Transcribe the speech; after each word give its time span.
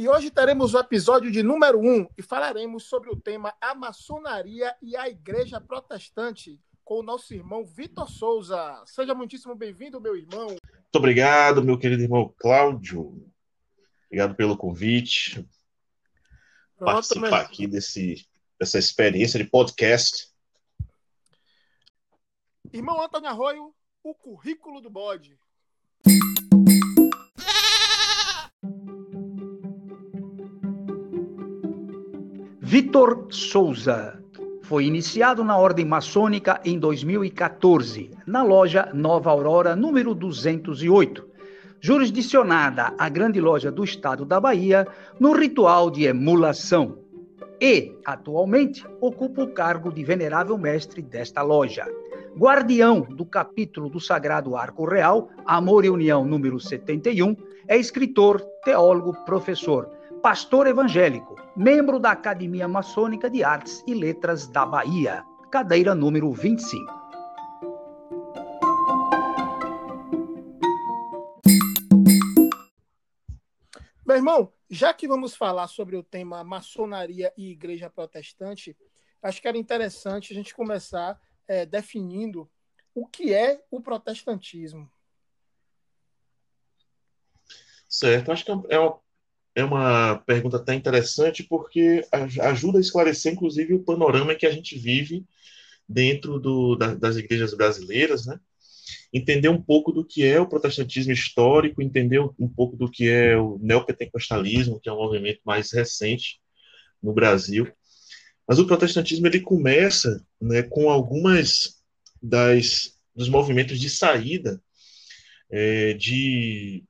E 0.00 0.08
hoje 0.08 0.30
teremos 0.30 0.72
o 0.72 0.78
episódio 0.78 1.30
de 1.30 1.42
número 1.42 1.78
1 1.78 1.86
um, 1.86 2.08
e 2.16 2.22
falaremos 2.22 2.84
sobre 2.84 3.10
o 3.10 3.20
tema 3.20 3.54
A 3.60 3.74
Maçonaria 3.74 4.74
e 4.80 4.96
a 4.96 5.10
Igreja 5.10 5.60
Protestante 5.60 6.58
com 6.82 7.00
o 7.00 7.02
nosso 7.02 7.34
irmão 7.34 7.66
Vitor 7.66 8.10
Souza. 8.10 8.82
Seja 8.86 9.14
muitíssimo 9.14 9.54
bem-vindo, 9.54 10.00
meu 10.00 10.16
irmão. 10.16 10.46
Muito 10.46 10.96
obrigado, 10.96 11.62
meu 11.62 11.76
querido 11.76 12.02
irmão 12.02 12.34
Cláudio. 12.38 13.30
Obrigado 14.06 14.34
pelo 14.36 14.56
convite. 14.56 15.46
Pronto, 16.78 16.92
Participar 16.94 17.30
mas... 17.30 17.44
aqui 17.44 17.66
desse, 17.66 18.26
dessa 18.58 18.78
experiência 18.78 19.38
de 19.38 19.50
podcast. 19.50 20.30
Irmão 22.72 23.02
Antônio 23.02 23.28
Arroio, 23.28 23.74
o 24.02 24.14
currículo 24.14 24.80
do 24.80 24.88
bode. 24.88 25.38
Vitor 32.70 33.26
Souza 33.30 34.22
foi 34.62 34.84
iniciado 34.84 35.42
na 35.42 35.58
Ordem 35.58 35.84
Maçônica 35.84 36.60
em 36.64 36.78
2014, 36.78 38.12
na 38.24 38.44
loja 38.44 38.88
Nova 38.94 39.28
Aurora, 39.28 39.74
número 39.74 40.14
208, 40.14 41.26
jurisdicionada 41.80 42.94
à 42.96 43.08
Grande 43.08 43.40
Loja 43.40 43.72
do 43.72 43.82
Estado 43.82 44.24
da 44.24 44.38
Bahia, 44.38 44.86
no 45.18 45.32
ritual 45.32 45.90
de 45.90 46.04
emulação. 46.04 46.98
E, 47.60 47.92
atualmente, 48.04 48.86
ocupa 49.00 49.42
o 49.42 49.52
cargo 49.52 49.92
de 49.92 50.04
venerável 50.04 50.56
mestre 50.56 51.02
desta 51.02 51.42
loja. 51.42 51.84
Guardião 52.38 53.00
do 53.00 53.26
capítulo 53.26 53.90
do 53.90 53.98
Sagrado 53.98 54.54
Arco 54.54 54.88
Real, 54.88 55.28
Amor 55.44 55.84
e 55.84 55.90
União, 55.90 56.24
número 56.24 56.60
71, 56.60 57.36
é 57.66 57.76
escritor, 57.76 58.40
teólogo, 58.62 59.12
professor 59.24 59.90
pastor 60.22 60.66
evangélico, 60.66 61.34
membro 61.56 61.98
da 61.98 62.10
Academia 62.10 62.68
Maçônica 62.68 63.30
de 63.30 63.42
Artes 63.42 63.82
e 63.86 63.94
Letras 63.94 64.46
da 64.46 64.66
Bahia, 64.66 65.24
cadeira 65.50 65.94
número 65.94 66.30
25. 66.30 67.00
Meu 74.06 74.16
irmão, 74.16 74.52
já 74.68 74.92
que 74.92 75.08
vamos 75.08 75.34
falar 75.34 75.68
sobre 75.68 75.96
o 75.96 76.02
tema 76.02 76.44
maçonaria 76.44 77.32
e 77.34 77.52
igreja 77.52 77.88
protestante, 77.88 78.76
acho 79.22 79.40
que 79.40 79.48
era 79.48 79.56
interessante 79.56 80.34
a 80.34 80.36
gente 80.36 80.54
começar 80.54 81.18
é, 81.48 81.64
definindo 81.64 82.50
o 82.94 83.06
que 83.06 83.32
é 83.32 83.64
o 83.70 83.80
protestantismo. 83.80 84.90
Certo, 87.88 88.30
acho 88.30 88.44
que 88.44 88.50
é 88.68 88.78
uma 88.78 89.00
é 89.54 89.64
uma 89.64 90.16
pergunta 90.26 90.56
até 90.56 90.74
interessante 90.74 91.42
porque 91.42 92.04
ajuda 92.40 92.78
a 92.78 92.80
esclarecer, 92.80 93.32
inclusive, 93.32 93.74
o 93.74 93.82
panorama 93.82 94.34
que 94.34 94.46
a 94.46 94.50
gente 94.50 94.78
vive 94.78 95.24
dentro 95.88 96.38
do, 96.38 96.76
da, 96.76 96.94
das 96.94 97.16
igrejas 97.16 97.52
brasileiras, 97.54 98.26
né? 98.26 98.38
Entender 99.12 99.48
um 99.48 99.60
pouco 99.60 99.90
do 99.90 100.04
que 100.04 100.24
é 100.24 100.40
o 100.40 100.48
protestantismo 100.48 101.12
histórico, 101.12 101.82
entender 101.82 102.20
um 102.20 102.48
pouco 102.48 102.76
do 102.76 102.88
que 102.88 103.08
é 103.08 103.36
o 103.36 103.58
neopentecostalismo, 103.60 104.80
que 104.80 104.88
é 104.88 104.92
um 104.92 104.98
movimento 104.98 105.40
mais 105.44 105.72
recente 105.72 106.40
no 107.02 107.12
Brasil. 107.12 107.66
Mas 108.46 108.58
o 108.58 108.66
protestantismo 108.66 109.26
ele 109.26 109.40
começa 109.40 110.24
né, 110.40 110.62
com 110.62 110.90
algumas 110.90 111.80
das 112.22 112.98
dos 113.14 113.28
movimentos 113.28 113.78
de 113.78 113.90
saída 113.90 114.62
é, 115.50 115.92
de 115.94 116.84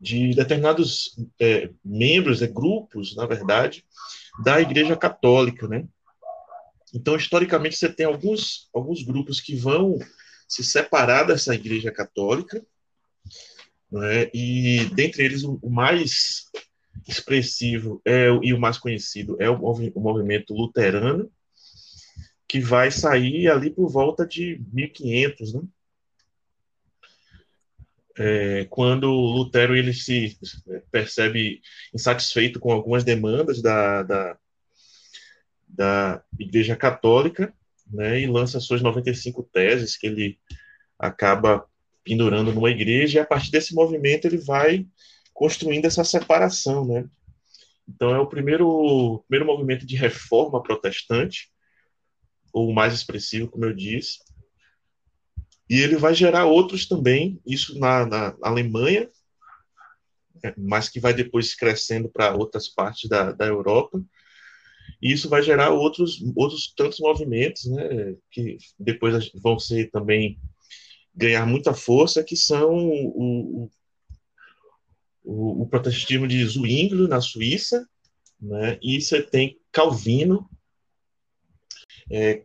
de 0.00 0.34
determinados 0.34 1.16
é, 1.40 1.70
membros, 1.84 2.40
é, 2.40 2.46
grupos, 2.46 3.16
na 3.16 3.26
verdade, 3.26 3.84
da 4.44 4.60
Igreja 4.60 4.96
Católica, 4.96 5.66
né? 5.66 5.86
Então, 6.94 7.16
historicamente, 7.16 7.76
você 7.76 7.88
tem 7.88 8.06
alguns, 8.06 8.68
alguns 8.72 9.02
grupos 9.02 9.40
que 9.40 9.54
vão 9.56 9.98
se 10.48 10.64
separar 10.64 11.24
dessa 11.24 11.54
Igreja 11.54 11.92
Católica, 11.92 12.64
né? 13.90 14.30
e 14.32 14.86
dentre 14.94 15.24
eles 15.24 15.42
o, 15.44 15.58
mais 15.68 16.46
expressivo 17.06 18.00
é, 18.04 18.28
e 18.42 18.52
o 18.52 18.60
mais 18.60 18.78
conhecido 18.78 19.36
é 19.40 19.50
o, 19.50 19.56
o 19.56 20.00
movimento 20.00 20.54
luterano, 20.54 21.30
que 22.46 22.60
vai 22.60 22.90
sair 22.90 23.48
ali 23.48 23.70
por 23.70 23.90
volta 23.90 24.26
de 24.26 24.62
1500, 24.72 25.52
né? 25.54 25.62
É, 28.18 28.64
quando 28.68 29.08
Lutero 29.08 29.76
ele 29.76 29.92
se 29.94 30.36
percebe 30.90 31.60
insatisfeito 31.94 32.58
com 32.58 32.72
algumas 32.72 33.04
demandas 33.04 33.62
da, 33.62 34.02
da, 34.02 34.38
da 35.68 36.22
Igreja 36.38 36.74
Católica, 36.74 37.54
né, 37.90 38.20
e 38.20 38.26
lança 38.26 38.60
suas 38.60 38.82
95 38.82 39.42
teses 39.44 39.96
que 39.96 40.06
ele 40.06 40.38
acaba 40.98 41.64
pendurando 42.04 42.52
numa 42.52 42.70
igreja, 42.70 43.18
e 43.18 43.22
a 43.22 43.26
partir 43.26 43.50
desse 43.50 43.74
movimento 43.74 44.24
ele 44.24 44.38
vai 44.38 44.86
construindo 45.32 45.84
essa 45.84 46.02
separação, 46.02 46.86
né? 46.86 47.08
Então 47.86 48.14
é 48.14 48.18
o 48.18 48.26
primeiro, 48.26 49.24
primeiro 49.28 49.46
movimento 49.46 49.86
de 49.86 49.94
reforma 49.96 50.62
protestante, 50.62 51.50
ou 52.52 52.72
mais 52.72 52.92
expressivo, 52.92 53.48
como 53.48 53.64
eu 53.64 53.72
disse, 53.72 54.18
e 55.68 55.80
ele 55.80 55.96
vai 55.96 56.14
gerar 56.14 56.46
outros 56.46 56.86
também, 56.86 57.40
isso 57.44 57.78
na, 57.78 58.06
na 58.06 58.36
Alemanha, 58.42 59.08
é, 60.42 60.54
mas 60.56 60.88
que 60.88 61.00
vai 61.00 61.12
depois 61.12 61.54
crescendo 61.54 62.08
para 62.08 62.34
outras 62.34 62.68
partes 62.68 63.08
da, 63.08 63.32
da 63.32 63.46
Europa. 63.46 64.02
E 65.02 65.12
isso 65.12 65.28
vai 65.28 65.42
gerar 65.42 65.70
outros, 65.70 66.22
outros 66.34 66.72
tantos 66.74 66.98
movimentos, 67.00 67.66
né, 67.66 68.16
que 68.30 68.56
depois 68.78 69.30
vão 69.34 69.58
ser 69.58 69.90
também 69.90 70.40
ganhar 71.14 71.46
muita 71.46 71.74
força, 71.74 72.24
que 72.24 72.36
são 72.36 72.72
o, 72.74 73.68
o, 75.24 75.62
o 75.62 75.66
protestantismo 75.66 76.26
de 76.26 76.44
Zwingli, 76.44 77.08
na 77.08 77.20
Suíça, 77.20 77.86
né, 78.40 78.78
e 78.80 79.00
você 79.00 79.22
tem 79.22 79.58
Calvino, 79.70 80.48
é, 82.10 82.44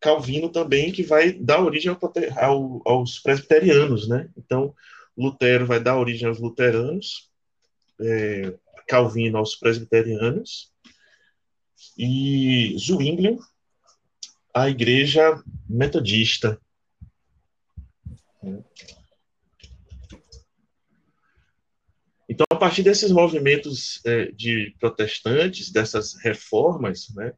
Calvino 0.00 0.48
também, 0.48 0.92
que 0.92 1.02
vai 1.02 1.32
dar 1.32 1.62
origem 1.62 1.96
ao, 2.36 2.82
aos 2.84 3.18
presbiterianos, 3.18 4.08
né? 4.08 4.28
Então, 4.36 4.74
Lutero 5.16 5.66
vai 5.66 5.80
dar 5.80 5.98
origem 5.98 6.28
aos 6.28 6.38
luteranos, 6.38 7.30
é, 8.00 8.54
Calvino 8.86 9.38
aos 9.38 9.56
presbiterianos, 9.56 10.72
e 11.96 12.76
Zwingli 12.78 13.38
a 14.54 14.68
igreja 14.68 15.42
metodista. 15.68 16.60
Então, 22.28 22.46
a 22.50 22.56
partir 22.56 22.82
desses 22.82 23.10
movimentos 23.10 24.00
é, 24.04 24.26
de 24.32 24.74
protestantes, 24.78 25.70
dessas 25.70 26.14
reformas, 26.14 27.08
né, 27.14 27.32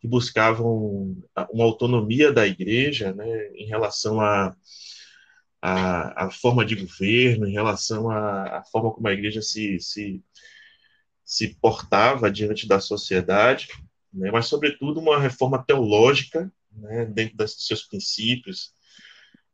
que 0.00 0.06
buscavam 0.06 1.16
uma 1.50 1.64
autonomia 1.64 2.32
da 2.32 2.46
igreja 2.46 3.12
né, 3.12 3.48
em 3.54 3.66
relação 3.66 4.20
à 4.20 4.56
a, 5.60 5.72
a, 5.72 6.26
a, 6.26 6.30
forma 6.30 6.64
de 6.64 6.76
governo, 6.76 7.46
em 7.46 7.52
relação 7.52 8.08
à, 8.10 8.58
à 8.58 8.64
forma 8.64 8.92
como 8.92 9.08
a 9.08 9.12
igreja 9.12 9.42
se, 9.42 9.80
se, 9.80 10.22
se 11.24 11.54
portava 11.60 12.30
diante 12.30 12.66
da 12.68 12.80
sociedade, 12.80 13.68
né, 14.12 14.30
mas, 14.30 14.46
sobretudo, 14.46 15.00
uma 15.00 15.18
reforma 15.18 15.62
teológica 15.64 16.50
né, 16.72 17.04
dentro 17.06 17.36
dos 17.36 17.66
seus 17.66 17.82
princípios, 17.82 18.72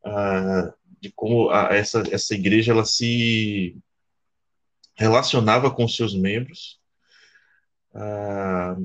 ah, 0.05 0.73
de 1.01 1.11
como 1.13 1.51
a, 1.51 1.75
essa, 1.75 2.03
essa 2.11 2.35
igreja 2.35 2.73
ela 2.73 2.85
se 2.85 3.77
relacionava 4.95 5.71
com 5.71 5.89
seus 5.89 6.15
membros, 6.15 6.81
ah, 7.95 8.77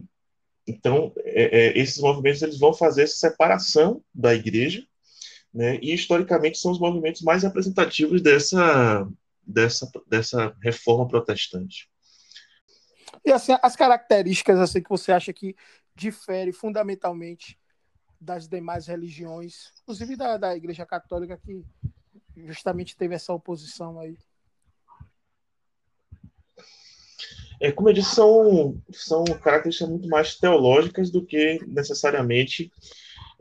então, 0.70 1.12
é, 1.18 1.44
é, 1.44 1.78
esses 1.78 1.98
movimentos 2.00 2.42
eles 2.42 2.60
vão 2.60 2.74
fazer 2.74 3.04
essa 3.04 3.16
separação 3.16 4.04
da 4.14 4.34
igreja, 4.34 4.86
né, 5.54 5.80
e 5.82 5.94
historicamente 5.94 6.60
são 6.60 6.72
os 6.72 6.80
movimentos 6.80 7.24
mais 7.24 7.42
representativos 7.42 8.22
dessa, 8.22 9.08
dessa, 9.46 9.92
dessa 10.08 10.56
reforma 10.62 11.08
protestante. 11.08 11.90
E 13.26 13.32
assim, 13.32 13.56
as 13.62 13.76
características 13.76 14.60
assim 14.60 14.82
que 14.82 14.90
você 14.90 15.12
acha 15.12 15.34
que 15.34 15.56
difere 15.96 16.52
fundamentalmente 16.52 17.60
das 18.22 18.48
demais 18.48 18.86
religiões, 18.86 19.72
inclusive 19.82 20.16
da, 20.16 20.38
da 20.38 20.56
Igreja 20.56 20.86
Católica, 20.86 21.38
que 21.38 21.64
justamente 22.36 22.96
teve 22.96 23.16
essa 23.16 23.34
oposição 23.34 24.00
aí. 24.00 24.18
É, 27.60 27.72
como 27.72 27.90
eu 27.90 27.94
disse, 27.94 28.16
são, 28.16 28.82
são 28.92 29.24
características 29.26 29.90
muito 29.90 30.08
mais 30.08 30.36
teológicas 30.36 31.12
do 31.12 31.26
que 31.26 31.60
necessariamente 31.68 32.72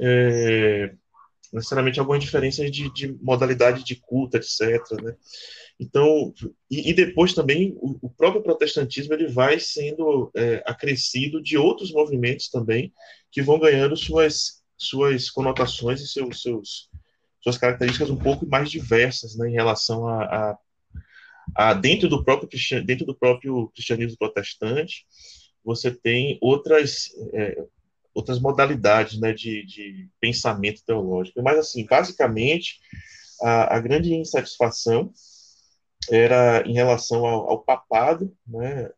é, 0.01 0.93
necessariamente 1.53 1.99
algumas 1.99 2.23
diferenças 2.23 2.71
de, 2.71 2.93
de, 2.93 3.13
modalidade 3.23 3.85
de 3.85 3.97
culto, 3.97 4.37
etc. 4.37 4.61
Né? 5.03 5.15
Então, 5.81 6.33
e, 6.71 6.91
e 6.91 6.95
depois 6.95 7.33
também 7.33 7.77
o, 7.81 7.99
o, 8.03 8.11
próprio 8.11 8.43
protestantismo 8.43 9.15
ele 9.15 9.29
vai 9.29 9.59
sendo 9.59 10.31
é, 10.35 10.63
acrescido 10.67 11.43
de 11.43 11.57
outros 11.57 11.93
movimentos 11.93 12.49
também 12.49 12.93
que 13.31 13.43
vão 13.43 13.59
ganhando 13.59 13.97
suas 13.97 14.59
suas 14.81 15.29
conotações 15.29 16.01
e 16.01 16.07
seus, 16.07 16.41
seus 16.41 16.89
suas 17.41 17.59
características 17.59 18.11
um 18.11 18.17
pouco 18.17 18.47
mais 18.47 18.71
diversas 18.71 19.37
né, 19.37 19.49
em 19.49 19.53
relação 19.53 20.07
a, 20.07 20.25
a, 20.25 20.59
a, 21.55 21.75
dentro 21.75 22.09
do 22.09 22.25
próprio 22.25 22.49
dentro 22.85 23.07
do 23.07 23.15
próprio 23.15 23.69
cristianismo 23.75 24.19
protestante 24.19 25.07
você 25.65 25.91
tem 25.91 26.39
outras 26.41 27.09
é, 27.33 27.63
outras 28.15 28.41
modalidades 28.41 29.21
né, 29.21 29.33
de, 29.33 29.65
de 29.65 30.09
pensamento 30.21 30.83
teológico. 30.85 31.43
Mas 31.43 31.59
assim 31.59 31.87
basicamente 31.87 32.81
a, 33.41 33.77
a 33.77 33.81
grande 33.81 34.15
insatisfação 34.15 35.13
era 36.11 36.63
em 36.67 36.73
relação 36.73 37.25
ao, 37.25 37.51
ao 37.51 37.63
papado 37.63 38.35
né, 38.47 38.91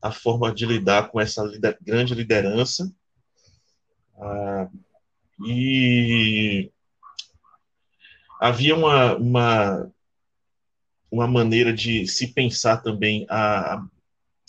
a 0.00 0.12
forma 0.12 0.54
de 0.54 0.66
lidar 0.66 1.08
com 1.10 1.20
essa 1.20 1.42
lider, 1.42 1.76
grande 1.80 2.14
liderança. 2.14 2.92
Ah, 4.18 4.68
e 5.44 6.70
havia 8.40 8.74
uma, 8.74 9.16
uma, 9.16 9.92
uma 11.10 11.26
maneira 11.26 11.72
de 11.72 12.06
se 12.06 12.28
pensar 12.28 12.78
também 12.78 13.26
a, 13.28 13.82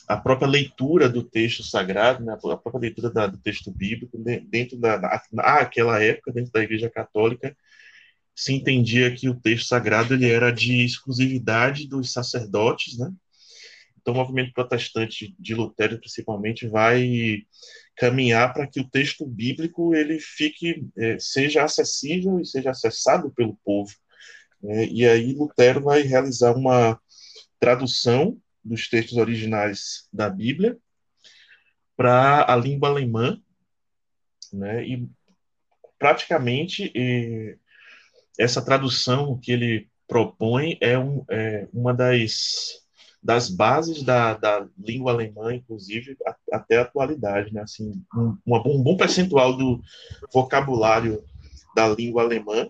a 0.07 0.18
própria 0.18 0.48
leitura 0.48 1.09
do 1.09 1.24
texto 1.24 1.63
sagrado, 1.63 2.24
né, 2.24 2.33
a 2.33 2.38
própria 2.38 2.80
leitura 2.80 3.09
da, 3.09 3.27
do 3.27 3.38
texto 3.38 3.71
bíblico, 3.71 4.18
dentro 4.48 4.77
da, 4.77 5.21
naquela 5.31 6.01
época, 6.01 6.31
dentro 6.31 6.51
da 6.51 6.63
Igreja 6.63 6.89
Católica, 6.89 7.56
se 8.36 8.54
entendia 8.54 9.13
que 9.13 9.27
o 9.27 9.36
texto 9.36 9.68
sagrado 9.68 10.13
ele 10.13 10.30
era 10.30 10.51
de 10.51 10.83
exclusividade 10.86 11.88
dos 11.88 12.13
sacerdotes, 12.13 12.98
né? 12.98 13.12
Então, 14.00 14.13
o 14.13 14.18
movimento 14.18 14.54
protestante 14.54 15.36
de 15.38 15.54
Lutero, 15.54 16.00
principalmente, 16.00 16.65
vai 16.65 17.42
caminhar 17.98 18.54
para 18.54 18.65
que 18.65 18.80
o 18.80 18.88
texto 18.88 19.25
bíblico 19.25 19.94
ele 19.94 20.18
fique 20.19 20.88
é, 20.95 21.18
seja 21.19 21.63
acessível 21.63 22.39
e 22.39 22.45
seja 22.45 22.69
acessado 22.69 23.30
pelo 23.31 23.57
povo. 23.65 23.94
É, 24.63 24.86
e 24.86 25.07
aí 25.07 25.33
Lutero 25.33 25.81
vai 25.81 26.01
realizar 26.01 26.56
uma 26.56 27.00
tradução 27.59 28.38
dos 28.63 28.88
textos 28.89 29.18
originais 29.18 30.07
da 30.12 30.30
Bíblia 30.30 30.77
para 31.95 32.51
a 32.51 32.56
língua 32.56 32.89
alemã, 32.89 33.42
né? 34.54 34.86
E 34.86 35.07
praticamente 35.98 36.92
essa 38.38 38.63
tradução 38.63 39.39
que 39.39 39.51
ele 39.51 39.89
propõe 40.07 40.77
é, 40.80 40.98
um, 40.98 41.25
é 41.30 41.68
uma 41.74 41.94
das 41.94 42.86
das 43.21 43.50
bases 43.50 44.04
da, 44.04 44.36
da 44.36 44.65
língua 44.77 45.12
alemã, 45.12 45.54
inclusive, 45.54 46.15
até 46.50 46.77
a 46.77 46.83
atualidade, 46.83 47.54
né? 47.54 47.62
Assim, 47.62 48.01
um, 48.15 48.38
um 48.45 48.81
bom 48.81 48.95
percentual 48.95 49.57
do 49.57 49.81
vocabulário 50.31 51.21
da 51.75 51.89
língua 51.89 52.24
alemã 52.24 52.69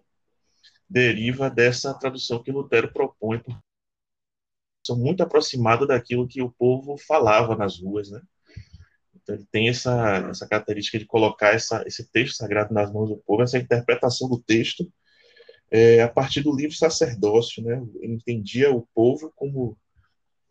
deriva 0.89 1.49
dessa 1.49 1.93
tradução 1.93 2.41
que 2.41 2.51
Lutero 2.51 2.91
propõe, 2.91 3.41
são 4.85 4.97
muito 4.97 5.21
aproximada 5.21 5.85
daquilo 5.85 6.27
que 6.27 6.41
o 6.41 6.51
povo 6.51 6.97
falava 6.97 7.55
nas 7.55 7.79
ruas, 7.79 8.09
né? 8.09 8.21
Então 9.13 9.35
ele 9.35 9.45
tem 9.51 9.67
essa, 9.67 10.29
essa 10.29 10.47
característica 10.47 10.97
de 10.97 11.05
colocar 11.05 11.53
essa, 11.53 11.83
esse 11.85 12.09
texto 12.09 12.37
sagrado 12.37 12.73
nas 12.73 12.91
mãos 12.91 13.09
do 13.09 13.17
povo, 13.17 13.43
essa 13.43 13.57
interpretação 13.57 14.29
do 14.29 14.41
texto 14.41 14.89
é, 15.69 16.01
a 16.01 16.07
partir 16.07 16.41
do 16.41 16.55
livro 16.55 16.75
sacerdócio, 16.75 17.61
né? 17.61 17.85
Ele 17.99 18.13
entendia 18.13 18.71
o 18.71 18.87
povo 18.93 19.31
como 19.35 19.77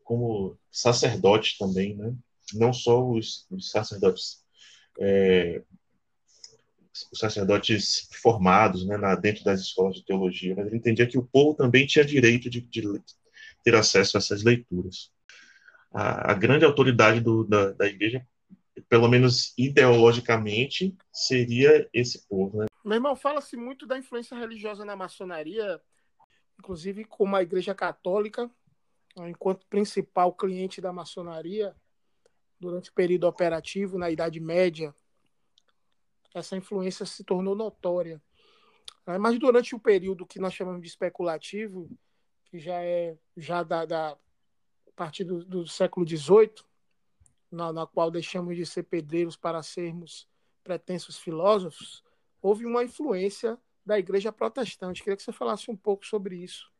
como 0.04 0.56
sacerdotes 0.70 1.58
também, 1.58 1.96
né? 1.96 2.14
Não 2.54 2.72
só 2.72 3.04
os, 3.04 3.44
os 3.50 3.70
sacerdotes 3.70 4.44
é, 5.00 5.62
sacerdotes 7.12 8.08
formados 8.22 8.86
né, 8.86 8.96
na, 8.96 9.14
dentro 9.14 9.44
das 9.44 9.60
escolas 9.60 9.96
de 9.96 10.04
teologia, 10.04 10.54
mas 10.56 10.66
ele 10.66 10.76
entendia 10.76 11.06
que 11.06 11.18
o 11.18 11.24
povo 11.24 11.54
também 11.54 11.86
tinha 11.86 12.04
direito 12.04 12.48
de, 12.50 12.60
de 12.60 12.82
ter 13.62 13.74
acesso 13.74 14.16
a 14.16 14.18
essas 14.18 14.42
leituras. 14.42 15.10
A, 15.92 16.32
a 16.32 16.34
grande 16.34 16.64
autoridade 16.64 17.20
do, 17.20 17.44
da, 17.44 17.72
da 17.72 17.86
igreja, 17.86 18.26
pelo 18.88 19.08
menos 19.08 19.54
ideologicamente, 19.56 20.96
seria 21.12 21.88
esse 21.92 22.26
povo. 22.28 22.58
Né? 22.58 22.66
Meu 22.84 22.94
irmão, 22.94 23.16
fala-se 23.16 23.56
muito 23.56 23.86
da 23.86 23.98
influência 23.98 24.36
religiosa 24.36 24.84
na 24.84 24.94
maçonaria, 24.94 25.80
inclusive 26.58 27.04
como 27.04 27.36
a 27.36 27.42
igreja 27.42 27.74
católica 27.74 28.50
enquanto 29.24 29.66
principal 29.66 30.32
cliente 30.32 30.80
da 30.80 30.92
maçonaria 30.92 31.74
durante 32.60 32.90
o 32.90 32.92
período 32.92 33.26
operativo 33.26 33.98
na 33.98 34.10
Idade 34.10 34.40
Média, 34.40 34.94
essa 36.38 36.56
influência 36.56 37.06
se 37.06 37.24
tornou 37.24 37.54
notória. 37.54 38.22
É, 39.06 39.16
mas 39.18 39.38
durante 39.38 39.74
o 39.74 39.80
período 39.80 40.26
que 40.26 40.38
nós 40.38 40.52
chamamos 40.52 40.82
de 40.82 40.88
especulativo, 40.88 41.88
que 42.44 42.58
já 42.58 42.82
é 42.82 43.16
já 43.36 43.62
da, 43.62 43.84
da 43.86 44.10
a 44.10 44.92
partir 44.94 45.24
do, 45.24 45.44
do 45.44 45.66
século 45.66 46.06
XVIII, 46.06 46.52
na, 47.50 47.72
na 47.72 47.86
qual 47.86 48.10
deixamos 48.10 48.56
de 48.56 48.66
ser 48.66 48.82
pedreiros 48.82 49.36
para 49.36 49.62
sermos 49.62 50.28
pretensos 50.62 51.18
filósofos, 51.18 52.02
houve 52.42 52.66
uma 52.66 52.84
influência 52.84 53.58
da 53.84 53.98
Igreja 53.98 54.32
Protestante. 54.32 55.02
Queria 55.02 55.16
que 55.16 55.22
você 55.22 55.32
falasse 55.32 55.70
um 55.70 55.76
pouco 55.76 56.04
sobre 56.04 56.36
isso. 56.36 56.70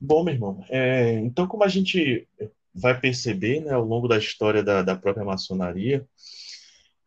Bom, 0.00 0.24
meu 0.24 0.32
irmão, 0.32 0.64
é, 0.70 1.16
então 1.16 1.46
como 1.46 1.62
a 1.62 1.68
gente 1.68 2.26
vai 2.80 2.98
perceber 2.98 3.60
né, 3.60 3.72
ao 3.72 3.84
longo 3.84 4.08
da 4.08 4.18
história 4.18 4.62
da, 4.62 4.82
da 4.82 4.96
própria 4.96 5.24
maçonaria, 5.24 6.06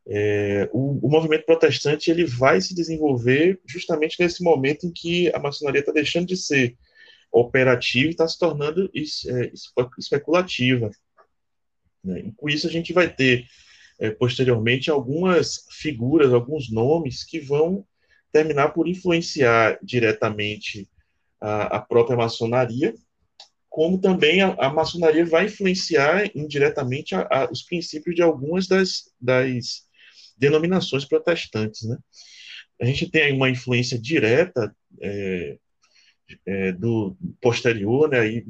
é, 0.05 0.69
o, 0.73 1.05
o, 1.05 1.09
movimento 1.09 1.45
protestante 1.45 2.11
ele 2.11 2.25
vai 2.25 2.59
se 2.59 2.75
desenvolver 2.75 3.59
justamente 3.65 4.17
nesse 4.19 4.43
momento 4.43 4.85
em 4.85 4.91
que 4.91 5.33
a 5.33 5.39
maçonaria 5.39 5.79
está 5.79 5.93
deixando 5.93 6.27
de 6.27 6.35
ser 6.35 6.77
operativa 7.31 8.07
e 8.07 8.11
está 8.11 8.27
se 8.27 8.37
tornando 8.37 8.89
es, 8.93 9.25
é, 9.25 9.51
especulativa. 9.97 10.91
Né? 12.03 12.19
E 12.19 12.31
com 12.33 12.49
isso 12.49 12.67
a 12.67 12.69
gente 12.69 12.91
vai 12.91 13.09
ter 13.09 13.47
é, 13.97 14.11
posteriormente 14.11 14.91
algumas 14.91 15.65
figuras, 15.71 16.33
alguns 16.33 16.69
nomes 16.69 17.23
que 17.23 17.39
vão 17.39 17.85
terminar 18.31 18.69
por 18.69 18.87
influenciar 18.87 19.79
diretamente 19.81 20.89
a, 21.39 21.77
a 21.77 21.79
própria 21.79 22.17
maçonaria, 22.17 22.93
como 23.73 23.99
também 23.99 24.39
a, 24.39 24.49
a, 24.59 24.71
maçonaria 24.71 25.25
vai 25.25 25.45
influenciar 25.45 26.29
indiretamente 26.35 27.15
a, 27.15 27.27
a, 27.27 27.51
os 27.51 27.63
princípios 27.63 28.15
de 28.15 28.21
algumas 28.21 28.67
das, 28.67 29.11
das 29.19 29.87
denominações 30.37 31.05
protestantes. 31.05 31.81
Né? 31.81 31.97
A 32.79 32.85
gente 32.85 33.09
tem 33.09 33.23
aí 33.23 33.31
uma 33.31 33.49
influência 33.49 33.97
direta 33.97 34.71
é, 35.01 35.57
é, 36.45 36.71
do 36.73 37.17
posterior, 37.41 38.07
né, 38.07 38.19
aí 38.19 38.45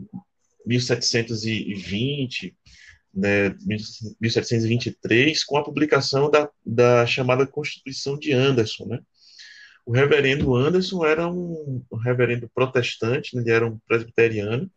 1720, 0.66 2.54
né, 3.14 3.56
1723, 4.20 5.42
com 5.46 5.56
a 5.56 5.64
publicação 5.64 6.30
da, 6.30 6.50
da 6.66 7.06
chamada 7.06 7.48
Constituição 7.48 8.20
de 8.20 8.34
Anderson, 8.34 8.88
né, 8.88 9.00
o 9.86 9.94
reverendo 9.94 10.54
Anderson 10.54 11.06
era 11.06 11.30
um, 11.30 11.82
um 11.90 11.98
reverendo 11.98 12.50
protestante, 12.54 13.36
né? 13.36 13.42
ele 13.42 13.52
era 13.52 13.66
um 13.66 13.78
presbiteriano, 13.88 14.70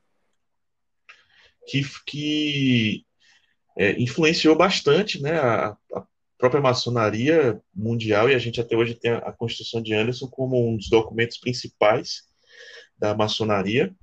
que, 1.66 1.82
que 2.06 3.04
é, 3.76 4.00
influenciou 4.00 4.56
bastante 4.56 5.20
né, 5.20 5.38
a, 5.38 5.76
a, 5.94 6.06
própria 6.38 6.60
maçonaria 6.60 7.60
mundial, 7.74 8.28
e 8.28 8.34
a 8.34 8.38
gente 8.38 8.60
até 8.60 8.76
hoje 8.76 8.94
tem 8.94 9.10
a, 9.10 9.32
Constituição 9.32 9.82
de 9.82 9.94
Anderson 9.94 10.28
como 10.28 10.68
um 10.68 10.76
dos 10.76 10.88
documentos 10.88 11.38
principais 11.38 12.24
da 12.98 13.14
maçonaria. 13.14 13.94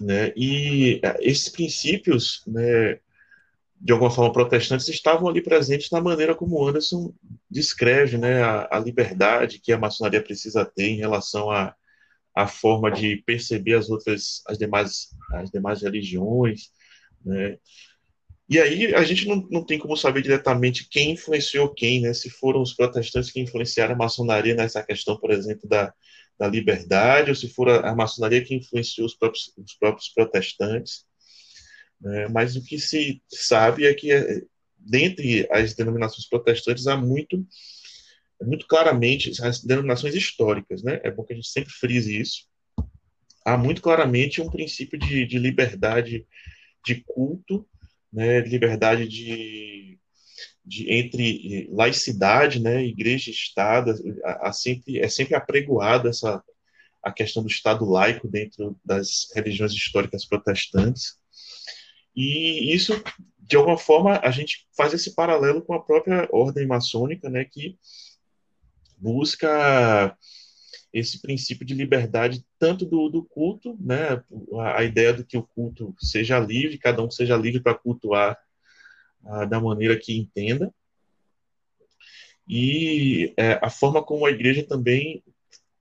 Né, 0.00 0.32
e 0.36 1.00
é, 1.02 1.16
esses 1.20 1.48
princípios 1.48 2.42
né, 2.46 3.00
de 3.80 3.92
alguma 3.92 4.10
forma 4.10 4.32
protestantes 4.32 4.88
estavam 4.88 5.28
ali 5.28 5.42
presentes 5.42 5.90
na 5.90 6.00
maneira 6.00 6.36
como 6.36 6.66
Anderson 6.66 7.12
descreve 7.50 8.16
né, 8.16 8.42
a, 8.42 8.68
a 8.76 8.78
liberdade 8.78 9.58
que 9.58 9.72
a 9.72 9.78
maçonaria 9.78 10.22
precisa 10.22 10.64
ter 10.64 10.88
em 10.88 10.96
relação 10.96 11.50
a, 11.50 11.74
a, 12.34 12.46
forma 12.46 12.90
de 12.90 13.22
perceber 13.26 13.74
as 13.74 13.88
outras, 13.90 14.42
as 14.46 14.58
demais, 14.58 15.08
as 15.34 15.50
demais 15.50 15.82
religiões, 15.82 16.70
né, 17.24 17.58
E 18.48 18.58
aí 18.58 18.94
a 18.94 19.04
gente 19.04 19.26
não, 19.28 19.46
não 19.50 19.64
tem 19.64 19.78
como 19.78 19.96
saber 19.96 20.22
diretamente 20.22 20.88
quem 20.88 21.12
influenciou 21.12 21.74
quem, 21.74 22.00
né? 22.00 22.14
Se 22.14 22.30
foram 22.30 22.62
os 22.62 22.72
protestantes 22.74 23.30
que 23.30 23.40
influenciaram 23.40 23.94
a 23.94 23.98
maçonaria 23.98 24.54
nessa 24.54 24.82
questão, 24.82 25.18
por 25.18 25.30
exemplo, 25.30 25.68
da, 25.68 25.92
da 26.38 26.48
liberdade, 26.48 27.30
ou 27.30 27.36
se 27.36 27.48
for 27.48 27.68
a, 27.68 27.90
a 27.90 27.94
maçonaria 27.94 28.44
que 28.44 28.54
influenciou 28.54 29.06
os 29.06 29.14
próprios, 29.14 29.52
os 29.58 29.74
próprios 29.74 30.08
protestantes. 30.10 31.04
Né? 32.00 32.28
Mas 32.28 32.56
o 32.56 32.64
que 32.64 32.78
se 32.78 33.20
sabe 33.28 33.84
é 33.86 33.92
que 33.92 34.12
é, 34.12 34.42
dentre 34.78 35.46
as 35.50 35.74
denominações 35.74 36.26
protestantes 36.28 36.86
há 36.86 36.96
muito 36.96 37.44
muito 38.42 38.66
claramente 38.66 39.32
as 39.42 39.62
denominações 39.62 40.14
históricas, 40.14 40.82
né? 40.82 41.00
É 41.02 41.10
bom 41.10 41.24
que 41.24 41.32
a 41.32 41.36
gente 41.36 41.48
sempre 41.48 41.72
frise 41.72 42.18
isso. 42.18 42.46
Há 43.44 43.56
muito 43.56 43.80
claramente 43.80 44.40
um 44.40 44.50
princípio 44.50 44.98
de, 44.98 45.26
de 45.26 45.38
liberdade 45.38 46.26
de 46.84 47.02
culto 47.06 47.66
né, 48.12 48.40
liberdade 48.40 49.06
de, 49.06 49.98
de, 50.64 50.90
entre 50.90 51.68
laicidade, 51.70 52.60
né, 52.60 52.82
igreja 52.84 53.30
e 53.30 53.32
Estado, 53.32 53.94
sempre, 54.52 54.98
é 54.98 55.08
sempre 55.08 55.34
apregoada 55.34 56.08
essa 56.08 56.42
a 57.00 57.12
questão 57.12 57.42
do 57.44 57.48
Estado 57.48 57.84
laico 57.84 58.26
dentro 58.26 58.76
das 58.84 59.28
religiões 59.32 59.72
históricas 59.72 60.26
protestantes. 60.26 61.14
E 62.14 62.74
isso, 62.74 62.92
de 63.38 63.56
alguma 63.56 63.78
forma, 63.78 64.18
a 64.18 64.32
gente 64.32 64.66
faz 64.76 64.92
esse 64.92 65.14
paralelo 65.14 65.62
com 65.62 65.72
a 65.74 65.82
própria 65.82 66.28
ordem 66.32 66.66
maçônica, 66.66 67.30
né, 67.30 67.44
que 67.44 67.78
busca 69.00 70.16
esse 70.92 71.20
princípio 71.20 71.66
de 71.66 71.74
liberdade 71.74 72.44
tanto 72.58 72.84
do, 72.84 73.08
do 73.08 73.22
culto, 73.22 73.76
né, 73.80 74.22
a, 74.54 74.78
a, 74.78 74.84
ideia 74.84 75.12
de 75.12 75.24
que 75.24 75.36
o 75.36 75.42
culto 75.42 75.94
seja 75.98 76.38
livre, 76.38 76.78
cada 76.78 77.02
um 77.02 77.10
seja 77.10 77.36
livre 77.36 77.60
para 77.60 77.74
cultuar 77.74 78.38
a, 79.24 79.44
da 79.44 79.60
maneira 79.60 79.98
que 79.98 80.16
entenda, 80.16 80.72
e 82.48 83.34
é, 83.36 83.58
a 83.62 83.68
forma 83.68 84.02
como 84.02 84.24
a 84.24 84.30
igreja 84.30 84.64
também 84.64 85.22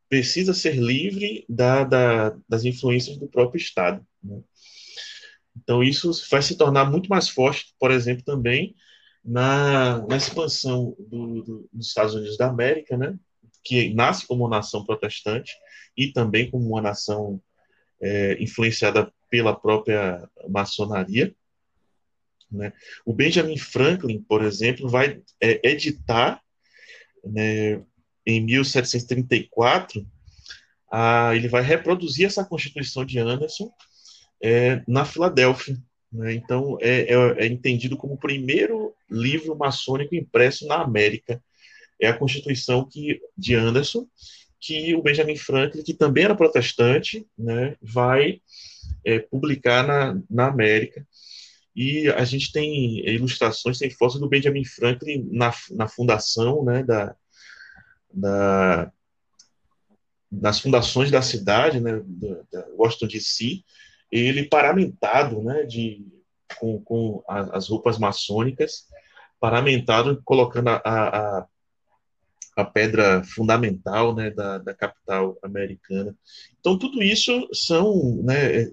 precisa 0.09 0.53
ser 0.53 0.75
livre 0.75 1.45
da, 1.47 1.83
da, 1.83 2.37
das 2.47 2.65
influências 2.65 3.17
do 3.17 3.27
próprio 3.27 3.57
Estado. 3.57 4.05
Né? 4.21 4.41
Então 5.55 5.81
isso 5.81 6.11
vai 6.29 6.41
se 6.41 6.57
tornar 6.57 6.89
muito 6.89 7.09
mais 7.09 7.29
forte, 7.29 7.73
por 7.79 7.91
exemplo, 7.91 8.23
também 8.23 8.75
na, 9.27 9.99
na 10.07 10.15
expansão 10.15 10.95
do, 10.97 11.41
do, 11.43 11.69
dos 11.73 11.87
Estados 11.87 12.15
Unidos 12.15 12.37
da 12.37 12.47
América, 12.47 12.95
né? 12.95 13.19
que 13.61 13.93
nasce 13.93 14.25
como 14.25 14.47
nação 14.47 14.85
protestante 14.85 15.53
e 15.97 16.13
também 16.13 16.49
como 16.49 16.65
uma 16.65 16.81
nação 16.81 17.41
é, 18.01 18.41
influenciada 18.41 19.11
pela 19.29 19.53
própria 19.53 20.25
maçonaria. 20.47 21.35
Né? 22.49 22.71
O 23.05 23.13
Benjamin 23.13 23.57
Franklin, 23.57 24.23
por 24.23 24.41
exemplo, 24.41 24.87
vai 24.87 25.21
é, 25.41 25.69
editar 25.69 26.41
né, 27.21 27.83
em 28.25 28.39
1734, 28.39 30.07
a, 30.89 31.35
ele 31.35 31.49
vai 31.49 31.61
reproduzir 31.61 32.25
essa 32.25 32.45
Constituição 32.45 33.03
de 33.03 33.19
Anderson 33.19 33.69
é, 34.41 34.81
na 34.87 35.03
Filadélfia. 35.03 35.77
Né? 36.11 36.33
Então, 36.33 36.77
é, 36.81 37.13
é, 37.13 37.45
é 37.45 37.47
entendido 37.47 37.97
como 37.97 38.13
o 38.13 38.19
primeiro 38.19 38.93
livro 39.09 39.55
maçônico 39.55 40.15
impresso 40.15 40.65
na 40.67 40.81
América 40.81 41.41
é 41.99 42.07
a 42.07 42.17
Constituição 42.17 42.87
que, 42.87 43.19
de 43.35 43.55
Anderson, 43.55 44.07
que 44.59 44.95
o 44.95 45.01
Benjamin 45.01 45.35
Franklin, 45.35 45.83
que 45.83 45.93
também 45.93 46.25
era 46.25 46.35
protestante, 46.35 47.27
né, 47.37 47.75
vai 47.81 48.41
é, 49.03 49.19
publicar 49.19 49.85
na, 49.85 50.21
na 50.29 50.47
América. 50.47 51.05
E 51.75 52.07
a 52.09 52.23
gente 52.23 52.51
tem 52.51 53.07
ilustrações, 53.07 53.77
tem 53.77 53.89
fotos 53.89 54.19
do 54.19 54.29
Benjamin 54.29 54.65
Franklin 54.65 55.27
na, 55.31 55.53
na 55.71 55.87
fundação 55.87 56.63
né, 56.63 56.83
da, 56.83 57.15
da, 58.11 58.91
das 60.31 60.59
fundações 60.59 61.11
da 61.11 61.21
cidade, 61.21 61.79
né, 61.79 62.01
da 62.51 62.67
Washington 62.75 63.07
DC, 63.07 63.63
ele 64.11 64.47
paramentado 64.47 65.41
né, 65.41 65.63
de, 65.63 66.05
com, 66.59 66.81
com 66.81 67.23
as 67.27 67.67
roupas 67.67 67.97
maçônicas, 67.97 68.87
paramentado, 69.39 70.21
colocando 70.23 70.69
a, 70.69 70.81
a, 70.83 71.45
a 72.57 72.65
pedra 72.65 73.23
fundamental 73.23 74.15
né, 74.15 74.31
da, 74.31 74.57
da 74.57 74.73
capital 74.73 75.37
americana. 75.43 76.15
Então, 76.59 76.77
tudo 76.77 77.03
isso 77.03 77.47
são 77.53 78.17
né, 78.23 78.71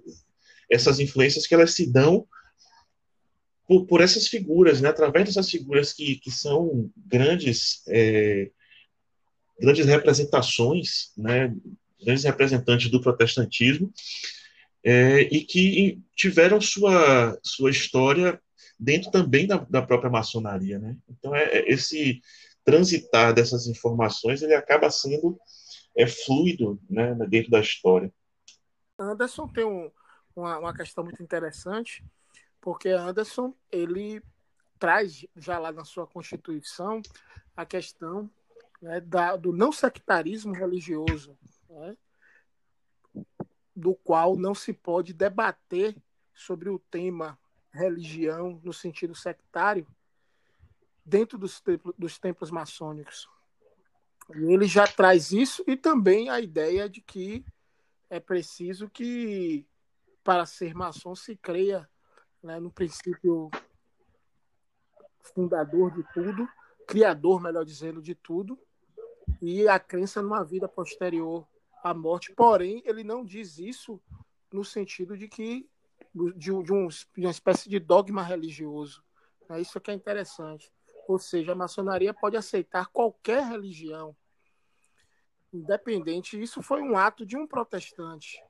essas 0.70 0.98
influências 0.98 1.46
que 1.46 1.54
elas 1.54 1.72
se 1.74 1.90
dão 1.90 2.26
por, 3.66 3.86
por 3.86 4.00
essas 4.00 4.28
figuras, 4.28 4.80
né, 4.80 4.88
através 4.88 5.26
dessas 5.26 5.50
figuras 5.50 5.92
que, 5.92 6.16
que 6.16 6.30
são 6.30 6.90
grandes, 6.96 7.82
é, 7.88 8.50
grandes 9.60 9.86
representações, 9.86 11.12
né, 11.16 11.54
grandes 12.02 12.24
representantes 12.24 12.90
do 12.90 13.00
protestantismo, 13.00 13.92
é, 14.84 15.22
e 15.22 15.44
que 15.44 16.02
tiveram 16.14 16.60
sua, 16.60 17.38
sua 17.42 17.70
história 17.70 18.40
dentro 18.78 19.10
também 19.10 19.46
da, 19.46 19.58
da 19.58 19.80
própria 19.80 20.10
maçonaria. 20.10 20.78
Né? 20.78 20.96
Então, 21.08 21.34
é, 21.34 21.44
é 21.44 21.72
esse 21.72 22.20
transitar 22.64 23.32
dessas 23.32 23.66
informações 23.66 24.42
ele 24.42 24.54
acaba 24.54 24.90
sendo 24.90 25.38
é 25.96 26.06
fluido 26.06 26.80
né, 26.90 27.14
dentro 27.28 27.50
da 27.50 27.60
história. 27.60 28.12
Anderson 28.98 29.46
tem 29.48 29.64
um, 29.64 29.90
uma, 30.34 30.58
uma 30.58 30.74
questão 30.74 31.04
muito 31.04 31.22
interessante, 31.22 32.04
porque 32.60 32.88
Anderson 32.88 33.54
ele 33.70 34.20
traz 34.78 35.24
já 35.36 35.58
lá 35.58 35.70
na 35.70 35.84
sua 35.84 36.06
constituição 36.06 37.00
a 37.56 37.64
questão 37.64 38.28
né, 38.82 39.00
da, 39.00 39.36
do 39.36 39.52
não 39.52 39.70
sectarismo 39.70 40.52
religioso, 40.52 41.38
né, 41.70 41.96
do 43.74 43.94
qual 43.94 44.36
não 44.36 44.54
se 44.54 44.72
pode 44.72 45.12
debater 45.12 45.96
sobre 46.32 46.68
o 46.68 46.78
tema 46.78 47.38
religião 47.72 48.60
no 48.62 48.72
sentido 48.72 49.14
sectário, 49.14 49.86
dentro 51.04 51.36
dos, 51.36 51.60
templos, 51.60 51.94
dos 51.98 52.18
templos 52.18 52.50
maçônicos. 52.50 53.28
E 54.34 54.52
ele 54.52 54.66
já 54.66 54.86
traz 54.86 55.32
isso 55.32 55.62
e 55.66 55.76
também 55.76 56.30
a 56.30 56.40
ideia 56.40 56.88
de 56.88 57.00
que 57.00 57.44
é 58.08 58.20
preciso 58.20 58.88
que, 58.88 59.66
para 60.22 60.46
ser 60.46 60.74
maçom, 60.74 61.14
se 61.14 61.36
creia 61.36 61.88
né, 62.42 62.60
no 62.60 62.70
princípio 62.70 63.50
fundador 65.34 65.90
de 65.90 66.04
tudo, 66.12 66.48
criador, 66.86 67.40
melhor 67.40 67.64
dizendo, 67.64 68.00
de 68.00 68.14
tudo, 68.14 68.58
e 69.42 69.66
a 69.68 69.78
crença 69.78 70.22
numa 70.22 70.44
vida 70.44 70.68
posterior 70.68 71.46
à 71.84 71.92
morte. 71.92 72.32
Porém, 72.34 72.82
ele 72.86 73.04
não 73.04 73.24
diz 73.24 73.58
isso 73.58 74.00
no 74.50 74.64
sentido 74.64 75.16
de 75.16 75.28
que 75.28 75.68
de, 76.36 76.50
um, 76.50 76.62
de 76.62 76.72
uma 76.72 77.30
espécie 77.30 77.68
de 77.68 77.78
dogma 77.78 78.22
religioso. 78.22 79.04
É 79.48 79.60
isso 79.60 79.80
que 79.80 79.90
é 79.90 79.94
interessante. 79.94 80.72
Ou 81.06 81.18
seja, 81.18 81.52
a 81.52 81.56
maçonaria 81.56 82.14
pode 82.14 82.36
aceitar 82.36 82.86
qualquer 82.86 83.44
religião, 83.44 84.16
independente. 85.52 86.40
Isso 86.40 86.62
foi 86.62 86.80
um 86.80 86.96
ato 86.96 87.26
de 87.26 87.36
um 87.36 87.46
protestante. 87.46 88.42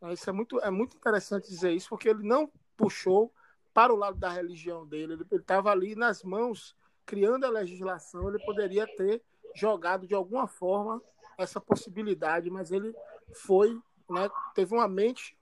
É, 0.00 0.12
isso 0.12 0.28
é 0.28 0.32
muito, 0.32 0.58
é 0.60 0.70
muito 0.70 0.96
interessante 0.96 1.48
dizer 1.48 1.70
isso, 1.72 1.88
porque 1.88 2.08
ele 2.08 2.26
não 2.26 2.50
puxou 2.76 3.32
para 3.72 3.92
o 3.92 3.96
lado 3.96 4.18
da 4.18 4.28
religião 4.28 4.84
dele. 4.84 5.12
Ele 5.12 5.26
estava 5.40 5.70
ali 5.70 5.94
nas 5.94 6.24
mãos, 6.24 6.74
criando 7.06 7.44
a 7.44 7.50
legislação. 7.50 8.28
Ele 8.28 8.44
poderia 8.44 8.86
ter 8.96 9.22
jogado 9.54 10.06
de 10.06 10.14
alguma 10.14 10.48
forma 10.48 11.00
essa 11.42 11.60
possibilidade, 11.60 12.50
mas 12.50 12.70
ele 12.70 12.94
foi, 13.34 13.80
né, 14.08 14.30
teve 14.54 14.74
uma 14.74 14.88
mente 14.88 15.36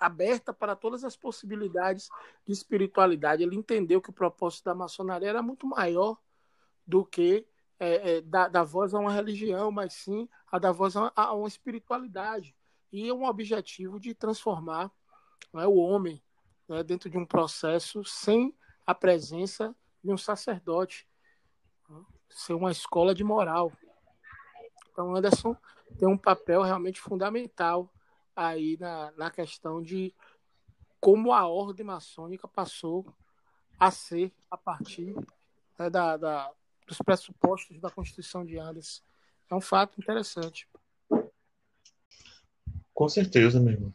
aberta 0.00 0.52
para 0.52 0.74
todas 0.74 1.04
as 1.04 1.16
possibilidades 1.16 2.08
de 2.46 2.52
espiritualidade. 2.52 3.42
Ele 3.42 3.56
entendeu 3.56 4.00
que 4.00 4.10
o 4.10 4.14
propósito 4.14 4.64
da 4.64 4.74
maçonaria 4.74 5.28
era 5.28 5.42
muito 5.42 5.66
maior 5.66 6.18
do 6.86 7.04
que 7.04 7.46
é, 7.78 8.16
é, 8.16 8.20
da, 8.20 8.48
da 8.48 8.62
voz 8.62 8.94
a 8.94 8.98
uma 8.98 9.12
religião, 9.12 9.70
mas 9.70 9.94
sim 9.94 10.28
a 10.50 10.58
da 10.58 10.70
voz 10.70 10.96
a, 10.96 11.12
a 11.14 11.32
uma 11.32 11.48
espiritualidade. 11.48 12.54
E 12.92 13.10
um 13.10 13.24
objetivo 13.24 13.98
de 13.98 14.14
transformar 14.14 14.90
né, 15.52 15.66
o 15.66 15.76
homem 15.76 16.22
né, 16.68 16.82
dentro 16.82 17.10
de 17.10 17.18
um 17.18 17.26
processo 17.26 18.04
sem 18.04 18.54
a 18.86 18.94
presença 18.94 19.74
de 20.02 20.12
um 20.12 20.18
sacerdote, 20.18 21.08
né, 21.88 22.04
ser 22.28 22.54
uma 22.54 22.70
escola 22.70 23.14
de 23.14 23.24
moral. 23.24 23.72
Então, 24.92 25.16
Anderson 25.16 25.56
tem 25.98 26.06
um 26.06 26.18
papel 26.18 26.62
realmente 26.62 27.00
fundamental 27.00 27.90
aí 28.36 28.76
na, 28.78 29.10
na 29.12 29.30
questão 29.30 29.82
de 29.82 30.14
como 31.00 31.32
a 31.32 31.46
ordem 31.46 31.84
maçônica 31.84 32.46
passou 32.46 33.04
a 33.78 33.90
ser 33.90 34.32
a 34.50 34.56
partir 34.56 35.14
né, 35.78 35.90
da, 35.90 36.16
da, 36.16 36.52
dos 36.86 36.98
pressupostos 36.98 37.80
da 37.80 37.90
Constituição 37.90 38.44
de 38.44 38.58
Andes. 38.58 39.02
É 39.50 39.54
um 39.54 39.60
fato 39.60 40.00
interessante. 40.00 40.68
Com 42.94 43.08
certeza, 43.08 43.58
meu 43.58 43.72
irmão. 43.72 43.94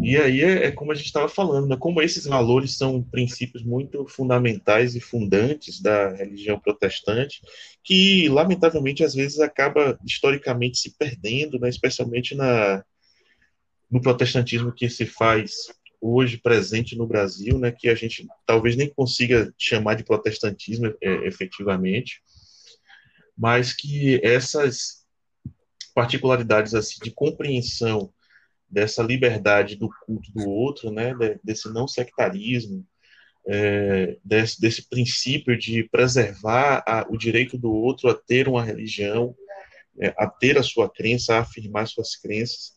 E 0.00 0.16
aí 0.16 0.40
é, 0.40 0.66
é 0.66 0.70
como 0.70 0.92
a 0.92 0.94
gente 0.94 1.06
estava 1.06 1.28
falando, 1.28 1.68
né? 1.68 1.76
como 1.76 2.00
esses 2.00 2.24
valores 2.24 2.76
são 2.76 3.02
princípios 3.02 3.62
muito 3.62 4.06
fundamentais 4.06 4.94
e 4.94 5.00
fundantes 5.00 5.80
da 5.80 6.10
religião 6.14 6.58
protestante, 6.58 7.40
que 7.84 8.28
lamentavelmente 8.28 9.04
às 9.04 9.14
vezes 9.14 9.38
acaba 9.40 9.98
historicamente 10.04 10.78
se 10.78 10.96
perdendo, 10.96 11.58
né? 11.58 11.68
especialmente 11.68 12.34
na, 12.34 12.84
no 13.90 14.00
protestantismo 14.00 14.72
que 14.72 14.88
se 14.88 15.04
faz 15.04 15.52
hoje 16.00 16.36
presente 16.38 16.96
no 16.96 17.06
Brasil, 17.06 17.58
né? 17.58 17.70
que 17.70 17.88
a 17.88 17.94
gente 17.94 18.26
talvez 18.46 18.76
nem 18.76 18.88
consiga 18.88 19.52
chamar 19.58 19.94
de 19.94 20.04
protestantismo 20.04 20.86
é, 21.00 21.26
efetivamente, 21.26 22.20
mas 23.36 23.72
que 23.72 24.20
essas 24.24 25.02
particularidades 25.94 26.74
assim 26.74 26.98
de 27.02 27.10
compreensão 27.10 28.12
dessa 28.72 29.02
liberdade 29.02 29.76
do 29.76 29.90
culto 30.06 30.32
do 30.32 30.48
outro, 30.48 30.90
né, 30.90 31.14
desse 31.44 31.70
não 31.70 31.86
sectarismo, 31.86 32.86
é, 33.46 34.16
desse, 34.24 34.58
desse, 34.58 34.88
princípio 34.88 35.58
de 35.58 35.84
preservar 35.84 36.82
a, 36.86 37.06
o 37.10 37.18
direito 37.18 37.58
do 37.58 37.70
outro 37.70 38.08
a 38.08 38.14
ter 38.14 38.48
uma 38.48 38.64
religião, 38.64 39.34
é, 40.00 40.14
a 40.16 40.26
ter 40.26 40.56
a 40.56 40.62
sua 40.62 40.88
crença, 40.88 41.34
a 41.34 41.40
afirmar 41.40 41.86
suas 41.86 42.16
crenças. 42.16 42.72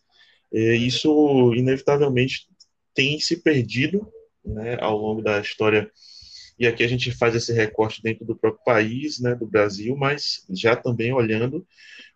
É, 0.53 0.75
isso, 0.75 1.53
inevitavelmente, 1.55 2.47
tem 2.93 3.19
se 3.19 3.41
perdido 3.41 4.11
né, 4.43 4.77
ao 4.81 4.97
longo 4.97 5.21
da 5.21 5.39
história. 5.39 5.89
E 6.57 6.67
aqui 6.67 6.83
a 6.83 6.87
gente 6.87 7.11
faz 7.11 7.35
esse 7.35 7.53
recorte 7.53 8.01
dentro 8.01 8.25
do 8.25 8.35
próprio 8.35 8.63
país, 8.65 9.19
né, 9.19 9.35
do 9.35 9.45
Brasil, 9.45 9.95
mas 9.95 10.45
já 10.49 10.75
também 10.75 11.13
olhando 11.13 11.65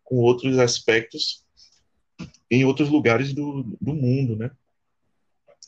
com 0.03 0.17
outros 0.17 0.57
aspectos 0.57 1.45
em 2.49 2.65
outros 2.65 2.89
lugares 2.89 3.33
do, 3.33 3.63
do 3.79 3.93
mundo, 3.93 4.35
né? 4.35 4.51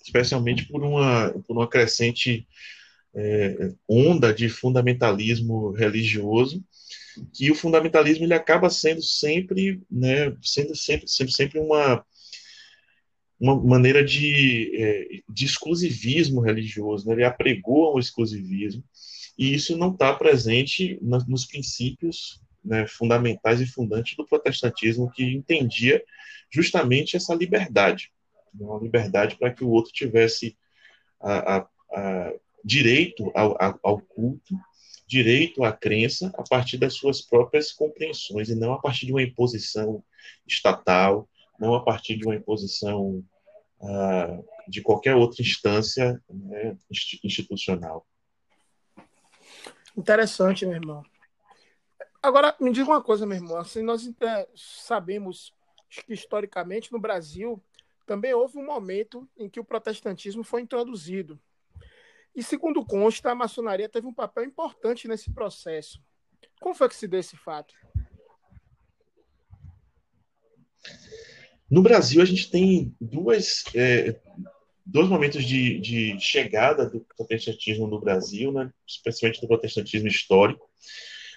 especialmente 0.04 0.66
por 0.66 0.84
uma, 0.84 1.30
por 1.48 1.56
uma 1.56 1.68
crescente 1.68 2.48
é, 3.14 3.74
onda 3.88 4.34
de 4.34 4.50
fundamentalismo 4.50 5.72
religioso, 5.72 6.64
que 7.34 7.52
o 7.52 7.56
fundamentalismo 7.56 8.26
ele 8.26 8.34
acaba 8.34 8.70
sendo 8.70 9.02
sempre, 9.02 9.82
né, 9.90 10.36
sendo 10.42 10.76
sempre, 10.76 11.08
sendo 11.08 11.32
sempre 11.32 11.60
uma, 11.60 12.06
uma 13.40 13.62
maneira 13.62 14.04
de, 14.04 14.72
é, 14.76 15.22
de 15.30 15.46
exclusivismo 15.46 16.42
religioso, 16.42 17.08
né? 17.08 17.14
ele 17.14 17.24
apregoa 17.24 17.96
o 17.96 18.00
exclusivismo, 18.00 18.84
e 19.38 19.54
isso 19.54 19.78
não 19.78 19.92
está 19.92 20.14
presente 20.14 20.98
nos 21.02 21.46
princípios 21.46 22.42
né, 22.64 22.88
fundamentais 22.88 23.60
e 23.62 23.66
fundantes 23.66 24.16
do 24.16 24.26
protestantismo, 24.26 25.12
que 25.12 25.24
entendia 25.24 26.04
justamente 26.50 27.16
essa 27.16 27.34
liberdade, 27.34 28.12
né, 28.54 28.66
uma 28.66 28.80
liberdade 28.80 29.38
para 29.38 29.52
que 29.52 29.64
o 29.64 29.70
outro 29.70 29.92
tivesse 29.92 30.58
a, 31.20 31.58
a, 31.58 31.68
a 31.94 32.34
direito 32.64 33.32
ao, 33.36 33.58
ao, 33.84 34.00
culto, 34.00 34.56
direito 35.08 35.64
à 35.64 35.72
crença 35.72 36.32
a 36.38 36.44
partir 36.44 36.78
das 36.78 36.94
suas 36.94 37.22
próprias 37.22 37.72
compreensões 37.72 38.50
e 38.50 38.56
não 38.56 38.74
a 38.74 38.80
partir 38.80 39.06
de 39.06 39.12
uma 39.12 39.24
imposição 39.24 40.04
estatal, 40.48 41.28
não 41.60 41.74
a 41.74 41.84
partir 41.84 42.16
de 42.16 42.26
uma 42.26 42.36
imposição 42.36 43.24
uh, 43.80 44.46
de 44.68 44.82
qualquer 44.82 45.16
outra 45.16 45.42
instância 45.42 46.22
né, 46.30 46.78
institucional. 47.24 48.06
Interessante, 49.98 50.66
meu 50.66 50.76
irmão. 50.76 51.04
Agora, 52.22 52.56
me 52.60 52.72
diga 52.72 52.90
uma 52.90 53.02
coisa, 53.02 53.26
meu 53.26 53.38
irmão. 53.38 53.58
Assim, 53.58 53.82
nós 53.82 54.08
sabemos 54.56 55.54
que, 55.90 56.14
historicamente, 56.14 56.92
no 56.92 57.00
Brasil, 57.00 57.62
também 58.06 58.34
houve 58.34 58.58
um 58.58 58.66
momento 58.66 59.28
em 59.38 59.50
que 59.50 59.60
o 59.60 59.66
protestantismo 59.66 60.44
foi 60.44 60.62
introduzido. 60.62 61.40
E, 62.36 62.44
segundo 62.44 62.86
consta, 62.86 63.32
a 63.32 63.36
maçonaria 63.36 63.90
teve 63.90 64.08
um 64.08 64.14
papel 64.14 64.44
importante 64.44 65.08
nesse 65.08 65.32
processo. 65.32 66.02
Como 66.62 66.76
foi 66.76 66.88
que 66.88 66.96
se 66.96 67.08
deu 67.08 67.20
esse 67.20 67.36
fato? 67.36 67.74
No 71.70 71.82
Brasil, 71.82 72.22
a 72.22 72.26
gente 72.26 72.52
tem 72.52 72.96
duas, 73.00 73.64
é, 73.74 74.20
dois 74.86 75.08
momentos 75.08 75.44
de, 75.44 75.80
de, 75.80 76.20
chegada 76.20 76.90
do 76.90 77.00
protestantismo 77.18 77.88
no 77.88 78.00
Brasil, 78.00 78.52
né? 78.52 78.72
especialmente 78.86 79.42
do 79.42 79.48
protestantismo 79.48 80.08
histórico. 80.08 80.70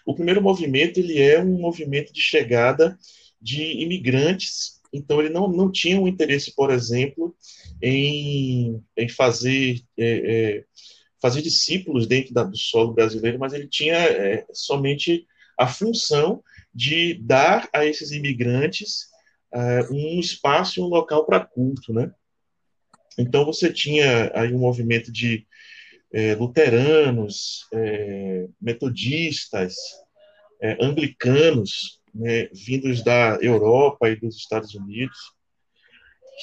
O 0.04 0.14
primeiro 0.14 0.42
movimento 0.42 0.98
ele 0.98 1.20
é 1.20 1.40
um 1.40 1.58
movimento 1.58 2.12
de 2.12 2.20
chegada 2.20 2.98
de 3.40 3.62
imigrantes, 3.82 4.80
então 4.92 5.20
ele 5.20 5.30
não, 5.30 5.48
não 5.48 5.70
tinha 5.70 6.00
um 6.00 6.06
interesse, 6.08 6.54
por 6.54 6.70
exemplo, 6.70 7.34
em, 7.82 8.82
em 8.96 9.08
fazer, 9.08 9.80
é, 9.98 10.06
é, 10.06 10.64
fazer 11.20 11.42
discípulos 11.42 12.06
dentro 12.06 12.32
da, 12.32 12.44
do 12.44 12.56
solo 12.56 12.92
brasileiro, 12.92 13.38
mas 13.38 13.52
ele 13.52 13.66
tinha 13.66 13.96
é, 13.96 14.46
somente 14.52 15.26
a 15.58 15.66
função 15.66 16.42
de 16.74 17.14
dar 17.14 17.68
a 17.72 17.84
esses 17.84 18.10
imigrantes 18.10 19.08
é, 19.52 19.82
um 19.90 20.18
espaço, 20.18 20.84
um 20.84 20.88
local 20.88 21.24
para 21.24 21.44
culto, 21.44 21.92
né? 21.92 22.10
Então 23.16 23.44
você 23.44 23.72
tinha 23.72 24.32
aí 24.34 24.52
um 24.52 24.58
movimento 24.58 25.12
de 25.12 25.46
é, 26.14 26.32
luteranos, 26.36 27.66
é, 27.72 28.46
metodistas, 28.62 29.74
é, 30.62 30.78
anglicanos, 30.80 32.00
né, 32.14 32.48
vindos 32.52 33.02
da 33.02 33.36
Europa 33.42 34.08
e 34.08 34.14
dos 34.14 34.36
Estados 34.36 34.76
Unidos, 34.76 35.18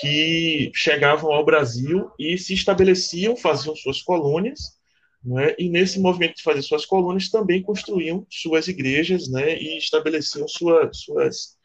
que 0.01 0.71
chegavam 0.75 1.31
ao 1.31 1.45
Brasil 1.45 2.11
e 2.19 2.37
se 2.37 2.53
estabeleciam, 2.53 3.37
faziam 3.37 3.73
suas 3.73 4.01
colônias, 4.01 4.77
né, 5.23 5.55
e 5.57 5.69
nesse 5.69 6.01
movimento 6.01 6.35
de 6.35 6.43
fazer 6.43 6.63
suas 6.63 6.85
colônias 6.85 7.29
também 7.29 7.63
construíam 7.63 8.27
suas 8.29 8.67
igrejas 8.67 9.29
né, 9.29 9.57
e 9.57 9.77
estabeleciam 9.77 10.49
sua, 10.49 10.91
suas, 10.91 11.57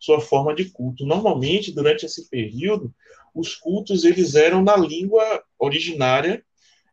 sua 0.00 0.20
forma 0.20 0.52
de 0.52 0.64
culto. 0.64 1.06
Normalmente, 1.06 1.70
durante 1.70 2.06
esse 2.06 2.28
período, 2.28 2.92
os 3.32 3.54
cultos 3.54 4.02
eles 4.02 4.34
eram 4.34 4.64
na 4.64 4.76
língua 4.76 5.44
originária 5.60 6.44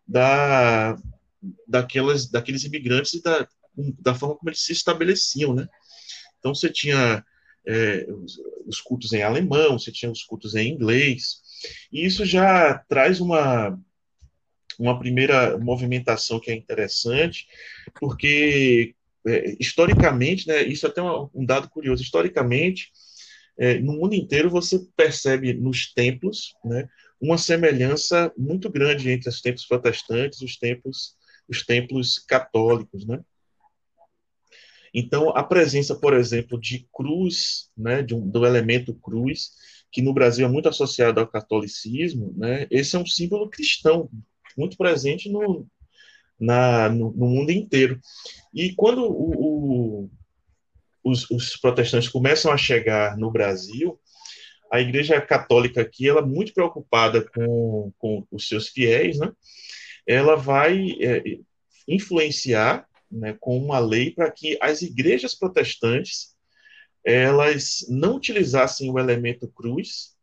da, 0.10 0.98
daquelas, 1.68 2.30
daqueles 2.30 2.64
imigrantes 2.64 3.14
e 3.14 3.22
da, 3.22 3.48
da 4.00 4.16
forma 4.16 4.36
como 4.36 4.50
eles 4.50 4.62
se 4.62 4.74
estabeleciam, 4.74 5.54
né? 5.54 5.68
Então 6.40 6.54
você 6.56 6.70
tinha 6.70 7.24
é, 7.68 8.08
os, 8.12 8.40
os, 8.66 8.82
cultos 8.82 9.14
em 9.14 9.22
alemão, 9.22 9.78
você 9.78 9.92
tinha 9.92 10.12
os 10.12 10.24
cultos 10.24 10.56
em 10.56 10.70
inglês, 10.70 11.42
e 11.92 12.06
isso 12.06 12.26
já 12.26 12.74
traz 12.90 13.20
uma, 13.20 13.80
uma 14.80 14.98
primeira 14.98 15.58
movimentação 15.58 16.40
que 16.40 16.50
é 16.50 16.56
interessante, 16.56 17.48
porque 18.00 18.96
é, 19.28 19.56
historicamente, 19.60 20.48
né, 20.48 20.64
isso 20.64 20.88
é 20.88 20.90
até 20.90 21.02
um, 21.02 21.30
um 21.36 21.46
dado 21.46 21.70
curioso, 21.70 22.02
historicamente, 22.02 22.92
é, 23.58 23.78
no 23.78 23.94
mundo 23.94 24.16
inteiro 24.16 24.50
você 24.50 24.80
percebe 24.96 25.54
nos 25.54 25.94
templos, 25.94 26.56
né, 26.64 26.90
uma 27.20 27.38
semelhança 27.38 28.32
muito 28.38 28.70
grande 28.70 29.12
entre 29.12 29.30
os 29.30 29.42
templos 29.42 29.66
protestantes 29.66 30.42
e 30.42 30.46
os 30.46 30.58
templos, 30.58 31.16
os 31.48 31.66
templos 31.66 32.20
católicos, 32.20 33.06
né? 33.06 33.20
Então, 34.94 35.30
a 35.30 35.44
presença, 35.44 35.96
por 35.96 36.14
exemplo, 36.14 36.60
de 36.60 36.88
cruz, 36.92 37.70
né, 37.78 38.02
de 38.02 38.16
um, 38.16 38.28
do 38.28 38.46
elemento 38.46 38.94
cruz, 38.96 39.52
que 39.92 40.02
no 40.02 40.14
Brasil 40.14 40.46
é 40.48 40.50
muito 40.50 40.70
associado 40.70 41.20
ao 41.20 41.28
catolicismo, 41.28 42.34
né, 42.36 42.68
esse 42.72 42.96
é 42.96 43.00
um 43.00 43.06
símbolo 43.06 43.50
cristão, 43.50 44.10
muito 44.58 44.76
presente 44.78 45.30
no, 45.30 45.68
na, 46.40 46.90
no, 46.90 47.12
no 47.12 47.28
mundo 47.28 47.52
inteiro. 47.52 48.00
E 48.54 48.74
quando 48.74 49.04
o, 49.04 50.04
o, 50.04 50.10
os, 51.04 51.30
os 51.30 51.56
protestantes 51.58 52.10
começam 52.10 52.52
a 52.52 52.58
chegar 52.58 53.18
no 53.18 53.32
Brasil, 53.32 54.00
a 54.72 54.80
Igreja 54.80 55.20
Católica 55.22 55.82
aqui, 55.82 56.08
ela 56.08 56.22
é 56.22 56.26
muito 56.26 56.54
preocupada 56.54 57.22
com, 57.30 57.92
com 57.98 58.26
os 58.32 58.48
seus 58.48 58.70
fiéis, 58.70 59.18
né? 59.18 59.32
Ela 60.06 60.36
vai 60.36 60.92
é, 61.02 61.24
influenciar 61.88 62.88
né, 63.12 63.36
com 63.40 63.58
uma 63.58 63.80
lei 63.80 64.12
para 64.12 64.30
que 64.32 64.58
as 64.62 64.82
igrejas 64.82 65.34
protestantes 65.36 66.36
elas 67.04 67.86
não 67.90 68.18
utilizassem 68.18 68.92
o 68.92 69.00
elemento 69.00 69.48
cruz 69.48 70.18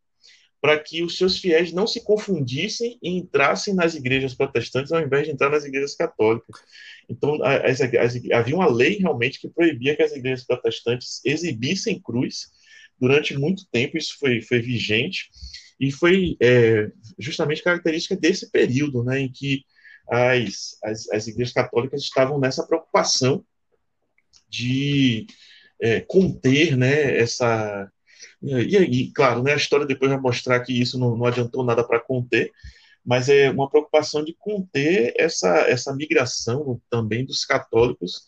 para 0.61 0.79
que 0.79 1.03
os 1.03 1.17
seus 1.17 1.39
fiéis 1.39 1.73
não 1.73 1.87
se 1.87 2.03
confundissem 2.03 2.99
e 3.03 3.11
entrassem 3.11 3.75
nas 3.75 3.95
igrejas 3.95 4.35
protestantes 4.35 4.93
ao 4.93 5.01
invés 5.01 5.27
de 5.27 5.33
entrar 5.33 5.51
nas 5.51 5.65
igrejas 5.65 5.95
católicas. 5.95 6.61
Então, 7.09 7.39
as, 7.45 7.81
as, 7.81 8.17
havia 8.33 8.57
uma 8.57 8.69
lei 8.69 8.99
realmente 8.99 9.41
que 9.41 9.49
proibia 9.49 9.95
que 9.95 10.03
as 10.03 10.13
igrejas 10.13 10.45
protestantes 10.45 11.21
exibissem 11.25 12.01
cruz 12.01 12.51
durante 12.99 13.37
muito 13.37 13.67
tempo 13.71 13.97
isso 13.97 14.17
foi, 14.19 14.41
foi 14.41 14.61
vigente 14.61 15.31
e 15.79 15.91
foi 15.93 16.37
é, 16.41 16.91
justamente 17.19 17.63
característica 17.63 18.17
desse 18.17 18.51
período, 18.51 19.05
né, 19.05 19.21
em 19.21 19.31
que 19.31 19.65
as, 20.09 20.77
as, 20.83 21.09
as 21.11 21.27
igrejas 21.27 21.53
católicas 21.53 22.03
estavam 22.03 22.39
nessa 22.39 22.67
preocupação 22.67 23.45
de 24.49 25.27
é, 25.81 26.01
conter, 26.01 26.77
né, 26.77 27.19
essa 27.19 27.91
E, 28.43 29.11
claro, 29.13 29.43
né, 29.43 29.53
a 29.53 29.57
história 29.57 29.87
depois 29.87 30.11
vai 30.11 30.21
mostrar 30.21 30.61
que 30.61 30.73
isso 30.73 30.99
não, 30.99 31.17
não 31.17 31.27
adiantou 31.27 31.65
nada 31.65 31.87
para 31.87 32.01
conter, 32.01 32.53
mas 33.05 33.29
é 33.29 33.51
uma 33.51 33.69
preocupação 33.69 34.25
de 34.25 34.35
conter 34.35 35.15
essa, 35.17 35.59
essa 35.69 35.95
migração 35.95 36.81
também 36.91 37.25
dos 37.25 37.45
católicos 37.45 38.23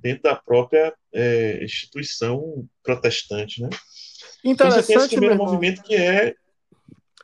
dentro 0.00 0.24
da 0.24 0.34
própria 0.34 0.94
é, 1.12 1.62
instituição 1.62 2.66
protestante, 2.82 3.62
né? 3.62 3.68
Interessante, 4.44 4.92
então, 4.92 5.04
esse 5.04 5.16
primeiro 5.16 5.36
movimento 5.36 5.82
que 5.82 5.94
é 5.94 6.36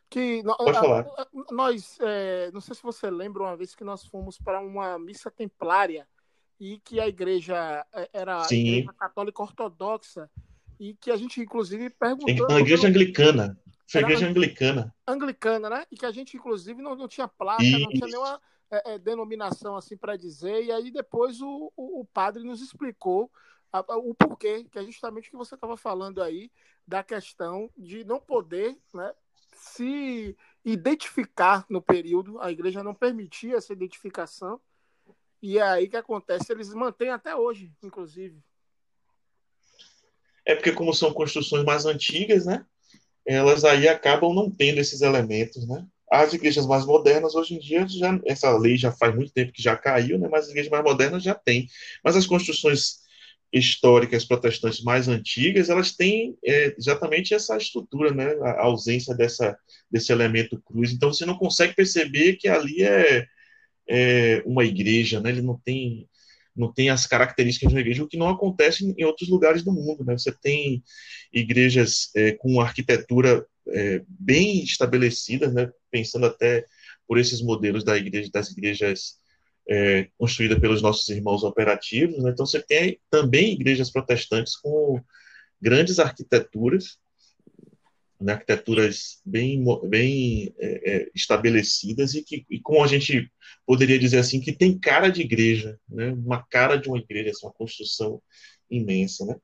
que 0.09 0.43
Pode 0.43 0.79
falar. 0.79 1.07
nós 1.53 1.97
é, 2.01 2.51
não 2.53 2.61
sei 2.61 2.75
se 2.75 2.83
você 2.83 3.09
lembra 3.09 3.45
uma 3.45 3.57
vez 3.57 3.77
que 3.77 3.85
nós 3.85 4.05
fomos 4.05 4.39
para 4.39 4.61
uma 4.61 4.99
missa 4.99 5.31
templária 5.31 6.07
e 6.59 6.81
que 6.81 6.99
a 6.99 7.07
igreja 7.07 7.87
é, 7.95 8.11
era 8.13 8.43
a 8.43 8.53
igreja 8.53 8.93
católica 8.95 9.43
ortodoxa 9.43 10.29
e 10.81 10.95
que 10.95 11.13
a 11.13 11.17
gente 11.17 11.41
inclusive 11.41 11.91
perguntou 11.91 12.51
a 12.51 12.61
igreja 12.61 12.89
anglicana 12.89 13.57
foi 13.91 14.01
a 14.01 14.05
igreja 14.05 14.29
anglicana. 14.29 14.95
Anglicana, 15.05 15.69
né? 15.69 15.85
E 15.91 15.97
que 15.97 16.07
a 16.07 16.13
gente, 16.13 16.37
inclusive, 16.37 16.81
não, 16.81 16.95
não 16.95 17.09
tinha 17.09 17.27
placa, 17.27 17.63
não 17.63 17.89
tinha 17.89 18.07
nenhuma 18.07 18.41
é, 18.71 18.95
é, 18.95 18.99
denominação 18.99 19.77
assim 19.77 19.97
para 19.97 20.17
dizer. 20.17 20.65
E 20.65 20.71
aí 20.71 20.93
depois 20.93 21.41
o, 21.41 21.73
o, 21.77 22.01
o 22.01 22.05
padre 22.05 22.45
nos 22.45 22.63
explicou 22.63 23.29
a, 23.29 23.29
a, 23.29 23.50
o 23.73 24.15
porquê, 24.15 24.65
que 24.65 24.79
é 24.79 24.85
justamente 24.85 25.29
o 25.29 25.31
que 25.31 25.37
você 25.37 25.55
estava 25.55 25.77
falando 25.77 26.23
aí, 26.23 26.51
da 26.87 27.03
questão 27.03 27.71
de 27.77 28.05
não 28.05 28.19
poder 28.19 28.77
né, 28.93 29.13
se 29.53 30.37
identificar 30.65 31.65
no 31.69 31.81
período. 31.81 32.41
A 32.41 32.51
igreja 32.51 32.83
não 32.83 32.95
permitia 32.95 33.57
essa 33.57 33.73
identificação. 33.73 34.61
E 35.43 35.59
é 35.59 35.63
aí 35.63 35.89
que 35.89 35.97
acontece, 35.97 36.53
eles 36.53 36.75
mantêm 36.75 37.11
até 37.11 37.35
hoje, 37.35 37.73
inclusive. 37.83 38.43
É 40.45 40.55
porque, 40.55 40.73
como 40.73 40.93
são 40.93 41.13
construções 41.13 41.65
mais 41.65 41.87
antigas, 41.87 42.47
né? 42.47 42.67
elas 43.27 43.65
aí 43.65 43.89
acabam 43.89 44.35
não 44.35 44.51
tendo 44.51 44.79
esses 44.79 45.03
elementos, 45.03 45.67
né? 45.67 45.87
As 46.11 46.33
igrejas 46.33 46.67
mais 46.67 46.85
modernas, 46.85 47.37
hoje 47.37 47.55
em 47.55 47.59
dia, 47.61 47.87
já, 47.87 48.19
essa 48.27 48.51
lei 48.57 48.77
já 48.77 48.91
faz 48.91 49.15
muito 49.15 49.33
tempo 49.33 49.53
que 49.53 49.63
já 49.63 49.77
caiu, 49.77 50.19
né? 50.19 50.27
mas 50.29 50.45
as 50.45 50.51
igrejas 50.51 50.71
mais 50.71 50.83
modernas 50.83 51.23
já 51.23 51.37
têm. 51.37 51.69
Mas 52.03 52.17
as 52.17 52.27
construções 52.27 52.99
históricas 53.53 54.25
protestantes 54.25 54.83
mais 54.83 55.09
antigas, 55.09 55.69
elas 55.69 55.93
têm 55.93 56.37
é, 56.45 56.75
exatamente 56.79 57.35
essa 57.35 57.57
estrutura, 57.57 58.13
né? 58.13 58.33
a 58.43 58.63
ausência 58.63 59.15
dessa, 59.15 59.59
desse 59.91 60.13
elemento 60.13 60.61
cruz. 60.63 60.93
Então, 60.93 61.13
você 61.13 61.27
não 61.27 61.37
consegue 61.37 61.75
perceber 61.75 62.37
que 62.37 62.49
ali 62.49 62.83
é, 62.83 63.27
é 63.89 64.43
uma 64.47 64.65
igreja, 64.65 65.21
né? 65.21 65.31
ele 65.31 65.43
não 65.43 65.59
tem 65.65 66.09
não 66.57 66.71
tem 66.71 66.91
as 66.91 67.07
características 67.07 67.69
de 67.71 67.75
uma 67.75 67.81
igreja, 67.81 68.03
o 68.03 68.09
que 68.09 68.19
não 68.19 68.29
acontece 68.29 68.85
em 68.85 69.05
outros 69.05 69.29
lugares 69.31 69.63
do 69.63 69.73
mundo. 69.73 70.05
Né? 70.05 70.19
Você 70.19 70.33
tem 70.33 70.83
igrejas 71.33 72.11
é, 72.15 72.33
com 72.33 72.61
arquitetura 72.61 73.47
é, 73.69 74.03
bem 74.07 74.63
estabelecidas, 74.63 75.55
né? 75.55 75.71
pensando 75.91 76.27
até 76.27 76.67
por 77.07 77.19
esses 77.19 77.41
modelos 77.41 77.83
da 77.85 77.97
igreja, 77.97 78.29
das 78.33 78.51
igrejas 78.51 79.20
é, 79.71 80.09
construídas 80.19 80.59
pelos 80.59 80.83
nossos 80.83 81.09
irmãos 81.09 81.45
operativos. 81.45 82.21
Né? 82.23 82.31
Então, 82.31 82.45
você 82.45 82.61
tem 82.61 82.99
também 83.09 83.53
igrejas 83.53 83.91
protestantes 83.91 84.57
com 84.57 85.01
grandes 85.63 86.01
arquiteturas, 86.01 86.99
né, 88.21 88.33
arquiteturas 88.35 89.21
bem, 89.25 89.65
bem 89.89 90.55
é, 90.59 90.97
é, 90.97 91.11
estabelecidas 91.15 92.15
e 92.15 92.23
que, 92.23 92.45
e 92.51 92.61
como 92.61 92.83
a 92.83 92.87
gente 92.87 93.31
poderia 93.65 93.99
dizer 93.99 94.19
assim, 94.19 94.41
que 94.41 94.53
tem 94.53 94.79
cara 94.79 95.09
de 95.09 95.23
igreja, 95.23 95.79
né, 95.89 96.13
uma 96.13 96.43
cara 96.43 96.77
de 96.77 96.89
uma 96.89 96.99
igreja, 96.99 97.31
assim, 97.31 97.47
uma 97.47 97.53
construção 97.53 98.21
imensa, 98.71 99.25
né? 99.25 99.37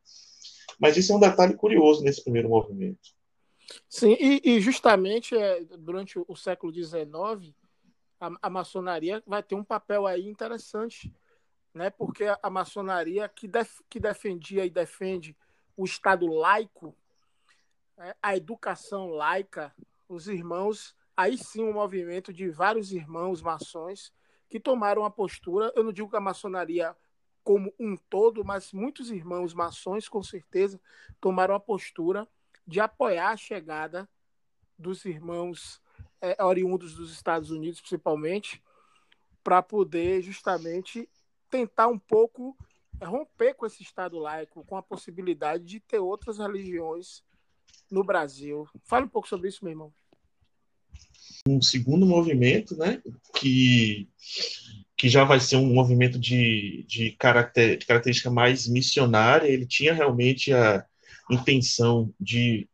Mas 0.78 0.96
isso 0.96 1.10
é 1.12 1.16
um 1.16 1.20
detalhe 1.20 1.54
curioso 1.54 2.02
nesse 2.02 2.22
primeiro 2.22 2.50
movimento. 2.50 2.98
Sim, 3.88 4.14
e, 4.20 4.42
e 4.44 4.60
justamente 4.60 5.34
é, 5.34 5.64
durante 5.78 6.18
o 6.18 6.36
século 6.36 6.72
XIX, 6.72 7.54
a, 8.26 8.30
a, 8.42 8.50
maçonaria 8.50 9.22
vai 9.26 9.42
ter 9.42 9.54
um 9.54 9.64
papel 9.64 10.06
aí 10.06 10.26
interessante, 10.26 11.12
né? 11.72 11.90
Porque 11.90 12.24
a, 12.42 12.50
maçonaria 12.50 13.28
que, 13.28 13.46
def, 13.46 13.80
que 13.88 14.00
defendia 14.00 14.64
e 14.64 14.70
defende 14.70 15.36
o 15.76 15.84
Estado 15.84 16.26
laico 16.26 16.96
é, 17.98 18.14
a 18.22 18.36
educação 18.36 19.08
laica, 19.08 19.74
os 20.08 20.28
irmãos, 20.28 20.94
aí 21.16 21.38
sim 21.38 21.64
um 21.64 21.72
movimento 21.72 22.32
de 22.32 22.50
vários 22.50 22.92
irmãos 22.92 23.40
maçons 23.40 24.12
que 24.48 24.60
tomaram 24.60 25.04
a 25.04 25.10
postura, 25.10 25.72
eu 25.74 25.82
não 25.82 25.92
digo 25.92 26.10
que 26.10 26.16
a 26.16 26.20
maçonaria 26.20 26.94
como 27.42 27.72
um 27.78 27.96
todo, 27.96 28.44
mas 28.44 28.72
muitos 28.72 29.10
irmãos 29.10 29.54
maçons, 29.54 30.08
com 30.08 30.22
certeza, 30.22 30.80
tomaram 31.20 31.54
a 31.54 31.60
postura 31.60 32.28
de 32.66 32.80
apoiar 32.80 33.30
a 33.30 33.36
chegada 33.36 34.08
dos 34.78 35.04
irmãos 35.04 35.80
é, 36.26 36.42
oriundos 36.42 36.94
dos 36.94 37.12
Estados 37.12 37.50
Unidos, 37.50 37.80
principalmente, 37.80 38.62
para 39.44 39.62
poder 39.62 40.22
justamente 40.22 41.08
tentar 41.50 41.88
um 41.88 41.98
pouco 41.98 42.56
romper 43.00 43.54
com 43.54 43.66
esse 43.66 43.82
Estado 43.82 44.18
laico, 44.18 44.64
com 44.64 44.76
a 44.76 44.82
possibilidade 44.82 45.64
de 45.64 45.80
ter 45.80 45.98
outras 45.98 46.38
religiões 46.38 47.22
no 47.90 48.02
Brasil. 48.02 48.68
Fala 48.84 49.04
um 49.04 49.08
pouco 49.08 49.28
sobre 49.28 49.48
isso, 49.48 49.64
meu 49.64 49.72
irmão. 49.72 49.92
Um 51.48 51.62
segundo 51.62 52.04
movimento, 52.04 52.76
né, 52.76 53.00
que, 53.36 54.08
que 54.96 55.08
já 55.08 55.22
vai 55.22 55.38
ser 55.38 55.56
um 55.56 55.72
movimento 55.72 56.18
de, 56.18 56.84
de, 56.88 57.12
caracter, 57.12 57.78
de 57.78 57.86
característica 57.86 58.30
mais 58.30 58.66
missionária, 58.66 59.46
ele 59.46 59.66
tinha 59.66 59.94
realmente 59.94 60.52
a 60.52 60.84
intenção 61.30 62.12
de 62.18 62.68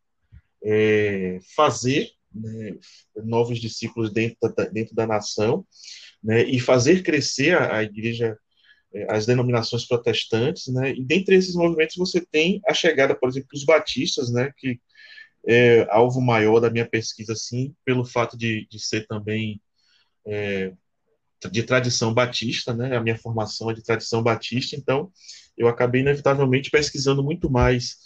é, 0.62 1.38
fazer 1.54 2.12
né, 2.34 2.76
novos 3.24 3.58
discípulos 3.58 4.12
dentro 4.12 4.36
da, 4.54 4.64
dentro 4.64 4.94
da 4.94 5.06
nação 5.06 5.66
né, 6.22 6.42
e 6.44 6.60
fazer 6.60 7.02
crescer 7.02 7.56
a, 7.56 7.78
a 7.78 7.82
igreja 7.82 8.36
é, 8.94 9.06
as 9.10 9.24
denominações 9.24 9.86
protestantes, 9.86 10.66
né? 10.68 10.92
E 10.92 11.02
dentre 11.02 11.34
esses 11.34 11.54
movimentos 11.54 11.96
você 11.96 12.20
tem 12.20 12.60
a 12.66 12.74
chegada, 12.74 13.14
por 13.14 13.28
exemplo, 13.28 13.48
dos 13.50 13.64
batistas, 13.64 14.30
né? 14.30 14.52
Que 14.56 14.78
é 15.46 15.86
alvo 15.90 16.20
maior 16.20 16.60
da 16.60 16.70
minha 16.70 16.86
pesquisa, 16.86 17.32
assim, 17.32 17.74
pelo 17.84 18.04
fato 18.04 18.36
de, 18.36 18.66
de 18.70 18.78
ser 18.78 19.06
também 19.06 19.60
é, 20.26 20.72
de 21.50 21.62
tradição 21.62 22.12
batista, 22.12 22.74
né? 22.74 22.96
A 22.96 23.00
minha 23.00 23.16
formação 23.18 23.70
é 23.70 23.74
de 23.74 23.82
tradição 23.82 24.22
batista, 24.22 24.76
então 24.76 25.10
eu 25.56 25.68
acabei 25.68 26.02
inevitavelmente 26.02 26.70
pesquisando 26.70 27.22
muito 27.22 27.50
mais 27.50 27.96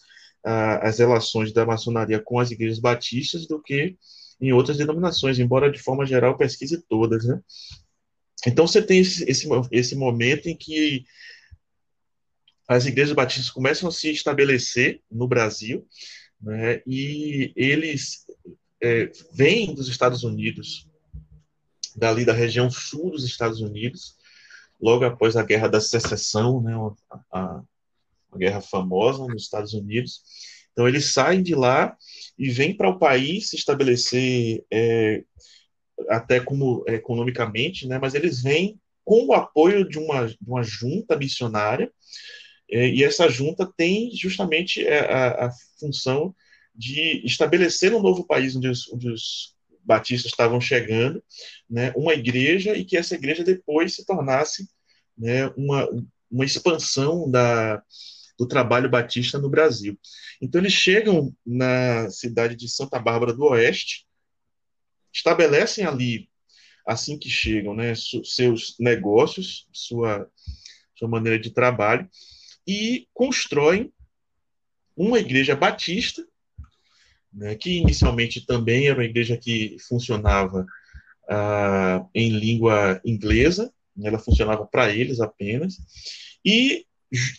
as 0.46 0.98
relações 0.98 1.52
da 1.52 1.66
maçonaria 1.66 2.20
com 2.20 2.38
as 2.38 2.50
igrejas 2.50 2.78
batistas 2.78 3.46
do 3.48 3.60
que 3.60 3.96
em 4.40 4.52
outras 4.52 4.76
denominações, 4.76 5.38
embora 5.38 5.70
de 5.70 5.82
forma 5.82 6.06
geral 6.06 6.36
pesquise 6.36 6.82
todas, 6.88 7.24
né? 7.24 7.40
Então 8.46 8.66
você 8.66 8.80
tem 8.80 9.00
esse, 9.00 9.24
esse, 9.28 9.48
esse 9.72 9.96
momento 9.96 10.46
em 10.46 10.56
que 10.56 11.04
as 12.68 12.86
igrejas 12.86 13.14
batistas 13.14 13.50
começam 13.50 13.88
a 13.88 13.92
se 13.92 14.10
estabelecer 14.10 15.00
no 15.10 15.26
Brasil, 15.26 15.86
né, 16.40 16.82
e 16.86 17.52
eles 17.56 18.26
é, 18.82 19.10
vêm 19.32 19.74
dos 19.74 19.88
Estados 19.88 20.22
Unidos, 20.22 20.88
dali 21.94 22.24
da 22.24 22.32
região 22.32 22.70
sul 22.70 23.10
dos 23.10 23.24
Estados 23.24 23.60
Unidos, 23.60 24.16
logo 24.80 25.04
após 25.04 25.36
a 25.36 25.42
Guerra 25.42 25.68
da 25.68 25.80
Secessão, 25.80 26.60
né, 26.60 26.74
a, 27.10 27.40
a 27.40 27.62
guerra 28.36 28.60
famosa 28.60 29.26
nos 29.26 29.42
Estados 29.42 29.72
Unidos. 29.74 30.22
Então 30.72 30.86
eles 30.86 31.12
saem 31.12 31.42
de 31.42 31.54
lá 31.54 31.96
e 32.38 32.50
vêm 32.50 32.76
para 32.76 32.90
o 32.90 32.98
país 32.98 33.48
se 33.48 33.56
estabelecer 33.56 34.64
é, 34.70 35.24
até 36.08 36.40
como 36.40 36.84
é, 36.86 36.94
economicamente, 36.94 37.86
né, 37.86 37.98
mas 37.98 38.14
eles 38.14 38.42
vêm 38.42 38.78
com 39.04 39.26
o 39.26 39.32
apoio 39.32 39.88
de 39.88 39.98
uma, 39.98 40.26
de 40.26 40.36
uma 40.46 40.62
junta 40.62 41.16
missionária, 41.16 41.90
é, 42.70 42.88
e 42.88 43.04
essa 43.04 43.28
junta 43.28 43.70
tem 43.76 44.10
justamente 44.14 44.84
é, 44.84 44.98
a, 45.00 45.46
a, 45.46 45.50
função 45.78 46.34
de 46.74 47.24
estabelecer 47.24 47.94
um 47.94 48.02
novo 48.02 48.26
país 48.26 48.56
onde 48.56 48.68
os, 48.68 48.92
onde 48.92 49.08
os 49.08 49.54
batistas 49.82 50.32
estavam 50.32 50.60
chegando, 50.60 51.22
né, 51.70 51.92
uma 51.96 52.12
igreja, 52.12 52.76
e 52.76 52.84
que 52.84 52.96
essa 52.96 53.14
igreja 53.14 53.44
depois 53.44 53.94
se 53.94 54.04
tornasse 54.04 54.68
né, 55.16 55.46
uma, 55.56 55.88
uma 56.30 56.44
expansão 56.44 57.30
da, 57.30 57.80
do 58.38 58.46
trabalho 58.46 58.90
batista 58.90 59.38
no 59.38 59.48
Brasil. 59.48 59.98
Então, 60.40 60.60
eles 60.60 60.72
chegam 60.72 61.34
na 61.44 62.10
cidade 62.10 62.54
de 62.54 62.68
Santa 62.68 62.98
Bárbara 62.98 63.32
do 63.32 63.44
Oeste, 63.44 64.06
estabelecem 65.12 65.84
ali, 65.86 66.28
assim 66.86 67.18
que 67.18 67.30
chegam, 67.30 67.74
né, 67.74 67.94
seus 67.94 68.76
negócios, 68.78 69.66
sua, 69.72 70.30
sua 70.94 71.08
maneira 71.08 71.38
de 71.38 71.50
trabalho, 71.50 72.08
e 72.66 73.08
constroem 73.14 73.92
uma 74.96 75.18
igreja 75.18 75.56
batista, 75.56 76.26
né, 77.32 77.54
que 77.54 77.78
inicialmente 77.78 78.44
também 78.44 78.88
era 78.88 78.98
uma 78.98 79.04
igreja 79.04 79.36
que 79.36 79.76
funcionava 79.88 80.66
ah, 81.28 82.06
em 82.14 82.30
língua 82.30 83.00
inglesa, 83.04 83.72
ela 84.02 84.18
funcionava 84.18 84.66
para 84.66 84.90
eles 84.94 85.20
apenas, 85.20 85.78
e 86.44 86.86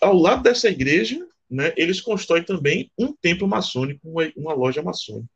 ao 0.02 0.16
lado 0.16 0.44
dessa 0.44 0.70
igreja 0.70 1.20
né, 1.50 1.74
eles 1.78 2.02
constroem 2.02 2.44
também 2.44 2.92
um 2.98 3.14
templo 3.14 3.48
maçônico, 3.48 4.08
uma, 4.10 4.32
uma 4.36 4.54
loja 4.54 4.82
maçônica. 4.82 5.30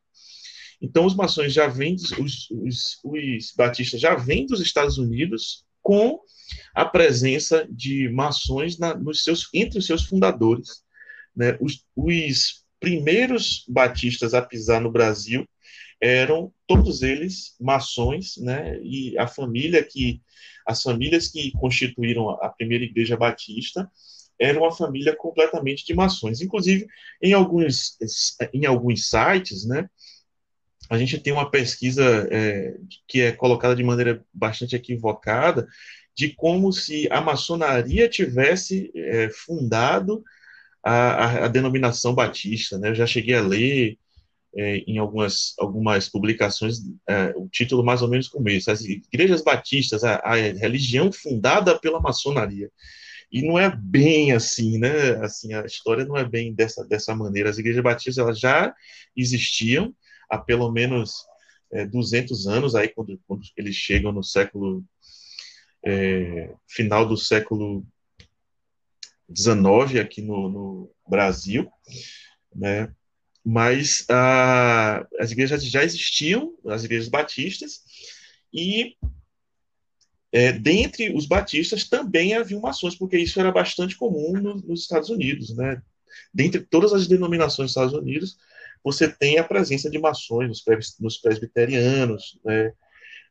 Então, 0.82 1.06
os 1.06 1.16
maçons 1.16 1.54
já 1.54 1.68
vêm, 1.68 1.96
os, 1.96 2.50
os, 2.50 3.00
os 3.04 3.54
batistas 3.56 4.02
já 4.02 4.16
vêm 4.16 4.46
dos 4.46 4.62
Estados 4.62 4.98
Unidos 4.98 5.64
com 5.82 6.20
a 6.74 6.84
presença 6.84 7.68
de 7.70 8.10
maçons 8.10 8.78
na, 8.78 8.96
nos 8.96 9.24
seus, 9.24 9.48
entre 9.54 9.80
os 9.80 9.86
seus 9.86 10.04
fundadores. 10.06 10.84
Né? 11.36 11.58
Os, 11.62 11.86
os 11.96 12.66
primeiros 12.80 13.64
batistas 13.70 14.34
a 14.34 14.42
pisar 14.42 14.82
no 14.82 14.92
Brasil 14.92 15.48
eram 16.02 16.52
todos 16.66 17.04
eles 17.04 17.56
maçons, 17.60 18.38
né? 18.38 18.82
E 18.82 19.16
a 19.20 19.28
família 19.28 19.84
que 19.84 20.20
as 20.66 20.82
famílias 20.82 21.28
que 21.28 21.52
constituíram 21.52 22.32
a 22.32 22.50
primeira 22.50 22.84
igreja 22.84 23.16
batista 23.16 23.90
era 24.42 24.60
uma 24.60 24.72
família 24.72 25.16
completamente 25.16 25.86
de 25.86 25.94
maçons. 25.94 26.42
Inclusive, 26.42 26.88
em 27.22 27.32
alguns, 27.32 27.98
em 28.52 28.66
alguns 28.66 29.08
sites, 29.08 29.66
né, 29.66 29.88
a 30.90 30.98
gente 30.98 31.20
tem 31.20 31.32
uma 31.32 31.50
pesquisa 31.50 32.28
é, 32.32 32.76
que 33.08 33.22
é 33.22 33.32
colocada 33.32 33.76
de 33.76 33.84
maneira 33.84 34.26
bastante 34.34 34.76
equivocada 34.76 35.68
de 36.18 36.30
como 36.30 36.74
se 36.74 37.08
a 37.12 37.22
maçonaria 37.22 38.10
tivesse 38.10 38.92
é, 38.96 39.30
fundado 39.30 40.24
a, 40.84 41.46
a, 41.46 41.48
denominação 41.48 42.14
batista. 42.14 42.78
Né? 42.78 42.90
Eu 42.90 42.96
já 42.96 43.06
cheguei 43.06 43.36
a 43.36 43.42
ler 43.42 43.98
é, 44.58 44.78
em 44.80 44.98
algumas, 44.98 45.54
algumas 45.58 46.10
publicações 46.10 46.80
é, 47.08 47.32
o 47.38 47.48
título 47.48 47.86
mais 47.86 48.02
ou 48.02 48.10
menos 48.10 48.28
como 48.28 48.50
esse: 48.50 48.70
As 48.70 48.82
Igrejas 48.82 49.42
Batistas, 49.42 50.04
a, 50.04 50.16
a 50.16 50.36
religião 50.36 51.12
fundada 51.12 51.80
pela 51.80 52.02
maçonaria. 52.02 52.70
E 53.32 53.42
não 53.42 53.58
é 53.58 53.74
bem 53.74 54.34
assim, 54.34 54.78
né? 54.78 55.16
Assim, 55.24 55.54
a 55.54 55.66
história 55.66 56.04
não 56.04 56.18
é 56.18 56.28
bem 56.28 56.54
dessa, 56.54 56.84
dessa 56.84 57.16
maneira. 57.16 57.50
As 57.50 57.58
igrejas 57.58 57.84
batistas 57.84 58.18
elas 58.18 58.40
já 58.40 58.74
existiam 59.16 59.96
há 60.30 60.38
pelo 60.38 60.72
menos 60.72 61.26
é, 61.72 61.86
200 61.86 62.48
anos, 62.48 62.76
aí 62.76 62.90
quando, 62.90 63.20
quando 63.28 63.44
eles 63.56 63.76
chegam 63.76 64.12
no 64.12 64.24
século 64.24 64.84
é, 65.84 66.54
final 66.68 67.08
do 67.08 67.18
século 67.18 67.86
XIX 69.34 70.02
aqui 70.02 70.22
no, 70.22 70.50
no 70.50 70.92
Brasil, 71.08 71.72
né? 72.54 72.94
Mas 73.44 74.06
a, 74.08 75.08
as 75.20 75.32
igrejas 75.32 75.66
já 75.66 75.84
existiam, 75.84 76.56
as 76.68 76.84
igrejas 76.84 77.08
batistas, 77.08 77.82
e 78.54 78.96
é, 80.32 80.52
dentre 80.52 81.14
os 81.14 81.26
batistas 81.26 81.88
também 81.88 82.34
havia 82.34 82.60
maçons, 82.60 82.96
porque 82.96 83.18
isso 83.18 83.40
era 83.40 83.52
bastante 83.52 83.98
comum 83.98 84.34
no, 84.34 84.56
nos 84.56 84.82
Estados 84.82 85.10
Unidos, 85.10 85.56
né? 85.56 85.82
Dentre 86.34 86.62
todas 86.62 86.94
as 86.94 87.08
denominações 87.08 87.68
dos 87.68 87.72
Estados 87.72 87.94
Unidos, 87.94 88.38
você 88.84 89.10
tem 89.10 89.38
a 89.38 89.44
presença 89.44 89.90
de 89.90 90.00
maçons 90.00 90.48
nos, 90.48 90.64
nos 91.00 91.18
presbiterianos, 91.18 92.40
né? 92.46 92.74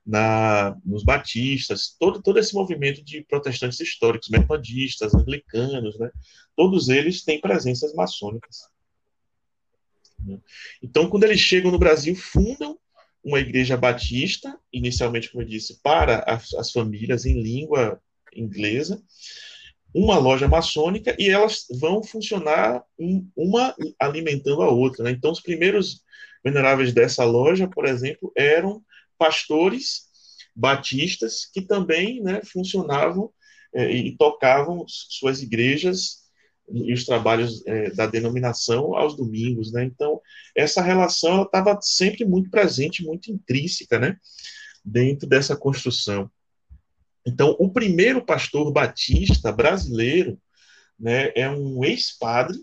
Na, 0.04 0.76
nos 0.84 1.04
batistas, 1.04 1.94
todo, 1.98 2.22
todo 2.22 2.38
esse 2.38 2.54
movimento 2.54 3.02
de 3.04 3.22
protestantes 3.22 3.80
históricos, 3.80 4.28
metodistas, 4.28 5.14
anglicanos, 5.14 5.98
né? 5.98 6.10
Todos 6.56 6.88
eles 6.88 7.22
têm 7.22 7.40
presenças 7.40 7.94
maçônicas. 7.94 8.58
Então, 10.82 11.08
quando 11.08 11.24
eles 11.24 11.40
chegam 11.40 11.70
no 11.70 11.78
Brasil, 11.78 12.14
fundam 12.14 12.78
uma 13.22 13.40
igreja 13.40 13.76
batista, 13.76 14.58
inicialmente, 14.72 15.30
como 15.30 15.42
eu 15.42 15.46
disse, 15.48 15.80
para 15.82 16.20
as, 16.26 16.54
as 16.54 16.72
famílias 16.72 17.24
em 17.26 17.42
língua 17.42 18.00
inglesa, 18.34 19.02
uma 19.94 20.18
loja 20.18 20.46
maçônica 20.46 21.14
e 21.18 21.28
elas 21.28 21.66
vão 21.80 22.02
funcionar 22.02 22.82
um, 22.98 23.28
uma 23.36 23.74
alimentando 23.98 24.62
a 24.62 24.70
outra. 24.70 25.04
Né? 25.04 25.10
Então, 25.10 25.32
os 25.32 25.40
primeiros 25.40 26.02
veneráveis 26.44 26.92
dessa 26.92 27.24
loja, 27.24 27.68
por 27.68 27.86
exemplo, 27.86 28.32
eram 28.36 28.82
pastores 29.18 30.08
batistas 30.54 31.44
que 31.44 31.60
também 31.60 32.22
né, 32.22 32.40
funcionavam 32.44 33.30
é, 33.74 33.90
e 33.90 34.16
tocavam 34.16 34.84
suas 34.86 35.42
igrejas 35.42 36.19
e 36.72 36.92
os 36.92 37.04
trabalhos 37.04 37.66
é, 37.66 37.90
da 37.90 38.06
denominação 38.06 38.94
aos 38.96 39.16
domingos, 39.16 39.72
né? 39.72 39.84
Então, 39.84 40.20
essa 40.54 40.80
relação 40.82 41.42
estava 41.42 41.78
sempre 41.82 42.24
muito 42.24 42.50
presente, 42.50 43.04
muito 43.04 43.30
intrínseca, 43.30 43.98
né? 43.98 44.16
Dentro 44.84 45.28
dessa 45.28 45.56
construção. 45.56 46.30
Então, 47.26 47.54
o 47.58 47.70
primeiro 47.70 48.24
pastor 48.24 48.72
batista 48.72 49.52
brasileiro, 49.52 50.40
né, 50.98 51.32
é 51.34 51.48
um 51.48 51.84
ex-padre 51.84 52.58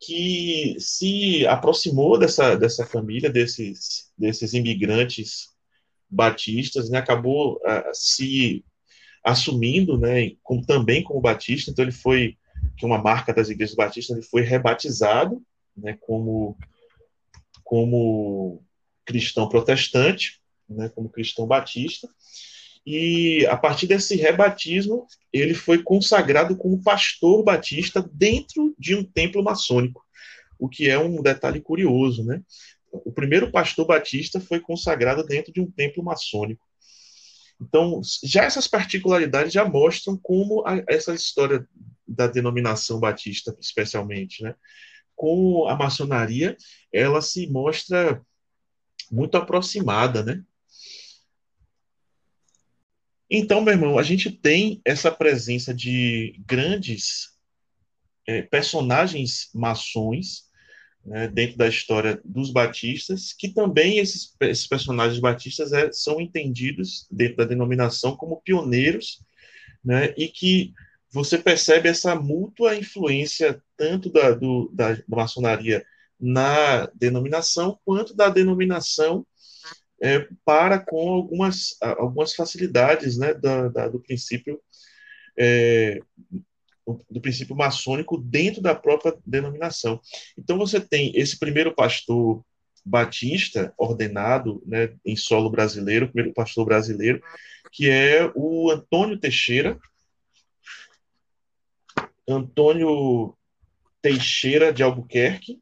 que 0.00 0.74
se 0.78 1.46
aproximou 1.46 2.18
dessa, 2.18 2.56
dessa 2.56 2.84
família, 2.84 3.30
desses, 3.30 4.10
desses 4.18 4.52
imigrantes 4.52 5.48
batistas, 6.10 6.90
né, 6.90 6.98
acabou 6.98 7.56
uh, 7.56 7.90
se 7.94 8.64
assumindo, 9.24 9.96
né, 9.96 10.32
como, 10.42 10.64
também 10.66 11.02
como 11.02 11.20
batista, 11.20 11.70
então 11.70 11.84
ele 11.84 11.92
foi 11.92 12.36
que 12.76 12.86
uma 12.86 12.98
marca 12.98 13.32
das 13.32 13.48
igrejas 13.48 13.74
batistas, 13.74 14.16
ele 14.16 14.26
foi 14.26 14.42
rebatizado 14.42 15.42
né, 15.76 15.96
como, 16.00 16.56
como 17.64 18.62
cristão 19.04 19.48
protestante, 19.48 20.40
né, 20.68 20.88
como 20.88 21.08
cristão 21.08 21.46
batista, 21.46 22.08
e 22.84 23.46
a 23.46 23.56
partir 23.56 23.86
desse 23.86 24.16
rebatismo, 24.16 25.06
ele 25.32 25.54
foi 25.54 25.82
consagrado 25.82 26.56
como 26.56 26.82
pastor 26.82 27.44
batista 27.44 28.02
dentro 28.12 28.74
de 28.76 28.94
um 28.94 29.04
templo 29.04 29.42
maçônico, 29.42 30.04
o 30.58 30.68
que 30.68 30.88
é 30.88 30.98
um 30.98 31.22
detalhe 31.22 31.60
curioso, 31.60 32.24
né? 32.24 32.42
O 32.90 33.12
primeiro 33.12 33.50
pastor 33.50 33.86
batista 33.86 34.40
foi 34.40 34.60
consagrado 34.60 35.24
dentro 35.24 35.52
de 35.52 35.60
um 35.60 35.70
templo 35.70 36.02
maçônico. 36.02 36.66
Então, 37.62 38.00
já 38.24 38.42
essas 38.42 38.66
particularidades 38.66 39.52
já 39.52 39.64
mostram 39.64 40.16
como 40.16 40.66
a, 40.66 40.82
essa 40.88 41.14
história 41.14 41.66
da 42.06 42.26
denominação 42.26 42.98
batista, 42.98 43.56
especialmente, 43.60 44.42
né? 44.42 44.54
Com 45.14 45.68
a 45.68 45.76
maçonaria, 45.76 46.56
ela 46.92 47.22
se 47.22 47.46
mostra 47.46 48.20
muito 49.10 49.36
aproximada, 49.36 50.24
né? 50.24 50.42
Então, 53.30 53.62
meu 53.62 53.72
irmão, 53.72 53.98
a 53.98 54.02
gente 54.02 54.30
tem 54.30 54.82
essa 54.84 55.10
presença 55.10 55.72
de 55.72 56.34
grandes 56.44 57.30
é, 58.26 58.42
personagens 58.42 59.48
maçons 59.54 60.50
né, 61.04 61.28
dentro 61.28 61.56
da 61.56 61.68
história 61.68 62.20
dos 62.24 62.50
batistas, 62.50 63.32
que 63.32 63.48
também 63.48 63.98
esses, 63.98 64.34
esses 64.40 64.66
personagens 64.66 65.18
batistas 65.20 65.72
é, 65.72 65.90
são 65.92 66.20
entendidos 66.20 67.06
dentro 67.10 67.38
da 67.38 67.44
denominação 67.44 68.16
como 68.16 68.40
pioneiros, 68.40 69.20
né, 69.84 70.14
e 70.16 70.28
que 70.28 70.72
você 71.10 71.36
percebe 71.36 71.88
essa 71.88 72.14
mútua 72.14 72.76
influência 72.76 73.62
tanto 73.76 74.10
da, 74.10 74.30
do, 74.30 74.70
da, 74.72 74.96
maçonaria 75.08 75.84
na 76.18 76.86
denominação, 76.94 77.78
quanto 77.84 78.14
da 78.14 78.28
denominação 78.28 79.26
é, 80.00 80.26
para 80.44 80.78
com 80.78 81.08
algumas, 81.08 81.76
algumas 81.80 82.34
facilidades 82.34 83.18
né, 83.18 83.34
da, 83.34 83.68
da 83.68 83.88
do 83.88 84.00
princípio 84.00 84.60
é, 85.36 86.00
do 86.86 87.20
princípio 87.20 87.54
maçônico 87.54 88.18
dentro 88.18 88.60
da 88.60 88.74
própria 88.74 89.14
denominação. 89.24 90.00
Então 90.36 90.58
você 90.58 90.80
tem 90.80 91.12
esse 91.14 91.38
primeiro 91.38 91.74
pastor 91.74 92.44
batista 92.84 93.72
ordenado 93.78 94.62
né, 94.66 94.94
em 95.04 95.14
solo 95.14 95.50
brasileiro, 95.50 96.08
primeiro 96.08 96.34
pastor 96.34 96.64
brasileiro, 96.64 97.22
que 97.70 97.88
é 97.88 98.30
o 98.34 98.70
Antônio 98.70 99.18
Teixeira, 99.18 99.78
Antônio 102.26 103.36
Teixeira 104.00 104.72
de 104.72 104.82
Albuquerque, 104.82 105.60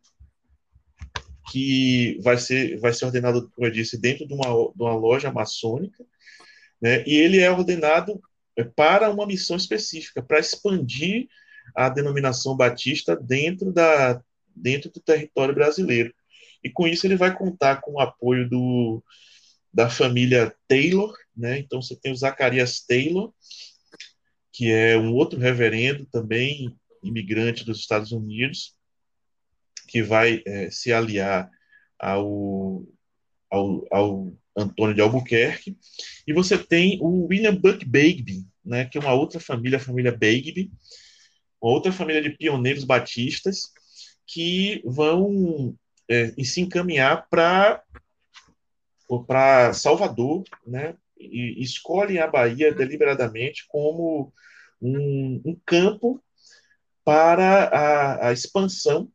que 1.50 2.18
vai 2.22 2.38
ser, 2.38 2.78
vai 2.78 2.92
ser 2.92 3.04
ordenado, 3.06 3.50
como 3.50 3.66
eu 3.66 3.70
disse, 3.70 4.00
dentro 4.00 4.26
de 4.26 4.33
uma, 4.33 4.44
de 4.46 4.83
uma 4.83 4.94
loja 4.94 5.33
maçônica, 5.33 6.04
né? 6.80 7.04
e 7.06 7.14
ele 7.16 7.40
é 7.40 7.50
ordenado 7.50 8.20
para 8.64 9.11
uma 9.11 9.27
missão 9.27 9.57
específica, 9.57 10.23
para 10.23 10.38
expandir 10.38 11.29
a 11.75 11.88
denominação 11.88 12.57
batista 12.57 13.16
dentro, 13.16 13.73
da, 13.73 14.23
dentro 14.55 14.90
do 14.90 15.01
território 15.01 15.55
brasileiro. 15.55 16.12
E 16.62 16.70
com 16.70 16.87
isso 16.87 17.07
ele 17.07 17.16
vai 17.16 17.37
contar 17.37 17.81
com 17.81 17.92
o 17.92 18.01
apoio 18.01 18.49
do, 18.49 19.03
da 19.73 19.88
família 19.88 20.55
Taylor, 20.68 21.16
né? 21.37 21.59
Então 21.59 21.81
você 21.81 21.96
tem 21.96 22.12
o 22.12 22.16
Zacarias 22.16 22.81
Taylor, 22.81 23.33
que 24.53 24.70
é 24.70 24.96
um 24.99 25.14
outro 25.14 25.38
reverendo 25.38 26.07
também 26.07 26.75
imigrante 27.03 27.64
dos 27.64 27.79
Estados 27.79 28.12
Unidos, 28.12 28.75
que 29.88 30.03
vai 30.03 30.42
é, 30.46 30.70
se 30.70 30.92
aliar 30.92 31.51
ao, 31.99 32.85
ao, 33.51 33.87
ao, 33.90 34.33
Antônio 34.57 34.94
de 34.94 35.01
Albuquerque. 35.01 35.77
E 36.27 36.33
você 36.33 36.59
tem 36.59 36.99
o 37.01 37.27
William 37.27 37.55
Buck 37.55 37.85
Bagby, 37.85 38.44
né, 38.64 38.85
que 38.85 38.99
é 38.99 39.01
uma 39.01 39.14
outra 39.14 39.40
família, 39.40 39.79
a 39.79 39.83
família 39.83 40.12
Bagby, 40.12 40.70
outra 41.61 41.92
família 41.92 42.23
de 42.23 42.31
pioneiros 42.31 42.85
batistas 42.85 43.73
que 44.27 44.83
vão 44.85 45.75
é, 46.09 46.33
se 46.44 46.61
encaminhar 46.61 47.29
para 47.29 47.83
para 49.27 49.73
Salvador, 49.73 50.44
né? 50.64 50.94
E 51.18 51.61
escolhem 51.61 52.18
a 52.18 52.29
Bahia 52.29 52.73
deliberadamente 52.73 53.66
como 53.68 54.33
um, 54.81 55.42
um 55.44 55.61
campo 55.66 56.23
para 57.05 57.64
a, 57.64 58.29
a, 58.29 58.33
expansão 58.33 59.11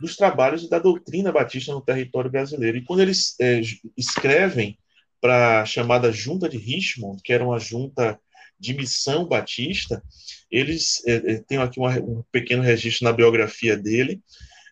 dos 0.00 0.16
trabalhos 0.16 0.68
da 0.68 0.78
doutrina 0.78 1.30
batista 1.30 1.72
no 1.72 1.80
território 1.80 2.30
brasileiro. 2.30 2.78
E 2.78 2.84
quando 2.84 3.00
eles 3.00 3.38
é, 3.40 3.60
escrevem 3.96 4.76
para 5.20 5.62
a 5.62 5.64
chamada 5.64 6.12
Junta 6.12 6.48
de 6.48 6.58
Richmond, 6.58 7.22
que 7.22 7.32
era 7.32 7.44
uma 7.44 7.58
junta 7.58 8.20
de 8.58 8.74
missão 8.74 9.26
batista, 9.26 10.02
eles 10.50 11.02
é, 11.06 11.14
é 11.14 11.42
têm 11.42 11.58
aqui 11.58 11.78
uma, 11.78 11.98
um 11.98 12.22
pequeno 12.32 12.62
registro 12.62 13.04
na 13.04 13.12
biografia 13.12 13.76
dele, 13.76 14.20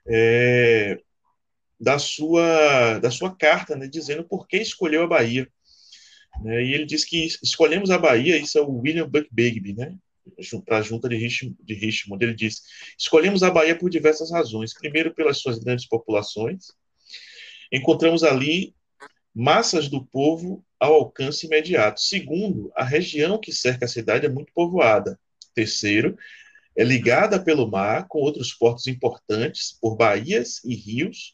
é, 0.08 0.98
da 1.78 1.98
sua 1.98 2.98
da 2.98 3.10
sua 3.10 3.34
carta, 3.34 3.76
né, 3.76 3.86
dizendo 3.86 4.24
por 4.24 4.46
que 4.46 4.56
escolheu 4.56 5.02
a 5.02 5.08
Bahia. 5.08 5.48
Né, 6.42 6.64
e 6.64 6.74
ele 6.74 6.86
diz 6.86 7.04
que 7.04 7.26
escolhemos 7.42 7.90
a 7.90 7.98
Bahia, 7.98 8.36
isso 8.36 8.58
é 8.58 8.60
o 8.62 8.78
William 8.78 9.08
Buck 9.08 9.28
Bagby, 9.30 9.74
né, 9.74 9.96
para 10.64 10.78
a 10.78 10.82
junta 10.82 11.08
de 11.08 11.16
Richmond, 11.16 11.56
de 11.62 11.74
Richmond. 11.74 12.24
Ele 12.24 12.34
diz: 12.34 12.62
escolhemos 12.98 13.42
a 13.42 13.50
Bahia 13.50 13.76
por 13.76 13.90
diversas 13.90 14.30
razões. 14.30 14.74
Primeiro, 14.74 15.14
pelas 15.14 15.38
suas 15.38 15.58
grandes 15.58 15.86
populações. 15.86 16.72
Encontramos 17.72 18.22
ali 18.22 18.74
massas 19.38 19.86
do 19.86 20.02
povo 20.02 20.64
ao 20.80 20.94
alcance 20.94 21.44
imediato. 21.44 22.00
Segundo, 22.00 22.72
a 22.74 22.82
região 22.82 23.38
que 23.38 23.52
cerca 23.52 23.84
a 23.84 23.88
cidade 23.88 24.24
é 24.24 24.30
muito 24.30 24.50
povoada. 24.54 25.20
Terceiro, 25.54 26.16
é 26.74 26.82
ligada 26.82 27.38
pelo 27.38 27.70
mar 27.70 28.08
com 28.08 28.18
outros 28.20 28.54
portos 28.54 28.86
importantes 28.86 29.76
por 29.78 29.94
baías 29.94 30.64
e 30.64 30.74
rios, 30.74 31.32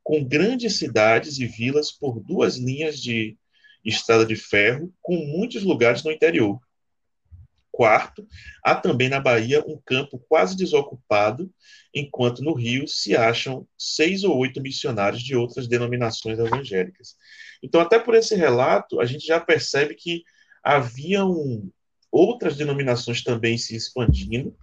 com 0.00 0.24
grandes 0.24 0.76
cidades 0.76 1.38
e 1.38 1.46
vilas 1.46 1.90
por 1.90 2.20
duas 2.20 2.56
linhas 2.56 3.00
de 3.00 3.36
estrada 3.84 4.24
de 4.24 4.36
ferro, 4.36 4.94
com 5.02 5.16
muitos 5.16 5.64
lugares 5.64 6.04
no 6.04 6.12
interior. 6.12 6.60
Quarto, 7.80 8.28
há 8.62 8.74
também 8.74 9.08
na 9.08 9.18
Bahia 9.18 9.64
um 9.66 9.80
campo 9.82 10.22
quase 10.28 10.54
desocupado, 10.54 11.50
enquanto 11.94 12.42
no 12.42 12.52
Rio 12.52 12.86
se 12.86 13.16
acham 13.16 13.66
seis 13.78 14.22
ou 14.22 14.36
oito 14.36 14.60
missionários 14.60 15.22
de 15.22 15.34
outras 15.34 15.66
denominações 15.66 16.38
evangélicas. 16.38 17.16
Então, 17.62 17.80
até 17.80 17.98
por 17.98 18.14
esse 18.14 18.34
relato, 18.34 19.00
a 19.00 19.06
gente 19.06 19.26
já 19.26 19.40
percebe 19.40 19.94
que 19.94 20.22
haviam 20.62 21.72
outras 22.12 22.54
denominações 22.54 23.24
também 23.24 23.56
se 23.56 23.74
expandindo, 23.74 24.54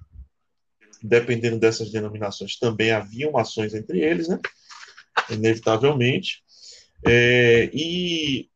dependendo 1.01 1.57
dessas 1.57 1.91
denominações, 1.91 2.59
também 2.59 2.91
haviam 2.91 3.35
ações 3.35 3.73
entre 3.73 3.99
eles, 3.99 4.27
né? 4.27 4.37
inevitavelmente. 5.31 6.43
É, 7.03 7.67
e 7.73 8.47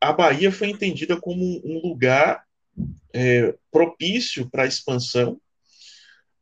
a 0.00 0.12
Bahia 0.12 0.50
foi 0.50 0.70
entendida 0.70 1.16
como 1.16 1.62
um 1.64 1.78
lugar 1.80 2.43
é, 3.12 3.54
propício 3.70 4.48
para 4.50 4.64
a 4.64 4.66
expansão, 4.66 5.40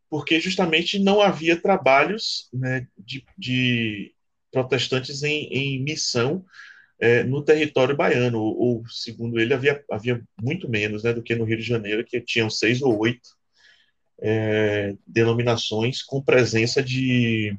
porque 0.09 0.41
justamente 0.41 0.99
não 0.99 1.21
havia 1.21 1.61
trabalhos 1.61 2.49
né, 2.53 2.87
de, 2.99 3.25
de, 3.37 4.15
protestantes 4.51 5.23
em, 5.23 5.45
em 5.53 5.83
missão 5.83 6.45
é, 7.01 7.25
no 7.25 7.43
território 7.43 7.97
baiano, 7.97 8.39
ou, 8.39 8.59
ou, 8.59 8.89
segundo 8.89 9.41
ele, 9.41 9.55
havia, 9.55 9.83
havia 9.91 10.23
muito 10.41 10.69
menos 10.69 11.03
né, 11.03 11.13
do 11.13 11.23
que 11.23 11.35
no 11.35 11.45
Rio 11.45 11.57
de 11.57 11.63
Janeiro, 11.63 12.05
que 12.05 12.21
tinham 12.21 12.49
seis 12.49 12.81
ou 12.83 12.99
oito 12.99 13.31
é, 14.21 14.95
denominações 15.07 16.03
com 16.03 16.23
presença 16.23 16.83
de, 16.83 17.57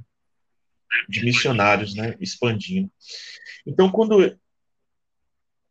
de 1.10 1.26
missionários, 1.26 1.94
né, 1.94 2.16
expandindo. 2.20 2.90
Então, 3.66 3.92
quando 3.92 4.38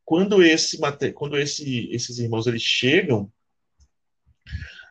quando 0.05 0.43
esse 0.43 0.79
quando 1.15 1.39
esse, 1.39 1.89
esses 1.93 2.19
irmãos 2.19 2.47
eles 2.47 2.63
chegam 2.63 3.31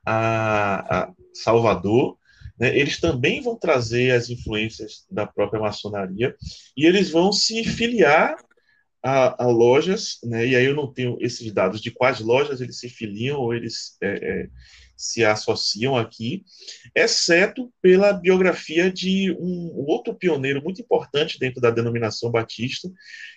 a, 0.06 1.04
a 1.04 1.14
Salvador, 1.34 2.18
né, 2.60 2.78
eles 2.78 3.00
também 3.00 3.42
vão 3.42 3.56
trazer 3.56 4.12
as 4.12 4.30
influências 4.30 5.06
da 5.10 5.26
própria 5.26 5.60
maçonaria 5.60 6.36
e 6.76 6.86
eles 6.86 7.10
vão 7.10 7.32
se 7.32 7.64
filiar 7.64 8.36
a, 9.04 9.46
a, 9.46 9.48
lojas, 9.48 10.20
né, 10.24 10.46
e 10.46 10.56
aí 10.56 10.66
eu 10.66 10.76
não 10.76 10.92
tenho 10.92 11.18
esses 11.20 11.52
dados 11.52 11.82
de 11.82 11.92
quais 11.92 12.20
lojas 12.20 12.62
eles 12.62 12.80
se 12.80 12.88
filiam 12.88 13.40
ou 13.40 13.54
eles 13.54 13.98
é, 14.02 14.08
é, 14.08 14.50
se 15.02 15.26
associam 15.26 15.98
aqui, 15.98 16.46
exceto 16.96 17.74
pela 17.82 18.14
biografia 18.14 18.92
de 18.92 19.32
um 19.32 19.74
outro 19.88 20.14
pioneiro 20.14 20.62
muito 20.62 20.80
importante 20.80 21.40
dentro 21.40 21.60
da 21.60 21.72
denominação 21.72 22.30
batista, 22.30 22.88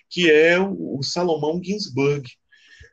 que 0.07 0.29
é 0.29 0.59
o, 0.59 1.01
Salomão 1.01 1.59
Ginsburg. 1.61 2.29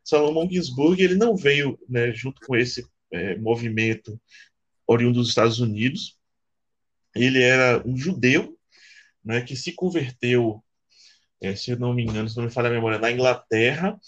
Salomão 0.03 0.49
Ginsburg 0.51 1.03
ele 1.03 1.17
não 1.17 1.37
veio 1.37 1.79
né, 1.87 2.13
junto 2.15 2.41
com 2.47 2.57
esse 2.57 2.87
é, 3.13 3.37
movimento 3.37 4.19
oriundo 4.87 5.19
dos 5.21 5.29
Estados 5.29 5.61
Unidos. 5.61 6.17
Ele 7.15 7.43
era 7.43 7.87
um 7.87 7.95
judeu 7.95 8.59
né, 9.23 9.43
que 9.43 9.55
se 9.55 9.73
converteu, 9.73 10.65
é, 11.43 11.55
se 11.55 11.77
não 11.77 11.93
me 11.93 12.05
engano, 12.05 12.27
se 12.27 12.39
não 12.39 12.45
me 12.45 12.51
falha 12.51 12.69
a 12.69 12.73
memória, 12.73 12.99
na 12.99 13.13
Inglaterra 13.13 14.01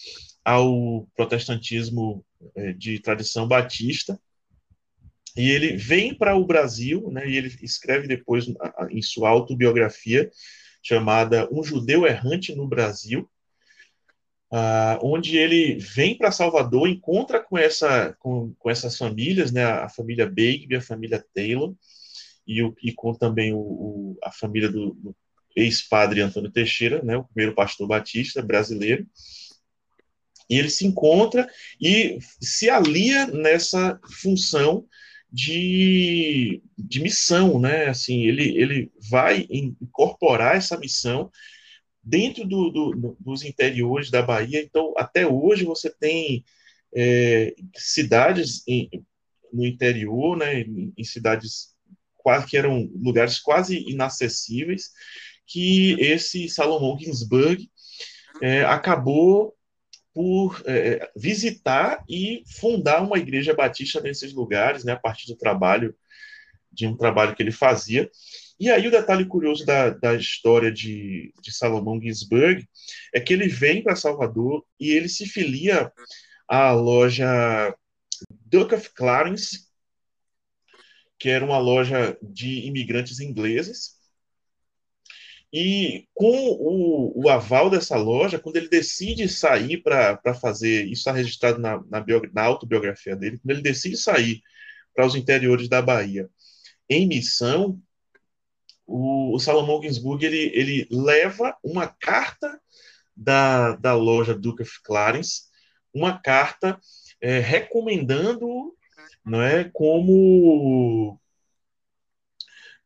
ao 0.42 1.06
protestantismo 1.14 2.24
é, 2.56 2.72
de 2.72 2.98
tradição 2.98 3.46
batista 3.46 4.18
e 5.36 5.50
ele 5.50 5.76
vem 5.76 6.14
para 6.14 6.36
o 6.36 6.46
Brasil, 6.46 7.10
né, 7.10 7.28
e 7.28 7.36
ele 7.36 7.52
escreve 7.60 8.06
depois 8.06 8.46
em 8.90 9.02
sua 9.02 9.30
autobiografia, 9.30 10.30
chamada 10.82 11.48
Um 11.52 11.64
Judeu 11.64 12.06
Errante 12.06 12.54
no 12.54 12.68
Brasil, 12.68 13.28
uh, 14.52 14.98
onde 15.02 15.36
ele 15.36 15.76
vem 15.78 16.16
para 16.16 16.30
Salvador, 16.30 16.88
encontra 16.88 17.42
com, 17.42 17.58
essa, 17.58 18.14
com, 18.20 18.54
com, 18.58 18.70
essas 18.70 18.96
famílias, 18.96 19.50
né, 19.50 19.64
a 19.64 19.88
família 19.88 20.26
Bagby, 20.26 20.76
a 20.76 20.80
família 20.80 21.24
Taylor, 21.34 21.74
e, 22.46 22.62
o, 22.62 22.74
e 22.82 22.92
com 22.92 23.14
também 23.14 23.52
o, 23.52 23.58
o 23.58 24.18
a 24.22 24.30
família 24.30 24.68
do, 24.68 24.94
do 24.94 25.16
ex-padre 25.56 26.20
Antônio 26.20 26.50
Teixeira, 26.50 27.02
né, 27.02 27.16
o 27.16 27.24
primeiro 27.24 27.54
pastor 27.54 27.88
batista 27.88 28.40
brasileiro, 28.40 29.04
e 30.48 30.58
ele 30.58 30.68
se 30.68 30.86
encontra 30.86 31.48
e 31.80 32.18
se 32.40 32.68
alia 32.68 33.26
nessa 33.26 33.98
função 34.20 34.86
de, 35.34 36.62
de 36.78 37.00
missão, 37.00 37.58
né? 37.58 37.88
Assim, 37.88 38.22
ele, 38.22 38.56
ele 38.56 38.92
vai 39.10 39.48
incorporar 39.50 40.54
essa 40.54 40.78
missão 40.78 41.28
dentro 42.00 42.46
do, 42.46 42.70
do, 42.70 43.16
dos 43.18 43.42
interiores 43.42 44.12
da 44.12 44.22
Bahia. 44.22 44.62
Então, 44.62 44.94
até 44.96 45.26
hoje 45.26 45.64
você 45.64 45.90
tem 45.90 46.44
é, 46.94 47.52
cidades 47.74 48.62
em, 48.68 48.88
no 49.52 49.66
interior, 49.66 50.36
né? 50.36 50.60
Em, 50.60 50.92
em 50.96 51.02
cidades 51.02 51.74
quase 52.16 52.46
que 52.46 52.56
eram 52.56 52.88
lugares 52.94 53.40
quase 53.40 53.78
inacessíveis, 53.90 54.92
que 55.48 55.96
esse 56.00 56.48
Salomão 56.48 56.96
Ginsburg 56.96 57.68
é, 58.40 58.62
acabou 58.62 59.52
por 60.14 60.62
é, 60.64 61.10
visitar 61.16 62.04
e 62.08 62.44
fundar 62.46 63.02
uma 63.02 63.18
igreja 63.18 63.52
batista 63.52 64.00
nesses 64.00 64.32
lugares, 64.32 64.84
né, 64.84 64.92
a 64.92 64.98
partir 64.98 65.26
do 65.26 65.36
trabalho, 65.36 65.94
de 66.72 66.86
um 66.86 66.96
trabalho 66.96 67.34
que 67.34 67.42
ele 67.42 67.50
fazia. 67.52 68.08
E 68.58 68.70
aí 68.70 68.86
o 68.86 68.90
detalhe 68.90 69.26
curioso 69.26 69.66
da, 69.66 69.90
da 69.90 70.14
história 70.14 70.70
de, 70.70 71.34
de 71.42 71.52
Salomão 71.52 72.00
Ginsburg 72.00 72.64
é 73.12 73.20
que 73.20 73.32
ele 73.32 73.48
vem 73.48 73.82
para 73.82 73.96
Salvador 73.96 74.64
e 74.78 74.90
ele 74.90 75.08
se 75.08 75.26
filia 75.26 75.92
à 76.46 76.70
loja 76.70 77.74
Duke 78.46 78.74
of 78.74 78.90
Clarence, 78.94 79.66
que 81.18 81.28
era 81.28 81.44
uma 81.44 81.58
loja 81.58 82.16
de 82.22 82.66
imigrantes 82.66 83.18
ingleses, 83.18 83.94
e 85.56 86.08
com 86.12 86.34
o, 86.34 87.22
o, 87.24 87.28
aval 87.28 87.70
dessa 87.70 87.96
loja, 87.96 88.40
quando 88.40 88.56
ele 88.56 88.68
decide 88.68 89.28
sair 89.28 89.80
para 89.80 90.34
fazer, 90.34 90.82
isso 90.86 90.94
está 90.94 91.12
registrado 91.12 91.60
na, 91.60 91.76
na, 91.88 92.04
na, 92.32 92.42
autobiografia 92.42 93.14
dele, 93.14 93.38
quando 93.38 93.52
ele 93.52 93.62
decide 93.62 93.96
sair 93.96 94.42
para 94.92 95.06
os 95.06 95.14
interiores 95.14 95.68
da 95.68 95.80
Bahia 95.80 96.28
em 96.90 97.06
missão, 97.06 97.80
o, 98.84 99.36
o 99.36 99.38
Salomão 99.38 99.80
Ginsburg 99.80 100.26
ele, 100.26 100.50
ele 100.54 100.88
leva 100.90 101.56
uma 101.62 101.86
carta 101.86 102.60
da, 103.16 103.76
da 103.76 103.94
loja 103.94 104.34
Duke 104.34 104.62
of 104.62 104.82
Clarence, 104.82 105.42
uma 105.94 106.18
carta 106.18 106.80
é, 107.20 107.38
recomendando 107.38 108.74
não 109.24 109.40
é, 109.40 109.70
como 109.72 111.20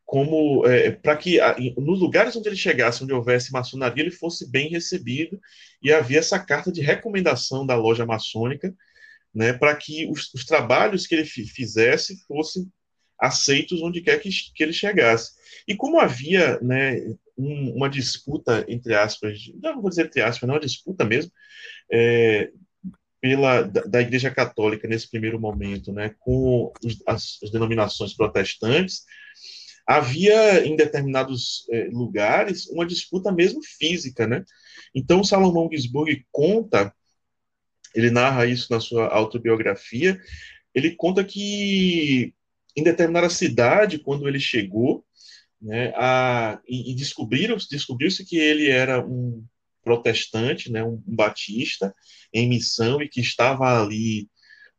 como 0.08 0.66
é, 0.66 0.90
para 0.90 1.18
que 1.18 1.38
nos 1.76 2.00
lugares 2.00 2.34
onde 2.34 2.48
ele 2.48 2.56
chegasse, 2.56 3.04
onde 3.04 3.12
houvesse 3.12 3.52
maçonaria, 3.52 4.02
ele 4.02 4.10
fosse 4.10 4.50
bem 4.50 4.70
recebido 4.70 5.38
e 5.82 5.92
havia 5.92 6.18
essa 6.18 6.38
carta 6.38 6.72
de 6.72 6.80
recomendação 6.80 7.66
da 7.66 7.76
loja 7.76 8.06
maçônica, 8.06 8.74
né, 9.34 9.52
para 9.52 9.76
que 9.76 10.10
os, 10.10 10.32
os, 10.32 10.46
trabalhos 10.46 11.06
que 11.06 11.14
ele 11.14 11.26
fizesse 11.26 12.24
fossem 12.26 12.72
aceitos 13.20 13.82
onde 13.82 14.00
quer 14.00 14.18
que, 14.18 14.30
que 14.54 14.62
ele 14.62 14.72
chegasse. 14.72 15.32
E 15.68 15.76
como 15.76 16.00
havia 16.00 16.58
né, 16.60 17.00
um, 17.36 17.74
uma 17.76 17.90
disputa, 17.90 18.64
entre 18.66 18.94
aspas, 18.94 19.38
não 19.62 19.82
vou 19.82 19.90
dizer 19.90 20.06
entre 20.06 20.22
aspas, 20.22 20.48
não, 20.48 20.54
uma 20.54 20.60
disputa 20.60 21.04
mesmo, 21.04 21.30
é, 21.92 22.50
pela, 23.20 23.60
da, 23.60 23.82
da, 23.82 24.00
Igreja 24.00 24.30
Católica 24.30 24.88
nesse 24.88 25.10
primeiro 25.10 25.38
momento, 25.38 25.92
né, 25.92 26.14
com 26.18 26.72
os, 26.82 27.02
as, 27.06 27.38
as, 27.42 27.50
denominações 27.50 28.14
protestantes, 28.14 29.04
havia 29.88 30.66
em 30.66 30.76
determinados 30.76 31.66
é, 31.70 31.84
lugares 31.90 32.66
uma 32.68 32.84
disputa 32.84 33.32
mesmo 33.32 33.60
física, 33.64 34.26
né? 34.26 34.44
Então 34.94 35.24
Salomão 35.24 35.66
Gisburg 35.72 36.26
conta, 36.30 36.94
ele 37.94 38.10
narra 38.10 38.44
isso 38.44 38.70
na 38.70 38.80
sua 38.80 39.08
autobiografia, 39.08 40.20
ele 40.74 40.90
conta 40.90 41.24
que 41.24 42.34
em 42.76 42.82
determinada 42.82 43.30
cidade, 43.30 43.98
quando 43.98 44.28
ele 44.28 44.38
chegou, 44.38 45.04
né, 45.60 45.92
a, 45.96 46.60
e, 46.68 46.92
e 46.92 46.94
descobriu-se 46.94 48.24
que 48.26 48.36
ele 48.36 48.68
era 48.70 49.04
um 49.04 49.42
protestante, 49.82 50.70
né, 50.70 50.84
um 50.84 51.02
batista 51.06 51.94
em 52.32 52.46
missão 52.46 53.00
e 53.02 53.08
que 53.08 53.20
estava 53.22 53.82
ali 53.82 54.28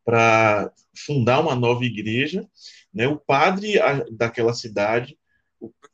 para 0.05 0.72
fundar 0.95 1.39
uma 1.39 1.55
nova 1.55 1.84
igreja, 1.84 2.47
né, 2.94 3.08
o 3.08 3.18
padre 3.18 3.76
daquela 4.12 4.54
cidade 4.54 5.18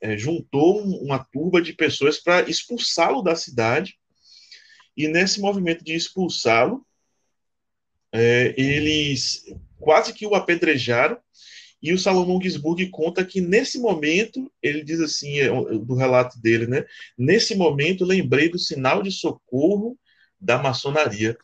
é, 0.01 0.17
juntou 0.17 0.81
um, 0.81 0.97
uma 1.03 1.23
turba 1.23 1.61
de 1.61 1.73
pessoas 1.73 2.19
para 2.19 2.49
expulsá-lo 2.49 3.21
da 3.21 3.35
cidade, 3.35 3.97
e 4.95 5.07
nesse 5.07 5.41
movimento 5.41 5.83
de 5.83 5.93
expulsá-lo, 5.93 6.85
é, 8.11 8.53
eles 8.57 9.43
quase 9.79 10.13
que 10.13 10.25
o 10.25 10.35
apedrejaram, 10.35 11.17
e 11.81 11.93
o 11.93 11.99
Salomão 11.99 12.41
Gisburg 12.41 12.89
conta 12.89 13.23
que 13.23 13.41
nesse 13.41 13.77
momento, 13.77 14.51
ele 14.61 14.83
diz 14.83 14.99
assim, 14.99 15.39
é, 15.39 15.49
do 15.49 15.93
relato 15.93 16.39
dele, 16.39 16.65
né? 16.65 16.85
Nesse 17.17 17.53
momento, 17.55 18.05
lembrei 18.05 18.49
do 18.49 18.57
sinal 18.57 19.03
de 19.03 19.11
socorro 19.11 19.97
da 20.39 20.57
maçonaria. 20.57 21.37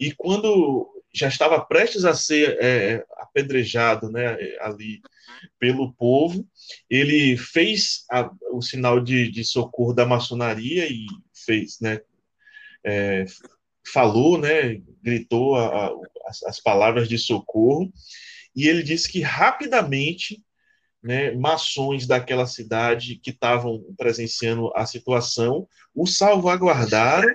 E 0.00 0.10
quando 0.12 0.93
já 1.14 1.28
estava 1.28 1.64
prestes 1.64 2.04
a 2.04 2.12
ser 2.12 2.58
é, 2.60 3.04
apedrejado, 3.18 4.10
né, 4.10 4.36
ali 4.60 5.00
pelo 5.60 5.92
povo, 5.92 6.44
ele 6.90 7.36
fez 7.36 8.04
a, 8.10 8.28
o 8.52 8.60
sinal 8.60 9.00
de, 9.00 9.30
de, 9.30 9.44
socorro 9.44 9.94
da 9.94 10.04
maçonaria 10.04 10.86
e 10.90 11.06
fez, 11.32 11.78
né, 11.80 12.00
é, 12.84 13.24
falou, 13.86 14.38
né, 14.38 14.82
gritou 15.00 15.54
a, 15.54 15.86
a, 15.86 15.92
as, 16.26 16.42
as 16.42 16.60
palavras 16.60 17.08
de 17.08 17.16
socorro. 17.16 17.92
E 18.56 18.68
ele 18.68 18.82
disse 18.82 19.10
que 19.10 19.20
rapidamente 19.20 20.42
né, 21.02 21.32
maçons 21.32 22.06
daquela 22.06 22.46
cidade 22.46 23.20
que 23.22 23.30
estavam 23.30 23.84
presenciando 23.96 24.72
a 24.74 24.86
situação 24.86 25.68
o 25.94 26.06
salvaguardaram, 26.06 27.28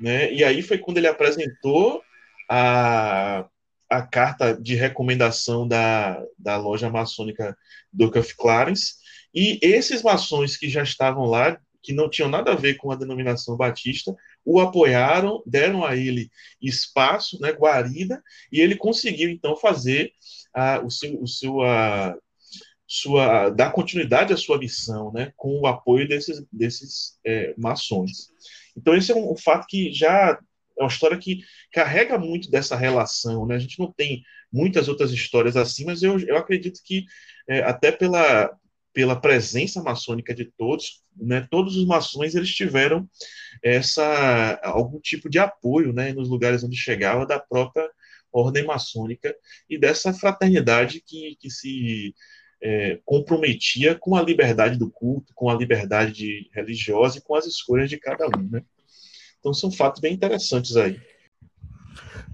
né, 0.00 0.32
e 0.32 0.44
aí 0.44 0.62
foi 0.62 0.78
quando 0.78 0.98
ele 0.98 1.08
apresentou 1.08 2.02
a, 2.48 3.46
a 3.88 4.02
carta 4.02 4.56
de 4.60 4.74
recomendação 4.74 5.66
da, 5.66 6.22
da 6.38 6.56
loja 6.56 6.88
maçônica 6.90 7.56
Duke 7.92 8.18
of 8.18 8.34
Clarence, 8.36 8.94
e 9.34 9.58
esses 9.62 10.02
maçons 10.02 10.56
que 10.56 10.68
já 10.68 10.82
estavam 10.82 11.24
lá, 11.24 11.58
que 11.82 11.92
não 11.92 12.08
tinham 12.08 12.28
nada 12.28 12.52
a 12.52 12.56
ver 12.56 12.74
com 12.76 12.90
a 12.90 12.96
denominação 12.96 13.56
batista, 13.56 14.14
o 14.44 14.60
apoiaram, 14.60 15.42
deram 15.46 15.84
a 15.84 15.96
ele 15.96 16.30
espaço, 16.60 17.40
né, 17.40 17.52
guarida, 17.52 18.22
e 18.50 18.60
ele 18.60 18.76
conseguiu 18.76 19.30
então 19.30 19.56
fazer 19.56 20.12
a, 20.52 20.80
o 20.80 20.90
seu, 20.90 21.22
o 21.22 21.26
seu 21.26 21.62
a, 21.62 22.16
sua, 22.88 23.50
dar 23.50 23.70
continuidade 23.70 24.32
à 24.32 24.36
sua 24.36 24.58
missão, 24.58 25.12
né, 25.12 25.30
com 25.36 25.60
o 25.60 25.66
apoio 25.66 26.08
desses, 26.08 26.42
desses 26.50 27.18
é, 27.24 27.54
maçons. 27.58 28.30
Então, 28.74 28.96
esse 28.96 29.12
é 29.12 29.14
um, 29.14 29.32
um, 29.32 29.36
fato 29.36 29.66
que 29.66 29.92
já 29.92 30.38
é 30.78 30.82
uma 30.82 30.88
história 30.88 31.18
que 31.18 31.40
carrega 31.72 32.18
muito 32.18 32.50
dessa 32.50 32.76
relação, 32.76 33.46
né? 33.46 33.56
A 33.56 33.58
gente 33.58 33.78
não 33.78 33.92
tem 33.92 34.22
muitas 34.52 34.88
outras 34.88 35.10
histórias 35.12 35.56
assim, 35.56 35.84
mas 35.84 36.02
eu, 36.02 36.18
eu 36.20 36.36
acredito 36.36 36.80
que, 36.84 37.04
é, 37.48 37.62
até 37.62 37.92
pela, 37.92 38.50
pela 38.92 39.20
presença 39.20 39.82
maçônica 39.82 40.34
de 40.34 40.46
todos, 40.56 41.02
né, 41.16 41.46
todos 41.50 41.76
os 41.76 41.86
maçons 41.86 42.34
eles 42.34 42.54
tiveram 42.54 43.08
essa 43.62 44.58
algum 44.62 45.00
tipo 45.00 45.28
de 45.28 45.38
apoio, 45.38 45.92
né, 45.92 46.12
nos 46.12 46.28
lugares 46.28 46.64
onde 46.64 46.76
chegava 46.76 47.26
da 47.26 47.38
própria 47.38 47.88
ordem 48.32 48.64
maçônica 48.64 49.34
e 49.68 49.78
dessa 49.78 50.12
fraternidade 50.12 51.02
que, 51.04 51.36
que 51.40 51.50
se 51.50 52.14
é, 52.62 53.00
comprometia 53.04 53.94
com 53.94 54.16
a 54.16 54.22
liberdade 54.22 54.78
do 54.78 54.90
culto, 54.90 55.32
com 55.34 55.48
a 55.48 55.54
liberdade 55.54 56.50
religiosa 56.52 57.18
e 57.18 57.20
com 57.20 57.34
as 57.34 57.46
escolhas 57.46 57.88
de 57.88 57.98
cada 57.98 58.26
um, 58.26 58.48
né? 58.50 58.62
Então 59.38 59.54
são 59.54 59.70
fatos 59.70 60.00
bem 60.00 60.14
interessantes 60.14 60.76
aí. 60.76 61.00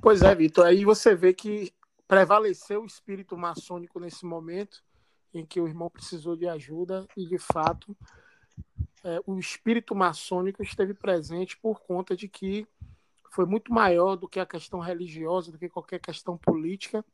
Pois 0.00 0.22
é, 0.22 0.34
Vitor. 0.34 0.66
Aí 0.66 0.84
você 0.84 1.14
vê 1.14 1.32
que 1.32 1.72
prevaleceu 2.06 2.82
o 2.82 2.86
espírito 2.86 3.36
maçônico 3.36 3.98
nesse 3.98 4.24
momento 4.24 4.82
em 5.32 5.44
que 5.44 5.60
o 5.60 5.66
irmão 5.66 5.90
precisou 5.90 6.36
de 6.36 6.46
ajuda 6.46 7.06
e, 7.16 7.26
de 7.26 7.38
fato, 7.38 7.96
é, 9.02 9.20
o 9.26 9.38
espírito 9.38 9.94
maçônico 9.94 10.62
esteve 10.62 10.94
presente 10.94 11.56
por 11.58 11.80
conta 11.80 12.16
de 12.16 12.28
que 12.28 12.66
foi 13.30 13.44
muito 13.44 13.72
maior 13.72 14.14
do 14.14 14.28
que 14.28 14.38
a 14.38 14.46
questão 14.46 14.78
religiosa, 14.78 15.50
do 15.50 15.58
que 15.58 15.68
qualquer 15.68 15.98
questão 15.98 16.38
política. 16.38 17.04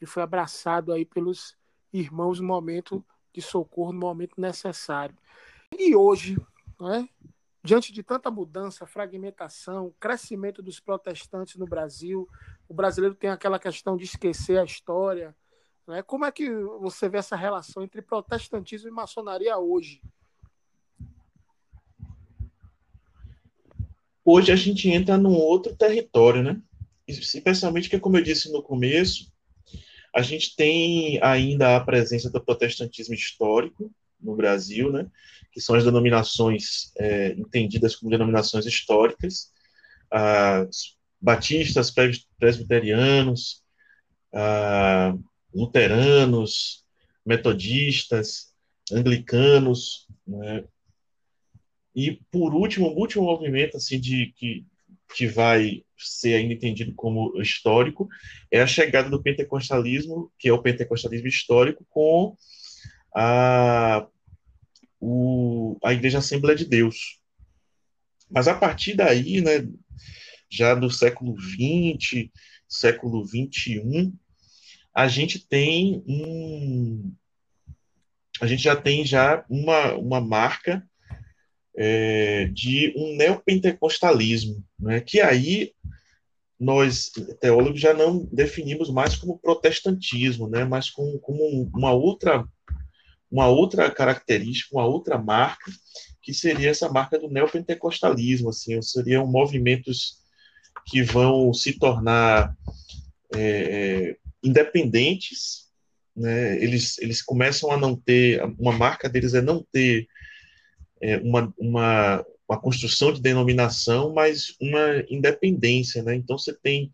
Ele 0.00 0.10
foi 0.10 0.22
abraçado 0.22 0.92
aí 0.92 1.04
pelos 1.04 1.56
irmãos 1.92 2.40
no 2.40 2.46
momento 2.46 3.04
de 3.32 3.40
socorro, 3.40 3.92
no 3.92 4.00
momento 4.00 4.40
necessário. 4.40 5.16
E 5.78 5.94
hoje, 5.94 6.36
né, 6.80 7.08
diante 7.62 7.92
de 7.92 8.02
tanta 8.02 8.30
mudança, 8.30 8.86
fragmentação, 8.86 9.94
crescimento 10.00 10.62
dos 10.62 10.80
protestantes 10.80 11.56
no 11.56 11.66
Brasil, 11.66 12.28
o 12.68 12.74
brasileiro 12.74 13.14
tem 13.14 13.30
aquela 13.30 13.58
questão 13.58 13.96
de 13.96 14.04
esquecer 14.04 14.58
a 14.58 14.64
história. 14.64 15.34
Né? 15.86 16.02
Como 16.02 16.24
é 16.24 16.32
que 16.32 16.50
você 16.80 17.08
vê 17.08 17.18
essa 17.18 17.36
relação 17.36 17.82
entre 17.82 18.02
protestantismo 18.02 18.88
e 18.88 18.92
maçonaria 18.92 19.58
hoje? 19.58 20.00
hoje 24.30 24.52
a 24.52 24.56
gente 24.56 24.88
entra 24.88 25.18
num 25.18 25.34
outro 25.34 25.74
território, 25.74 26.42
né? 26.42 26.60
Especialmente 27.06 27.88
que, 27.90 27.98
como 27.98 28.16
eu 28.16 28.22
disse 28.22 28.52
no 28.52 28.62
começo, 28.62 29.32
a 30.14 30.22
gente 30.22 30.54
tem 30.54 31.20
ainda 31.22 31.76
a 31.76 31.80
presença 31.80 32.30
do 32.30 32.40
protestantismo 32.40 33.14
histórico 33.14 33.90
no 34.22 34.36
Brasil, 34.36 34.92
né? 34.92 35.06
Que 35.52 35.60
são 35.60 35.74
as 35.74 35.84
denominações 35.84 36.92
é, 36.98 37.32
entendidas 37.32 37.96
como 37.96 38.10
denominações 38.10 38.66
históricas, 38.66 39.52
as 40.10 40.96
batistas, 41.20 41.92
presbiterianos, 42.38 43.62
luteranos, 45.54 46.84
metodistas, 47.24 48.52
anglicanos, 48.92 50.06
né? 50.26 50.64
E 51.94 52.20
por 52.30 52.54
último, 52.54 52.88
o 52.88 52.98
último 52.98 53.24
movimento 53.24 53.76
assim 53.76 54.00
de 54.00 54.32
que 54.36 54.64
que 55.14 55.26
vai 55.26 55.82
ser 55.98 56.34
ainda 56.34 56.54
entendido 56.54 56.94
como 56.94 57.40
histórico 57.40 58.08
é 58.50 58.60
a 58.60 58.66
chegada 58.66 59.10
do 59.10 59.22
pentecostalismo, 59.22 60.30
que 60.38 60.48
é 60.48 60.52
o 60.52 60.62
pentecostalismo 60.62 61.28
histórico 61.28 61.84
com 61.90 62.36
a 63.14 64.06
o, 65.00 65.78
a 65.82 65.92
Igreja 65.92 66.18
Assembleia 66.18 66.56
de 66.56 66.66
Deus. 66.66 67.18
Mas 68.30 68.46
a 68.46 68.54
partir 68.54 68.94
daí, 68.94 69.40
né, 69.40 69.66
já 70.48 70.74
do 70.74 70.90
século 70.90 71.34
XX, 71.40 72.28
século 72.68 73.26
XXI, 73.26 74.12
a 74.94 75.08
gente 75.08 75.46
tem 75.46 76.04
um, 76.06 77.12
a 78.40 78.46
gente 78.46 78.62
já 78.62 78.76
tem 78.76 79.04
já 79.04 79.44
uma, 79.48 79.94
uma 79.94 80.20
marca 80.20 80.86
é, 81.76 82.46
de 82.46 82.92
um 82.96 83.16
neopentecostalismo, 83.16 84.64
né, 84.78 85.00
que 85.00 85.20
aí 85.20 85.72
nós, 86.58 87.10
teólogos, 87.40 87.80
já 87.80 87.94
não 87.94 88.26
definimos 88.26 88.90
mais 88.90 89.16
como 89.16 89.38
protestantismo, 89.38 90.46
né, 90.48 90.64
mas 90.64 90.90
como, 90.90 91.18
como 91.20 91.70
uma 91.74 91.92
outra 91.92 92.46
uma 93.30 93.46
outra 93.48 93.90
característica, 93.90 94.74
uma 94.74 94.86
outra 94.86 95.16
marca, 95.16 95.70
que 96.22 96.34
seria 96.34 96.70
essa 96.70 96.88
marca 96.88 97.18
do 97.18 97.28
neopentecostalismo, 97.28 98.50
assim, 98.50 98.80
seriam 98.82 99.26
movimentos 99.26 100.18
que 100.86 101.02
vão 101.02 101.52
se 101.52 101.78
tornar 101.78 102.54
é, 103.34 103.40
é, 103.40 104.16
independentes, 104.42 105.70
né, 106.16 106.62
eles, 106.62 106.98
eles 106.98 107.22
começam 107.22 107.70
a 107.70 107.76
não 107.76 107.94
ter, 107.94 108.42
uma 108.58 108.72
marca 108.72 109.08
deles 109.08 109.34
é 109.34 109.40
não 109.40 109.64
ter 109.72 110.06
é, 111.00 111.18
uma, 111.18 111.52
uma, 111.56 112.24
uma 112.48 112.60
construção 112.60 113.12
de 113.12 113.22
denominação, 113.22 114.12
mas 114.12 114.54
uma 114.60 115.04
independência, 115.08 116.02
né? 116.02 116.14
Então 116.14 116.36
você 116.36 116.52
tem 116.52 116.90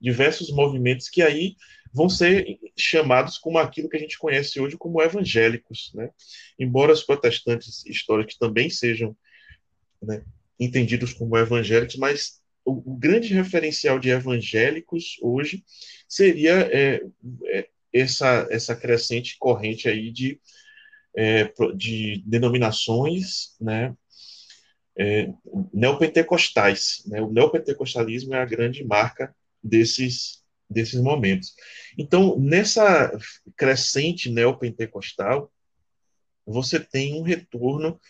diversos 0.00 0.50
movimentos 0.50 1.08
que 1.08 1.22
aí 1.22 1.56
vão 1.92 2.08
ser 2.08 2.58
chamados 2.76 3.38
como 3.38 3.58
aquilo 3.58 3.88
que 3.88 3.96
a 3.96 4.00
gente 4.00 4.18
conhece 4.18 4.60
hoje 4.60 4.76
como 4.76 5.02
evangélicos, 5.02 5.92
né? 5.94 6.10
Embora 6.58 6.92
os 6.92 7.02
protestantes 7.02 7.84
históricos 7.86 8.36
também 8.36 8.70
sejam 8.70 9.16
né, 10.02 10.24
entendidos 10.58 11.12
como 11.12 11.36
evangélicos, 11.36 11.96
mas 11.96 12.40
o, 12.64 12.92
o, 12.92 12.96
grande 12.96 13.34
referencial 13.34 13.98
de 13.98 14.10
evangélicos 14.10 15.16
hoje 15.20 15.64
seria 16.08 16.60
é, 16.72 17.02
é, 17.46 17.68
essa, 17.92 18.46
essa 18.50 18.74
crescente 18.74 19.36
corrente 19.38 19.88
aí 19.88 20.10
de, 20.10 20.40
é, 21.16 21.52
de 21.76 22.22
denominações 22.26 23.54
né, 23.60 23.94
é, 24.96 25.32
neopentecostais. 25.72 27.02
Né? 27.06 27.20
O 27.20 27.32
neopentecostalismo 27.32 28.34
é 28.34 28.40
a 28.40 28.46
grande 28.46 28.84
marca 28.84 29.34
desses, 29.62 30.41
desses 30.72 31.00
momentos. 31.00 31.54
Então, 31.96 32.38
nessa 32.38 33.12
crescente 33.56 34.30
neopentecostal, 34.30 35.52
você 36.46 36.80
tem 36.80 37.14
um 37.14 37.22
retorno 37.22 38.00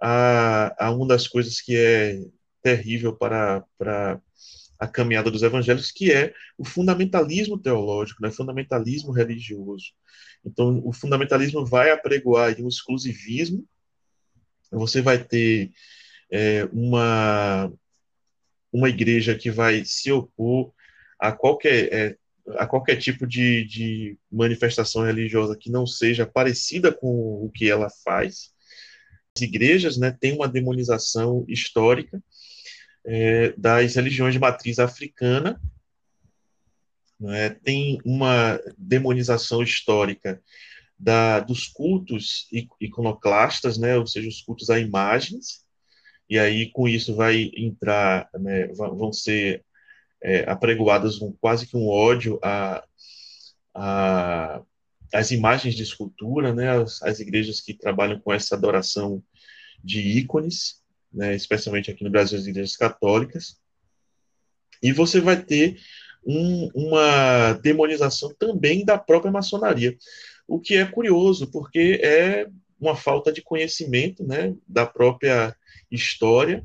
a, 0.00 0.86
a 0.86 0.90
uma 0.90 1.06
das 1.06 1.26
coisas 1.26 1.60
que 1.60 1.76
é 1.76 2.20
terrível 2.62 3.14
para, 3.14 3.64
para 3.76 4.20
a 4.78 4.86
caminhada 4.86 5.30
dos 5.30 5.42
evangélicos, 5.42 5.90
que 5.90 6.12
é 6.12 6.32
o 6.58 6.64
fundamentalismo 6.64 7.58
teológico, 7.58 8.22
né? 8.22 8.30
fundamentalismo 8.30 9.12
religioso. 9.12 9.92
Então, 10.44 10.82
o 10.84 10.92
fundamentalismo 10.92 11.64
vai 11.64 11.90
apregoar 11.90 12.54
um 12.60 12.68
exclusivismo, 12.68 13.66
você 14.70 15.00
vai 15.00 15.22
ter 15.22 15.70
é, 16.30 16.64
uma, 16.72 17.72
uma 18.72 18.88
igreja 18.88 19.34
que 19.34 19.50
vai 19.50 19.84
se 19.84 20.10
opor 20.10 20.73
a 21.24 21.32
qualquer, 21.32 21.90
é, 21.90 22.16
a 22.58 22.66
qualquer 22.66 22.96
tipo 22.96 23.26
de, 23.26 23.64
de 23.64 24.18
manifestação 24.30 25.04
religiosa 25.04 25.56
que 25.56 25.70
não 25.70 25.86
seja 25.86 26.26
parecida 26.26 26.92
com 26.92 27.08
o 27.42 27.50
que 27.50 27.70
ela 27.70 27.88
faz. 28.04 28.52
As 29.34 29.42
igrejas 29.42 29.96
né, 29.96 30.10
têm 30.10 30.34
uma 30.34 30.46
demonização 30.46 31.44
histórica 31.48 32.22
é, 33.06 33.54
das 33.56 33.94
religiões 33.94 34.34
de 34.34 34.38
matriz 34.38 34.78
africana, 34.78 35.58
né, 37.18 37.50
tem 37.64 37.98
uma 38.04 38.60
demonização 38.76 39.62
histórica 39.62 40.42
da, 40.98 41.40
dos 41.40 41.66
cultos 41.66 42.46
iconoclastas, 42.78 43.78
né, 43.78 43.96
ou 43.96 44.06
seja, 44.06 44.28
os 44.28 44.42
cultos 44.42 44.68
a 44.68 44.78
imagens, 44.78 45.64
e 46.28 46.38
aí 46.38 46.70
com 46.70 46.86
isso 46.86 47.14
vai 47.16 47.50
entrar, 47.56 48.28
né, 48.34 48.66
vão 48.74 49.10
ser 49.10 49.64
é, 50.24 50.50
apregoadas 50.50 51.20
um, 51.20 51.30
quase 51.32 51.66
que 51.66 51.76
um 51.76 51.86
ódio 51.86 52.40
a, 52.42 52.82
a 53.74 54.62
as 55.12 55.30
imagens 55.30 55.76
de 55.76 55.82
escultura, 55.84 56.52
né, 56.52 56.70
as, 56.70 57.00
as 57.00 57.20
igrejas 57.20 57.60
que 57.60 57.72
trabalham 57.72 58.18
com 58.18 58.32
essa 58.32 58.56
adoração 58.56 59.22
de 59.82 60.00
ícones, 60.00 60.82
né, 61.12 61.36
especialmente 61.36 61.88
aqui 61.88 62.02
no 62.02 62.10
Brasil, 62.10 62.36
as 62.36 62.48
igrejas 62.48 62.76
católicas, 62.76 63.56
e 64.82 64.92
você 64.92 65.20
vai 65.20 65.40
ter 65.40 65.78
um, 66.26 66.68
uma 66.74 67.52
demonização 67.62 68.34
também 68.34 68.84
da 68.84 68.98
própria 68.98 69.30
maçonaria, 69.30 69.96
o 70.48 70.58
que 70.58 70.74
é 70.74 70.84
curioso, 70.84 71.48
porque 71.48 72.00
é 72.02 72.48
uma 72.80 72.96
falta 72.96 73.30
de 73.30 73.40
conhecimento 73.40 74.26
né, 74.26 74.52
da 74.66 74.84
própria 74.84 75.54
história 75.92 76.64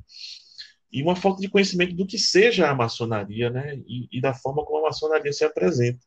e 0.91 1.03
uma 1.03 1.15
falta 1.15 1.41
de 1.41 1.49
conhecimento 1.49 1.95
do 1.95 2.05
que 2.05 2.17
seja 2.17 2.69
a 2.69 2.75
maçonaria 2.75 3.49
né, 3.49 3.77
e, 3.87 4.07
e 4.11 4.21
da 4.21 4.33
forma 4.33 4.65
como 4.65 4.85
a 4.85 4.89
maçonaria 4.89 5.31
se 5.31 5.43
apresenta. 5.43 5.99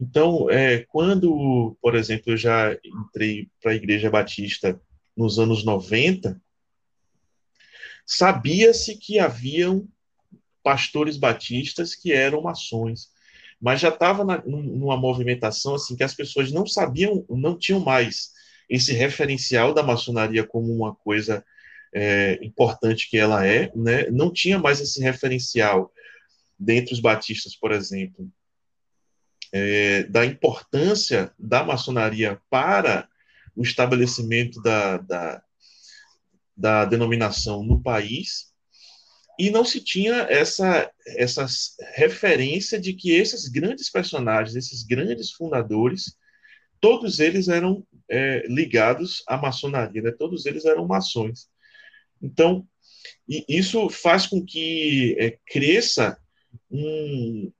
Então, 0.00 0.50
é, 0.50 0.84
quando, 0.88 1.76
por 1.80 1.94
exemplo, 1.94 2.32
eu 2.32 2.36
já 2.36 2.76
entrei 2.84 3.48
para 3.60 3.72
a 3.72 3.74
Igreja 3.74 4.10
Batista 4.10 4.80
nos 5.16 5.38
anos 5.38 5.64
90, 5.64 6.40
sabia-se 8.04 8.96
que 8.96 9.18
haviam 9.18 9.88
pastores 10.62 11.16
batistas 11.16 11.94
que 11.94 12.12
eram 12.12 12.42
maçons, 12.42 13.10
mas 13.60 13.80
já 13.80 13.88
estava 13.88 14.22
numa 14.44 14.96
movimentação 14.96 15.74
assim 15.74 15.96
que 15.96 16.04
as 16.04 16.14
pessoas 16.14 16.52
não 16.52 16.66
sabiam, 16.66 17.24
não 17.30 17.56
tinham 17.56 17.80
mais 17.80 18.32
esse 18.68 18.92
referencial 18.92 19.72
da 19.72 19.82
maçonaria 19.82 20.46
como 20.46 20.72
uma 20.72 20.94
coisa 20.94 21.44
é, 21.98 22.38
importante 22.44 23.08
que 23.08 23.16
ela 23.16 23.46
é, 23.46 23.72
né? 23.74 24.10
não 24.10 24.30
tinha 24.30 24.58
mais 24.58 24.82
esse 24.82 25.00
referencial 25.00 25.90
dentre 26.58 26.92
os 26.92 27.00
batistas, 27.00 27.56
por 27.56 27.72
exemplo, 27.72 28.30
é, 29.50 30.02
da 30.02 30.26
importância 30.26 31.32
da 31.38 31.64
maçonaria 31.64 32.38
para 32.50 33.08
o 33.56 33.62
estabelecimento 33.62 34.60
da, 34.60 34.98
da, 34.98 35.42
da 36.54 36.84
denominação 36.84 37.64
no 37.64 37.82
país, 37.82 38.52
e 39.38 39.48
não 39.48 39.64
se 39.64 39.80
tinha 39.80 40.26
essa, 40.28 40.90
essa 41.06 41.46
referência 41.94 42.78
de 42.78 42.92
que 42.92 43.12
esses 43.12 43.48
grandes 43.48 43.88
personagens, 43.88 44.54
esses 44.54 44.82
grandes 44.82 45.32
fundadores, 45.32 46.14
todos 46.78 47.20
eles 47.20 47.48
eram 47.48 47.86
é, 48.06 48.46
ligados 48.48 49.22
à 49.26 49.38
maçonaria, 49.38 50.02
né? 50.02 50.10
todos 50.10 50.44
eles 50.44 50.66
eram 50.66 50.86
maçons. 50.86 51.48
Então, 52.20 52.66
isso 53.28 53.88
faz 53.88 54.26
com 54.26 54.44
que 54.44 55.16
é, 55.18 55.38
cresça 55.46 56.18
um, 56.70 57.52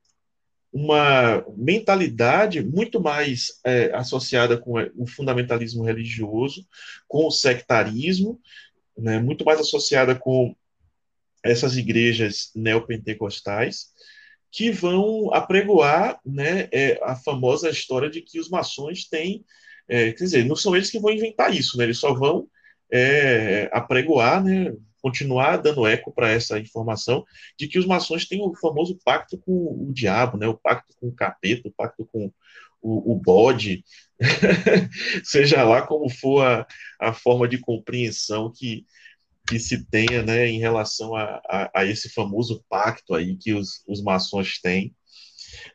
uma 0.73 1.45
mentalidade 1.57 2.63
muito 2.63 3.01
mais 3.01 3.59
é, 3.65 3.91
associada 3.95 4.59
com 4.59 4.75
o 4.97 5.07
fundamentalismo 5.07 5.83
religioso, 5.85 6.67
com 7.09 7.27
o 7.27 7.31
sectarismo, 7.31 8.41
né, 8.97 9.19
muito 9.19 9.45
mais 9.45 9.61
associada 9.61 10.15
com 10.15 10.55
essas 11.43 11.77
igrejas 11.77 12.51
neopentecostais, 12.55 13.87
que 14.51 14.71
vão 14.71 15.33
apregoar 15.35 16.21
né, 16.25 16.69
é, 16.73 16.99
a 17.03 17.15
famosa 17.15 17.69
história 17.69 18.09
de 18.09 18.23
que 18.23 18.39
os 18.39 18.49
maçons 18.49 19.07
têm. 19.09 19.45
É, 19.89 20.13
quer 20.13 20.25
dizer, 20.25 20.45
não 20.45 20.57
são 20.57 20.75
eles 20.75 20.91
que 20.91 20.99
vão 20.99 21.13
inventar 21.13 21.55
isso, 21.55 21.77
né, 21.77 21.85
eles 21.85 21.99
só 21.99 22.13
vão 22.13 22.49
é, 22.93 23.68
apregoar, 23.72 24.43
né, 24.43 24.72
continuar 25.07 25.59
dando 25.59 25.87
eco 25.87 26.12
para 26.12 26.30
essa 26.30 26.59
informação 26.59 27.24
de 27.57 27.68
que 27.68 27.78
os 27.78 27.87
maçons 27.87 28.26
têm 28.26 28.43
o 28.43 28.55
famoso 28.57 28.99
pacto 29.05 29.39
com 29.39 29.87
o 29.89 29.93
diabo, 29.93 30.37
né? 30.37 30.49
o 30.49 30.59
pacto 30.59 30.95
com 30.99 31.07
o 31.07 31.14
capeta, 31.14 31.68
o 31.68 31.72
pacto 31.72 32.05
com 32.07 32.32
o, 32.82 33.12
o 33.12 33.14
bode, 33.14 33.84
seja 35.22 35.62
lá 35.62 35.87
como 35.87 36.09
for 36.09 36.45
a, 36.45 36.66
a 36.99 37.12
forma 37.12 37.47
de 37.47 37.59
compreensão 37.59 38.53
que, 38.53 38.84
que 39.47 39.61
se 39.61 39.87
tenha 39.87 40.24
né, 40.24 40.49
em 40.49 40.59
relação 40.59 41.14
a, 41.14 41.41
a, 41.49 41.70
a, 41.80 41.84
esse 41.84 42.09
famoso 42.11 42.64
pacto 42.68 43.14
aí 43.14 43.37
que 43.37 43.55
os, 43.55 43.84
os 43.87 44.03
maçons 44.03 44.61
têm. 44.61 44.93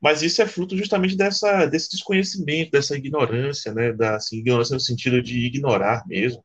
Mas 0.02 0.22
isso 0.22 0.42
é 0.42 0.48
fruto 0.48 0.76
justamente 0.78 1.16
dessa, 1.16 1.66
desse 1.66 1.90
desconhecimento, 1.92 2.72
dessa 2.72 2.98
ignorância, 2.98 3.74
né, 3.74 3.94
da 3.94 4.18
assim, 4.18 4.40
ignorância 4.40 4.74
no 4.74 4.80
sentido 4.82 5.22
de 5.22 5.40
ignorar 5.46 6.04
mesmo, 6.06 6.44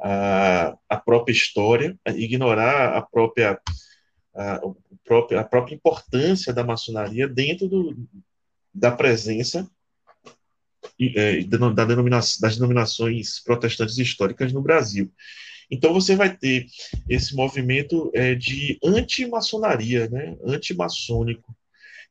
a, 0.00 0.76
a 0.88 0.96
própria 0.96 1.32
história, 1.32 1.98
ignorar 2.16 2.96
a 2.96 3.02
própria, 3.02 3.60
a, 4.34 4.60
própria, 5.04 5.40
a 5.40 5.44
própria 5.44 5.74
importância 5.74 6.52
da 6.52 6.64
maçonaria 6.64 7.28
dentro 7.28 7.68
do, 7.68 7.96
da 8.72 8.90
presença 8.90 9.68
é, 11.16 11.42
da 11.42 11.84
denominação, 11.84 12.40
das 12.40 12.56
denominações 12.56 13.40
protestantes 13.40 13.98
históricas 13.98 14.52
no 14.52 14.62
Brasil. 14.62 15.12
Então 15.70 15.92
você 15.92 16.16
vai 16.16 16.34
ter 16.34 16.66
esse 17.08 17.34
movimento 17.34 18.10
é, 18.14 18.34
de 18.34 18.78
anti-maçonaria, 18.82 20.08
né, 20.08 20.36
anti-maçônico. 20.44 21.54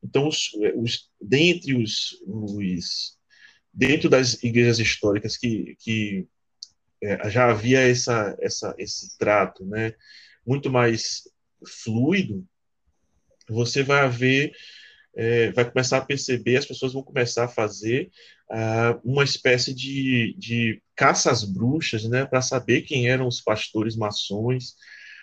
Então, 0.04 0.28
os, 0.28 0.52
os, 0.76 1.10
dentre 1.20 1.76
os, 1.76 2.22
os, 2.28 3.18
dentro 3.74 4.10
das 4.10 4.42
igrejas 4.44 4.80
históricas 4.80 5.36
que, 5.38 5.76
que 5.80 6.28
é, 7.02 7.30
já 7.30 7.50
havia 7.50 7.80
essa, 7.80 8.36
essa, 8.39 8.76
esse 8.78 9.18
trato 9.18 9.66
né, 9.66 9.93
muito 10.45 10.70
mais 10.70 11.24
fluido, 11.84 12.45
você 13.50 13.84
vai 13.84 14.02
haver, 14.02 14.52
é, 15.16 15.52
vai 15.52 15.70
começar 15.70 15.98
a 15.98 16.06
perceber, 16.06 16.58
as 16.58 16.66
pessoas 16.66 16.93
vão 16.93 17.04
começar 17.04 17.45
a 17.45 17.50
fazer 17.50 18.12
uh, 18.52 19.00
uma 19.04 19.24
espécie 19.24 19.74
de, 19.74 20.36
de 20.38 20.82
caça 20.95 21.32
às 21.32 21.43
bruxas, 21.43 22.04
né, 22.06 22.26
para 22.26 22.41
saber 22.41 22.82
quem 22.82 23.10
eram 23.10 23.28
os 23.28 23.41
pastores 23.41 23.95
maçons, 23.95 24.76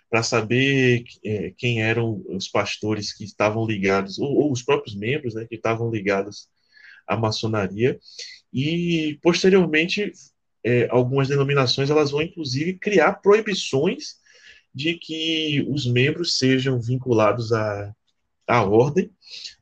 para 0.09 0.23
saber 0.23 1.05
é, 1.25 1.53
quem 1.57 1.83
eram 1.83 2.23
os 2.29 2.49
pastores 2.49 3.13
que 3.13 3.25
estavam 3.25 3.67
ligados, 3.67 4.19
ou, 4.19 4.33
ou 4.35 4.53
os 4.53 4.63
próprios 4.63 4.95
membros 4.97 5.35
né, 5.35 5.47
que 5.47 5.57
estavam 5.57 5.91
ligados 5.91 6.49
à 7.07 7.17
maçonaria, 7.17 7.99
e 8.53 9.19
posteriormente 9.21 10.13
é, 10.65 10.89
algumas 10.91 11.29
denominações 11.29 11.91
elas 11.91 12.11
vão 12.11 12.23
inclusive 12.23 12.79
criar 12.79 13.15
proibições 13.15 14.17
de 14.75 14.95
que 14.95 15.65
os 15.69 15.87
membros 15.87 16.39
sejam 16.39 16.81
vinculados 16.81 17.53
a, 17.53 17.95
a 18.47 18.63
ordem. 18.65 19.11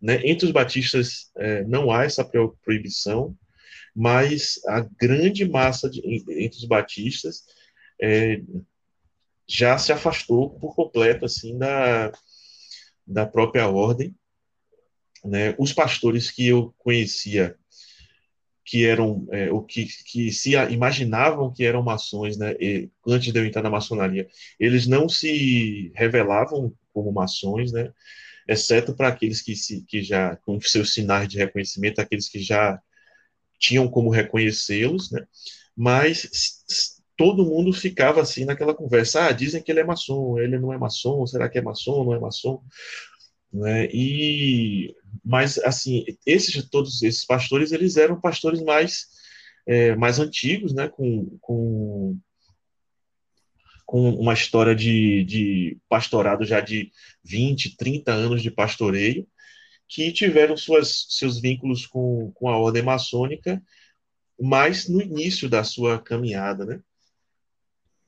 Né? 0.00 0.20
Entre 0.24 0.46
os 0.46 0.52
batistas 0.52 1.30
é, 1.36 1.64
não 1.64 1.90
há 1.90 2.04
essa 2.04 2.24
proibição, 2.24 3.36
mas 3.94 4.60
a 4.66 4.80
grande 4.80 5.44
massa 5.44 5.90
de, 5.90 6.00
entre 6.30 6.58
os 6.58 6.64
batistas 6.64 7.44
é, 8.00 8.40
já 9.46 9.76
se 9.76 9.92
afastou 9.92 10.50
por 10.58 10.74
completo 10.74 11.26
assim 11.26 11.58
da, 11.58 12.12
da 13.06 13.26
própria 13.26 13.68
ordem. 13.68 14.14
Né? 15.24 15.54
Os 15.58 15.72
pastores 15.72 16.30
que 16.30 16.46
eu 16.46 16.74
conhecia 16.78 17.56
que 18.64 18.86
eram 18.86 19.26
é, 19.30 19.50
o 19.50 19.62
que, 19.62 19.86
que 20.04 20.30
se 20.32 20.52
imaginavam 20.70 21.52
que 21.52 21.64
eram 21.64 21.82
maçons, 21.82 22.36
né, 22.36 22.54
e, 22.60 22.88
antes 23.06 23.32
de 23.32 23.38
eu 23.38 23.44
entrar 23.44 23.62
na 23.62 23.70
maçonaria, 23.70 24.28
eles 24.58 24.86
não 24.86 25.08
se 25.08 25.92
revelavam 25.94 26.72
como 26.92 27.12
maçons, 27.12 27.72
né, 27.72 27.92
exceto 28.48 28.94
para 28.94 29.08
aqueles 29.08 29.42
que, 29.42 29.56
se, 29.56 29.82
que 29.84 30.02
já, 30.02 30.36
com 30.36 30.60
seus 30.60 30.94
sinais 30.94 31.28
de 31.28 31.38
reconhecimento, 31.38 32.00
aqueles 32.00 32.28
que 32.28 32.40
já 32.40 32.80
tinham 33.58 33.88
como 33.88 34.10
reconhecê-los, 34.10 35.10
né, 35.10 35.26
mas 35.76 36.28
todo 37.16 37.44
mundo 37.44 37.72
ficava 37.72 38.20
assim 38.20 38.44
naquela 38.44 38.74
conversa, 38.74 39.26
ah, 39.26 39.32
dizem 39.32 39.62
que 39.62 39.70
ele 39.70 39.80
é 39.80 39.84
maçom, 39.84 40.38
ele 40.38 40.58
não 40.58 40.72
é 40.72 40.78
maçom, 40.78 41.26
será 41.26 41.48
que 41.48 41.58
é 41.58 41.62
maçom, 41.62 42.04
não 42.04 42.14
é 42.14 42.18
maçom? 42.20 42.62
Né? 43.52 43.86
E 43.92 44.94
mas 45.24 45.58
assim, 45.58 46.04
esses 46.26 46.68
todos 46.68 47.02
esses 47.02 47.24
pastores, 47.24 47.72
eles 47.72 47.96
eram 47.96 48.20
pastores 48.20 48.62
mais 48.62 49.08
é, 49.66 49.94
mais 49.96 50.18
antigos, 50.18 50.72
né, 50.74 50.88
com, 50.88 51.38
com 51.40 52.18
com 53.92 54.08
uma 54.08 54.32
história 54.32 54.74
de, 54.74 55.22
de 55.24 55.78
pastorado 55.86 56.46
já 56.46 56.60
de 56.60 56.90
20, 57.24 57.76
30 57.76 58.10
anos 58.10 58.42
de 58.42 58.50
pastoreio, 58.50 59.28
que 59.86 60.10
tiveram 60.12 60.56
suas, 60.56 61.06
seus 61.10 61.38
vínculos 61.38 61.86
com, 61.86 62.32
com 62.32 62.48
a 62.48 62.56
ordem 62.56 62.82
maçônica, 62.82 63.62
mais 64.40 64.88
no 64.88 65.02
início 65.02 65.46
da 65.46 65.62
sua 65.62 66.00
caminhada, 66.00 66.64
né? 66.64 66.80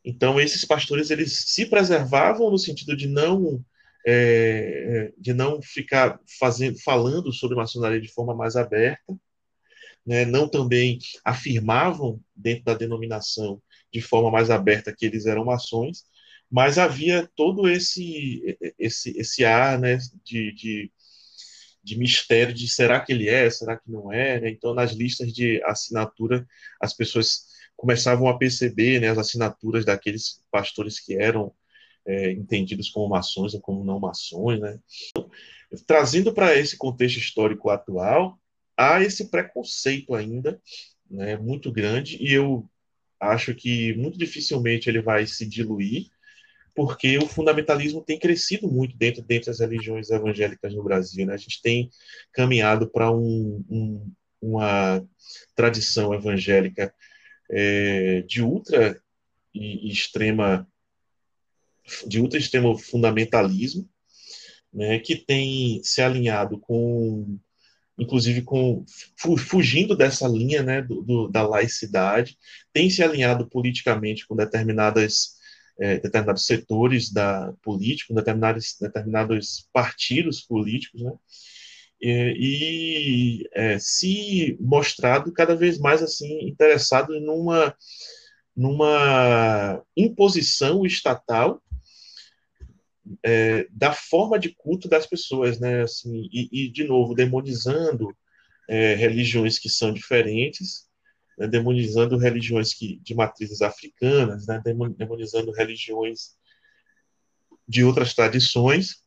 Então, 0.03 0.41
esses 0.41 0.65
pastores, 0.65 1.11
eles 1.11 1.45
se 1.47 1.67
preservavam 1.67 2.51
no 2.51 2.59
sentido 2.59 2.97
de 2.97 3.07
não 3.07 3.63
é, 4.07 5.13
de 5.19 5.33
não 5.33 5.63
ficar 5.63 6.21
fazendo, 6.39 6.79
falando 6.81 7.33
sobre 7.33 7.57
maçonaria 7.57 8.01
de 8.01 8.13
forma 8.13 8.35
mais 8.35 8.57
aberta, 8.57 9.17
né? 10.07 10.25
não 10.25 10.49
também 10.49 10.99
afirmavam 11.25 12.21
dentro 12.37 12.65
da 12.65 12.75
denominação 12.75 13.63
de 13.93 14.01
forma 14.01 14.31
mais 14.31 14.51
aberta 14.51 14.95
que 14.95 15.07
eles 15.07 15.27
eram 15.27 15.45
maçons, 15.45 16.05
mas 16.51 16.79
havia 16.79 17.29
todo 17.35 17.69
esse 17.69 18.59
esse, 18.79 19.17
esse 19.19 19.45
ar 19.45 19.79
né, 19.79 19.99
de, 20.25 20.53
de, 20.53 20.93
de 21.83 21.99
mistério 21.99 22.53
de 22.53 22.69
será 22.69 23.01
que 23.01 23.13
ele 23.13 23.29
é, 23.29 23.49
será 23.51 23.77
que 23.77 23.91
não 23.91 24.13
é, 24.13 24.41
né? 24.41 24.51
então 24.51 24.75
nas 24.75 24.93
listas 24.93 25.33
de 25.33 25.63
assinatura 25.65 26.47
as 26.81 26.93
pessoas 26.95 27.55
começavam 27.77 28.29
a 28.29 28.39
perceber 28.39 29.01
né, 29.01 29.09
as 29.09 29.19
assinaturas 29.19 29.85
daqueles 29.85 30.43
pastores 30.51 31.01
que 31.01 31.15
eram 31.15 31.55
é, 32.07 32.33
entendidos 32.33 32.91
como 32.91 33.09
maçons 33.09 33.55
ou 33.55 33.61
como 33.61 33.85
não 33.85 33.99
maçons, 33.99 34.61
né? 34.61 34.79
Trazendo 35.87 36.33
para 36.33 36.57
esse 36.57 36.77
contexto 36.77 37.19
histórico 37.19 37.71
atual, 37.71 38.39
há 38.77 39.03
esse 39.03 39.31
preconceito 39.31 40.15
ainda, 40.15 40.61
né, 41.11 41.37
muito 41.37 41.73
grande, 41.73 42.17
e 42.21 42.33
eu 42.33 42.69
acho 43.21 43.55
que 43.55 43.95
muito 43.95 44.19
dificilmente 44.19 44.89
ele 44.89 45.01
vai 45.01 45.27
se 45.27 45.47
diluir, 45.47 46.09
porque 46.75 47.17
o 47.19 47.27
fundamentalismo 47.27 48.03
tem 48.03 48.19
crescido 48.19 48.69
muito 48.69 48.97
dentro, 48.97 49.23
dentro 49.23 49.47
das 49.47 49.61
religiões 49.61 50.11
evangélicas 50.11 50.75
no 50.75 50.83
Brasil. 50.83 51.25
Né? 51.25 51.35
A 51.35 51.37
gente 51.37 51.63
tem 51.63 51.89
caminhado 52.33 52.89
para 52.91 53.11
um, 53.13 53.65
um, 53.71 54.13
uma 54.43 55.07
tradição 55.55 56.13
evangélica 56.13 56.93
é, 57.49 58.23
de 58.23 58.43
ultra 58.43 59.01
e 59.55 59.89
extrema 59.89 60.67
de 62.07 62.21
ultra 62.21 62.39
extremo 62.39 62.77
fundamentalismo, 62.79 63.89
né, 64.73 64.99
que 64.99 65.15
tem 65.17 65.81
se 65.85 66.03
alinhado 66.03 66.59
com, 66.59 67.39
inclusive 67.99 68.43
com 68.43 68.85
fugindo 69.39 69.97
dessa 69.97 70.27
linha, 70.27 70.63
né, 70.63 70.83
do, 70.83 71.03
do, 71.03 71.29
da 71.29 71.47
laicidade, 71.47 72.37
tem 72.73 72.91
se 72.91 73.03
alinhado 73.03 73.49
politicamente 73.49 74.27
com 74.27 74.35
determinadas 74.35 75.35
é, 75.79 75.99
determinados 75.99 76.47
setores 76.47 77.13
da 77.13 77.53
política, 77.63 78.15
determinados 78.15 78.77
determinados 78.81 79.69
partidos 79.73 80.41
políticos, 80.41 81.03
né, 81.03 81.13
e, 82.01 83.41
e 83.43 83.49
é, 83.53 83.79
se 83.79 84.57
mostrado 84.61 85.33
cada 85.33 85.57
vez 85.57 85.79
mais 85.79 86.03
assim 86.03 86.47
interessado 86.47 87.19
numa 87.21 87.75
numa 88.57 89.83
imposição 89.97 90.87
estatal 90.87 91.61
é, 93.23 93.67
da 93.71 93.93
forma 93.93 94.39
de 94.39 94.51
culto 94.51 94.89
das 94.89 95.07
pessoas, 95.07 95.59
né? 95.61 95.83
Assim, 95.83 96.29
e, 96.33 96.49
e 96.51 96.69
de 96.71 96.85
novo, 96.85 97.15
demonizando 97.15 98.17
é, 98.69 98.95
religiões 98.95 99.59
que 99.59 99.69
são 99.69 99.93
diferentes, 99.93 100.89
né? 101.39 101.47
demonizando 101.47 102.17
religiões 102.17 102.73
que, 102.73 102.97
de 102.97 103.15
matrizes 103.15 103.63
africanas, 103.63 104.47
né? 104.47 104.63
demonizando 104.97 105.53
religiões 105.53 106.37
de 107.67 107.85
outras 107.85 108.15
tradições, 108.15 109.03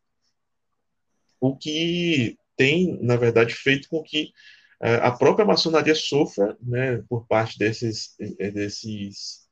o 1.39 1.55
que 1.55 2.37
tem, 2.55 2.99
na 3.01 3.15
verdade, 3.15 3.53
feito 3.53 3.87
com 3.87 4.01
que 4.01 4.31
é, 4.81 4.95
a 4.95 5.11
própria 5.11 5.45
maçonaria 5.45 5.95
sofra, 5.95 6.57
né, 6.61 7.03
por 7.09 7.27
parte 7.27 7.57
desses, 7.57 8.15
é, 8.39 8.51
desses 8.51 9.47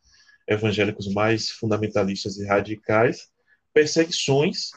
evangélicos 0.48 1.12
mais 1.12 1.50
fundamentalistas 1.50 2.38
e 2.38 2.46
radicais, 2.46 3.30
perseguições, 3.76 4.72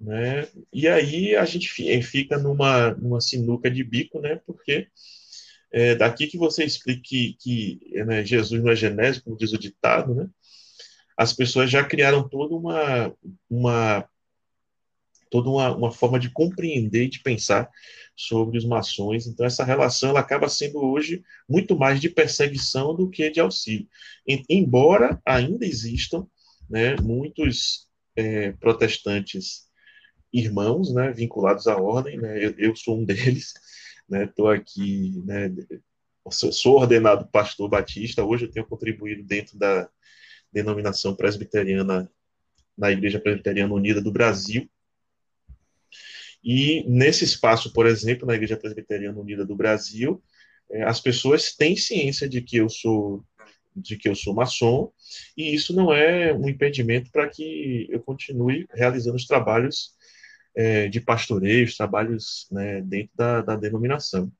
né? 0.00 0.48
E 0.72 0.88
aí 0.88 1.36
a 1.36 1.44
gente 1.44 1.88
eh, 1.88 2.02
fica 2.02 2.36
numa, 2.36 2.90
numa 2.94 3.20
sinuca 3.20 3.70
de 3.70 3.84
bico, 3.84 4.20
né? 4.20 4.40
Porque 4.44 4.88
é 5.70 5.94
daqui 5.94 6.26
que 6.26 6.36
você 6.36 6.64
explique 6.64 7.36
que, 7.38 7.78
que 7.80 8.04
né, 8.04 8.24
Jesus 8.24 8.60
não 8.60 8.72
é 8.72 8.76
genésio, 8.76 9.22
como 9.22 9.36
diz 9.36 9.52
o 9.52 9.58
ditado, 9.58 10.14
né? 10.14 10.28
As 11.16 11.32
pessoas 11.32 11.70
já 11.70 11.84
criaram 11.84 12.28
toda 12.28 12.54
uma, 12.54 13.14
uma 13.48 14.08
toda 15.30 15.50
uma, 15.50 15.76
uma 15.76 15.92
forma 15.92 16.18
de 16.18 16.30
compreender 16.30 17.04
e 17.04 17.10
de 17.10 17.20
pensar 17.20 17.68
sobre 18.16 18.58
os 18.58 18.64
maçons. 18.64 19.26
Então, 19.26 19.46
essa 19.46 19.64
relação 19.64 20.10
ela 20.10 20.20
acaba 20.20 20.48
sendo 20.48 20.78
hoje 20.78 21.22
muito 21.48 21.78
mais 21.78 22.00
de 22.00 22.08
perseguição 22.08 22.94
do 22.94 23.08
que 23.10 23.30
de 23.30 23.40
auxílio. 23.40 23.86
Embora 24.48 25.20
ainda 25.24 25.66
existam 25.66 26.26
né, 26.68 26.96
muitos 26.96 27.87
é, 28.18 28.50
protestantes 28.52 29.68
irmãos, 30.32 30.92
né, 30.92 31.12
vinculados 31.12 31.68
à 31.68 31.76
ordem, 31.76 32.18
né, 32.18 32.44
eu, 32.44 32.52
eu 32.58 32.74
sou 32.74 32.98
um 32.98 33.04
deles, 33.06 33.54
né, 34.08 34.24
estou 34.24 34.48
aqui, 34.48 35.22
né, 35.24 35.54
sou 36.28 36.80
ordenado 36.80 37.28
pastor 37.28 37.68
batista, 37.68 38.24
hoje 38.24 38.46
eu 38.46 38.50
tenho 38.50 38.66
contribuído 38.66 39.22
dentro 39.22 39.56
da 39.56 39.88
denominação 40.52 41.14
presbiteriana, 41.14 42.10
na 42.76 42.90
Igreja 42.90 43.20
Presbiteriana 43.20 43.72
Unida 43.72 44.00
do 44.00 44.10
Brasil, 44.10 44.68
e 46.42 46.84
nesse 46.88 47.24
espaço, 47.24 47.72
por 47.72 47.86
exemplo, 47.86 48.26
na 48.26 48.34
Igreja 48.34 48.56
Presbiteriana 48.56 49.18
Unida 49.18 49.44
do 49.44 49.54
Brasil, 49.54 50.22
é, 50.70 50.82
as 50.82 51.00
pessoas 51.00 51.54
têm 51.54 51.76
ciência 51.76 52.28
de 52.28 52.42
que 52.42 52.56
eu 52.56 52.68
sou 52.68 53.24
de 53.74 53.96
que 53.96 54.08
eu 54.08 54.14
sou 54.14 54.34
maçom, 54.34 54.92
e 55.36 55.54
isso 55.54 55.74
não 55.74 55.92
é 55.92 56.32
um 56.32 56.48
impedimento 56.48 57.10
para 57.10 57.28
que 57.28 57.86
eu 57.90 58.00
continue 58.00 58.66
realizando 58.72 59.16
os 59.16 59.26
trabalhos 59.26 59.94
é, 60.54 60.88
de 60.88 61.00
pastoreio, 61.00 61.64
os 61.64 61.76
trabalhos 61.76 62.48
né, 62.50 62.80
dentro 62.82 63.12
da, 63.14 63.42
da 63.42 63.56
denominação. 63.56 64.32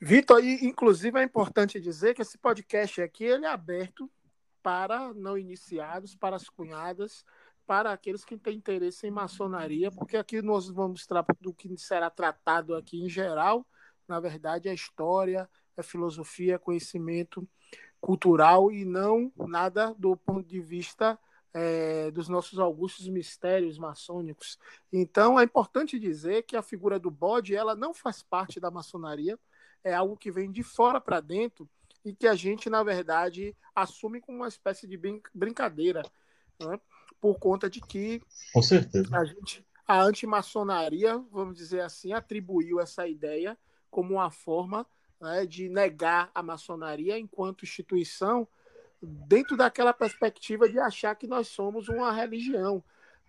Vitor, 0.00 0.44
inclusive 0.44 1.18
é 1.18 1.22
importante 1.22 1.80
dizer 1.80 2.14
que 2.14 2.22
esse 2.22 2.36
podcast 2.36 3.00
aqui 3.00 3.24
ele 3.24 3.46
é 3.46 3.48
aberto 3.48 4.10
para 4.62 5.14
não 5.14 5.38
iniciados, 5.38 6.14
para 6.14 6.36
as 6.36 6.48
cunhadas, 6.48 7.24
para 7.66 7.92
aqueles 7.92 8.24
que 8.24 8.36
têm 8.36 8.56
interesse 8.56 9.06
em 9.06 9.10
maçonaria, 9.10 9.90
porque 9.90 10.16
aqui 10.16 10.42
nós 10.42 10.68
vamos 10.68 11.00
mostrar 11.00 11.24
do 11.40 11.52
que 11.52 11.68
será 11.78 12.10
tratado 12.10 12.74
aqui 12.74 13.02
em 13.02 13.08
geral, 13.08 13.66
na 14.06 14.20
verdade, 14.20 14.68
a 14.68 14.74
história, 14.74 15.48
é 15.76 15.82
filosofia, 15.82 16.58
conhecimento 16.58 17.46
cultural 18.00 18.70
e 18.70 18.84
não 18.84 19.32
nada 19.36 19.94
do 19.98 20.16
ponto 20.16 20.46
de 20.46 20.60
vista 20.60 21.18
é, 21.52 22.10
dos 22.10 22.28
nossos 22.28 22.58
augustos 22.58 23.08
mistérios 23.08 23.78
maçônicos. 23.78 24.58
Então 24.92 25.40
é 25.40 25.44
importante 25.44 25.98
dizer 25.98 26.42
que 26.42 26.56
a 26.56 26.62
figura 26.62 26.98
do 26.98 27.10
bode 27.10 27.54
ela 27.54 27.74
não 27.74 27.94
faz 27.94 28.22
parte 28.22 28.60
da 28.60 28.70
maçonaria, 28.70 29.38
é 29.82 29.94
algo 29.94 30.16
que 30.16 30.30
vem 30.30 30.50
de 30.50 30.62
fora 30.62 31.00
para 31.00 31.20
dentro 31.20 31.68
e 32.04 32.14
que 32.14 32.26
a 32.26 32.34
gente 32.34 32.68
na 32.68 32.82
verdade 32.82 33.56
assume 33.74 34.20
como 34.20 34.38
uma 34.38 34.48
espécie 34.48 34.86
de 34.86 35.00
brincadeira, 35.34 36.02
né? 36.60 36.78
por 37.20 37.38
conta 37.38 37.70
de 37.70 37.80
que 37.80 38.22
Com 38.52 38.62
certeza. 38.62 39.16
a 39.16 39.24
gente 39.24 39.66
a 39.88 40.02
antimaçonaria, 40.02 41.16
vamos 41.30 41.56
dizer 41.56 41.80
assim, 41.80 42.12
atribuiu 42.12 42.80
essa 42.80 43.06
ideia 43.06 43.56
como 43.88 44.14
uma 44.14 44.30
forma 44.30 44.84
né, 45.20 45.46
de 45.46 45.68
negar 45.68 46.30
a 46.34 46.42
maçonaria 46.42 47.18
enquanto 47.18 47.64
instituição, 47.64 48.46
dentro 49.00 49.56
daquela 49.56 49.92
perspectiva 49.92 50.68
de 50.68 50.78
achar 50.78 51.14
que 51.14 51.26
nós 51.26 51.48
somos 51.48 51.88
uma 51.88 52.12
religião. 52.12 52.82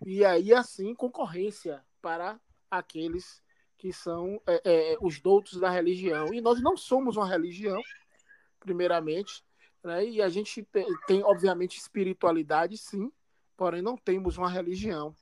E 0.04 0.24
aí, 0.24 0.54
assim, 0.54 0.94
concorrência 0.94 1.84
para 2.00 2.40
aqueles 2.70 3.42
que 3.76 3.92
são 3.92 4.40
é, 4.46 4.60
é, 4.64 4.96
os 5.00 5.20
doutos 5.20 5.60
da 5.60 5.70
religião. 5.70 6.32
E 6.32 6.40
nós 6.40 6.60
não 6.60 6.76
somos 6.76 7.16
uma 7.16 7.28
religião, 7.28 7.80
primeiramente, 8.58 9.44
né? 9.82 10.04
e 10.04 10.20
a 10.20 10.28
gente 10.28 10.62
tem, 10.64 10.86
tem, 11.06 11.22
obviamente, 11.22 11.78
espiritualidade, 11.78 12.76
sim, 12.76 13.12
porém 13.56 13.82
não 13.82 13.96
temos 13.96 14.36
uma 14.36 14.48
religião 14.48 15.14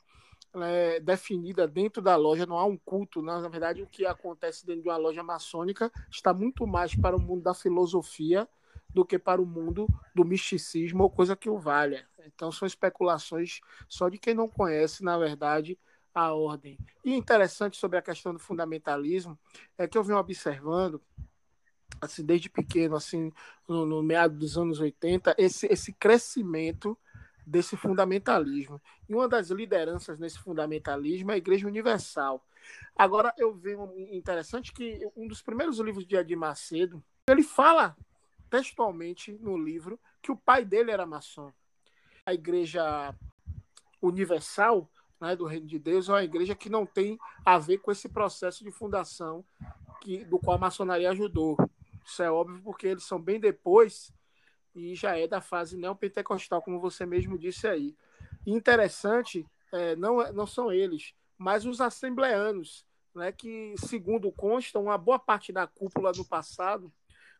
é, 0.63 1.01
definida 1.01 1.67
dentro 1.67 2.03
da 2.03 2.17
loja, 2.17 2.47
não 2.47 2.59
há 2.59 2.65
um 2.65 2.77
culto. 2.77 3.23
Né? 3.23 3.33
Na 3.41 3.49
verdade, 3.49 3.83
o 3.83 3.87
que 3.87 4.07
acontece 4.07 4.65
dentro 4.67 4.83
de 4.83 4.89
uma 4.89 4.97
loja 4.97 5.23
maçônica 5.23 5.91
está 6.11 6.33
muito 6.33 6.67
mais 6.67 6.95
para 6.95 7.17
o 7.17 7.21
mundo 7.21 7.43
da 7.43 7.55
filosofia 7.55 8.49
do 8.93 9.05
que 9.05 9.19
para 9.19 9.43
o 9.43 9.47
mundo 9.47 9.87
do 10.15 10.25
misticismo 10.25 11.03
ou 11.03 11.11
coisa 11.11 11.37
que 11.37 11.51
o 11.51 11.59
valha. 11.59 12.09
Então, 12.25 12.51
são 12.51 12.67
especulações 12.67 13.61
só 13.89 14.09
de 14.09 14.19
quem 14.19 14.35
não 14.35 14.49
conhece, 14.49 15.05
na 15.05 15.19
verdade, 15.19 15.79
a 16.15 16.33
ordem. 16.33 16.79
E 17.05 17.13
interessante 17.15 17.77
sobre 17.77 17.99
a 17.99 18.03
questão 18.03 18.33
do 18.33 18.39
fundamentalismo 18.39 19.39
é 19.77 19.87
que 19.87 19.99
eu 19.99 20.03
venho 20.03 20.19
observando, 20.19 21.01
assim, 22.01 22.25
desde 22.25 22.49
pequeno, 22.49 22.97
assim, 22.97 23.31
no, 23.69 23.85
no 23.85 24.03
meado 24.03 24.39
dos 24.39 24.57
anos 24.57 24.81
80, 24.81 25.35
esse, 25.37 25.67
esse 25.67 25.93
crescimento 25.93 26.97
desse 27.47 27.77
fundamentalismo. 27.77 28.83
E 29.09 29.15
uma 29.15 29.29
das 29.29 29.51
lideranças 29.51 30.19
nesse 30.19 30.39
fundamentalismo 30.41 31.31
é 31.31 31.35
a 31.35 31.39
Igreja 31.39 31.69
Universal. 31.69 32.45
Agora, 32.97 33.33
eu 33.39 33.55
vejo 33.55 33.93
interessante 34.11 34.73
que 34.73 35.09
um 35.17 35.29
dos 35.29 35.41
primeiros 35.41 35.79
livros 35.79 36.05
de 36.05 36.17
Edir 36.17 36.37
Macedo, 36.37 37.03
ele 37.29 37.45
fala 37.45 37.97
textualmente 38.51 39.33
no 39.41 39.57
livro 39.57 39.99
que 40.21 40.33
o 40.33 40.37
pai 40.37 40.65
dele 40.65 40.91
era 40.91 41.07
maçom. 41.07 41.53
A 42.25 42.35
Igreja 42.35 43.15
Universal 44.03 44.91
né, 45.21 45.37
do 45.37 45.47
Reino 45.47 45.67
de 45.67 45.79
Deus 45.79 46.09
é 46.09 46.13
uma 46.13 46.25
igreja 46.25 46.55
que 46.55 46.69
não 46.69 46.85
tem 46.85 47.19
a 47.45 47.59
ver 47.59 47.79
com 47.79 47.93
esse 47.93 48.09
processo 48.09 48.65
de 48.65 48.71
fundação 48.71 49.45
que, 50.01 50.25
do 50.25 50.39
qual 50.39 50.57
a 50.57 50.61
maçonaria 50.61 51.11
ajudou. 51.11 51.57
Isso 52.05 52.23
é 52.23 52.31
óbvio 52.31 52.61
porque 52.63 52.89
eles 52.89 53.05
são 53.05 53.21
bem 53.21 53.39
depois 53.39 54.13
e 54.77 54.95
já 54.95 55.17
é 55.17 55.27
da 55.27 55.41
fase 55.41 55.77
neopentecostal, 55.77 56.63
como 56.63 56.79
você 56.79 57.07
mesmo 57.07 57.39
disse 57.39 57.67
aí. 57.67 57.97
E 58.45 58.53
interessante, 58.53 59.47
é, 59.73 59.97
não, 59.97 60.33
não 60.33 60.47
são 60.47 60.71
eles, 60.71 61.15
mas 61.39 61.65
os 61.65 61.81
assembleanos, 61.81 62.87
né, 63.15 63.33
que, 63.33 63.75
segundo 63.79 64.31
constam, 64.31 64.85
uma 64.85 64.99
boa 64.99 65.19
parte 65.19 65.53
da 65.53 65.67
cúpula 65.67 66.13
no 66.15 66.25
passado 66.25 66.93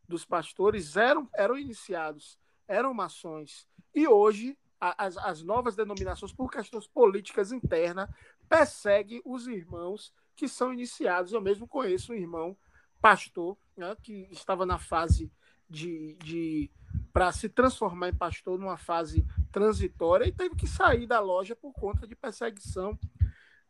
dos 0.09 0.25
pastores 0.25 0.97
eram, 0.97 1.29
eram 1.35 1.59
iniciados, 1.59 2.39
eram 2.67 2.95
maçons. 2.95 3.69
E 3.95 4.09
hoje 4.09 4.57
as, 4.81 5.17
as 5.17 5.43
novas 5.43 5.75
denominações, 5.75 6.33
por 6.33 6.51
questões 6.51 6.87
políticas 6.87 7.53
internas, 7.53 8.09
perseguem 8.49 9.21
os 9.25 9.47
irmãos 9.47 10.13
que 10.35 10.49
são 10.49 10.73
iniciados. 10.73 11.33
Eu 11.33 11.41
mesmo 11.41 11.67
conheço 11.67 12.13
um 12.13 12.17
irmão 12.17 12.57
pastor 13.01 13.57
né, 13.77 13.97
que 14.03 14.29
estava 14.31 14.65
na 14.67 14.79
fase 14.79 15.33
de, 15.69 16.17
de 16.23 16.71
para 17.17 17.33
se 17.33 17.49
transformar 17.49 18.11
em 18.11 18.15
pastor 18.15 18.59
numa 18.59 18.77
fase 18.77 19.25
transitória 19.51 20.27
e 20.27 20.33
teve 20.33 20.55
que 20.55 20.67
sair 20.67 21.07
da 21.07 21.19
loja 21.19 21.57
por 21.57 21.73
conta 21.73 22.07
de 22.07 22.15
perseguição 22.15 22.99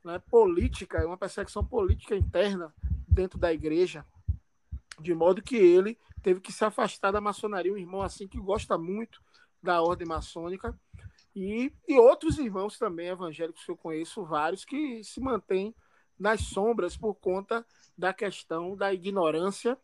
né, 0.02 0.18
política, 0.28 1.06
uma 1.06 1.16
perseguição 1.16 1.64
política 1.64 2.16
interna 2.16 2.74
dentro 3.06 3.38
da 3.38 3.52
igreja, 3.52 4.04
de 4.98 5.14
modo 5.14 5.40
que 5.40 5.54
ele 5.54 5.96
teve 6.24 6.40
que 6.40 6.52
se 6.52 6.64
afastar 6.64 7.12
da 7.12 7.20
maçonaria, 7.20 7.72
um 7.72 7.78
irmão 7.78 8.02
assim 8.02 8.26
que 8.26 8.36
gosta 8.36 8.76
muito 8.76 9.22
da 9.62 9.80
ordem 9.80 10.08
maçônica 10.08 10.76
e, 11.32 11.72
e 11.86 11.96
outros 12.00 12.38
irmãos 12.38 12.76
também 12.76 13.10
evangélicos 13.10 13.64
que 13.64 13.70
eu 13.70 13.76
conheço, 13.76 14.24
vários, 14.24 14.64
que 14.64 15.04
se 15.04 15.20
mantêm 15.20 15.72
nas 16.18 16.40
sombras 16.40 16.96
por 16.96 17.14
conta 17.14 17.64
da 17.96 18.12
questão 18.12 18.76
da 18.76 18.92
ignorância. 18.92 19.78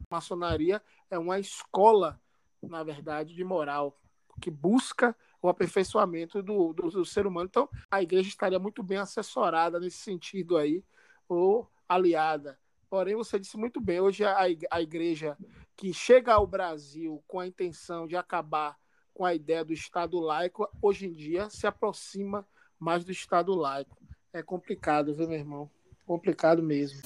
A 0.00 0.16
maçonaria 0.16 0.82
é 1.10 1.18
uma 1.18 1.38
escola, 1.40 2.20
na 2.62 2.82
verdade, 2.82 3.34
de 3.34 3.44
moral, 3.44 3.98
que 4.40 4.50
busca 4.50 5.16
o 5.40 5.48
aperfeiçoamento 5.48 6.42
do, 6.42 6.72
do, 6.72 6.90
do, 6.90 7.04
ser 7.04 7.26
humano. 7.26 7.48
Então, 7.48 7.68
a 7.90 8.02
igreja 8.02 8.28
estaria 8.28 8.58
muito 8.58 8.82
bem 8.82 8.98
assessorada 8.98 9.78
nesse 9.78 9.98
sentido 9.98 10.56
aí, 10.56 10.84
ou 11.28 11.70
aliada. 11.88 12.58
Porém, 12.88 13.14
você 13.14 13.38
disse 13.38 13.56
muito 13.56 13.80
bem, 13.80 14.00
hoje 14.00 14.24
a, 14.24 14.38
a 14.70 14.80
igreja 14.80 15.36
que 15.76 15.92
chega 15.92 16.32
ao 16.32 16.46
Brasil 16.46 17.22
com 17.26 17.38
a 17.38 17.46
intenção 17.46 18.06
de 18.06 18.16
acabar 18.16 18.76
com 19.12 19.24
a 19.24 19.34
ideia 19.34 19.64
do 19.64 19.72
Estado 19.72 20.18
laico, 20.18 20.68
hoje 20.80 21.06
em 21.06 21.12
dia 21.12 21.48
se 21.48 21.66
aproxima 21.66 22.46
mais 22.78 23.04
do 23.04 23.10
Estado 23.10 23.54
laico. 23.54 23.96
É 24.32 24.42
complicado, 24.42 25.14
viu, 25.14 25.26
meu 25.26 25.38
irmão? 25.38 25.70
Complicado 26.04 26.62
mesmo. 26.62 27.00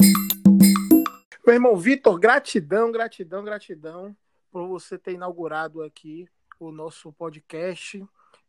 Meu 1.44 1.54
irmão 1.54 1.76
Vitor, 1.76 2.16
gratidão, 2.20 2.92
gratidão, 2.92 3.42
gratidão 3.42 4.16
por 4.52 4.68
você 4.68 4.96
ter 4.96 5.14
inaugurado 5.14 5.82
aqui 5.82 6.28
o 6.60 6.70
nosso 6.70 7.12
podcast. 7.14 8.06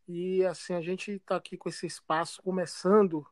E 0.08 0.45
assim, 0.45 0.76
a 0.76 0.82
gente 0.82 1.14
está 1.14 1.36
aqui 1.36 1.58
com 1.58 1.68
esse 1.68 1.88
espaço 1.88 2.39
começando 2.43 3.26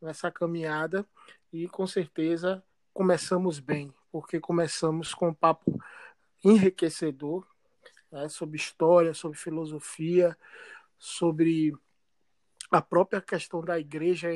nessa 0.00 0.30
caminhada 0.30 1.04
e 1.52 1.66
com 1.66 1.84
certeza 1.84 2.62
começamos 2.94 3.58
bem, 3.58 3.92
porque 4.12 4.38
começamos 4.38 5.14
com 5.14 5.30
um 5.30 5.34
papo 5.34 5.82
enriquecedor 6.44 7.44
né, 8.10 8.28
sobre 8.28 8.56
história, 8.56 9.14
sobre 9.14 9.38
filosofia, 9.38 10.36
sobre 10.98 11.72
a 12.70 12.80
própria 12.80 13.20
questão 13.20 13.62
da 13.62 13.78
igreja 13.78 14.28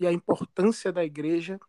e 0.00 0.06
a 0.06 0.12
importância 0.12 0.92
da 0.92 1.04
igreja 1.04 1.60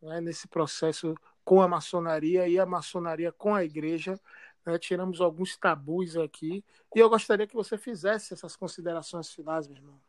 né, 0.00 0.20
nesse 0.20 0.46
processo 0.48 1.14
com 1.44 1.60
a 1.62 1.68
maçonaria 1.68 2.46
e 2.48 2.58
a 2.58 2.66
maçonaria 2.66 3.32
com 3.32 3.54
a 3.54 3.64
igreja. 3.64 4.20
Né, 4.64 4.78
tiramos 4.78 5.20
alguns 5.20 5.56
tabus 5.56 6.16
aqui 6.16 6.64
e 6.94 6.98
eu 6.98 7.08
gostaria 7.08 7.46
que 7.46 7.54
você 7.54 7.78
fizesse 7.78 8.34
essas 8.34 8.54
considerações 8.56 9.30
finais, 9.30 9.66
meu 9.66 9.76
irmão. 9.76 10.00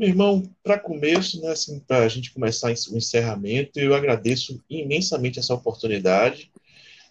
Meu 0.00 0.08
irmão, 0.08 0.50
para 0.62 0.78
começo, 0.78 1.38
né, 1.42 1.50
assim, 1.50 1.78
para 1.78 1.98
a 1.98 2.08
gente 2.08 2.32
começar 2.32 2.68
o 2.68 2.96
encerramento, 2.96 3.78
eu 3.78 3.94
agradeço 3.94 4.58
imensamente 4.70 5.38
essa 5.38 5.52
oportunidade. 5.52 6.50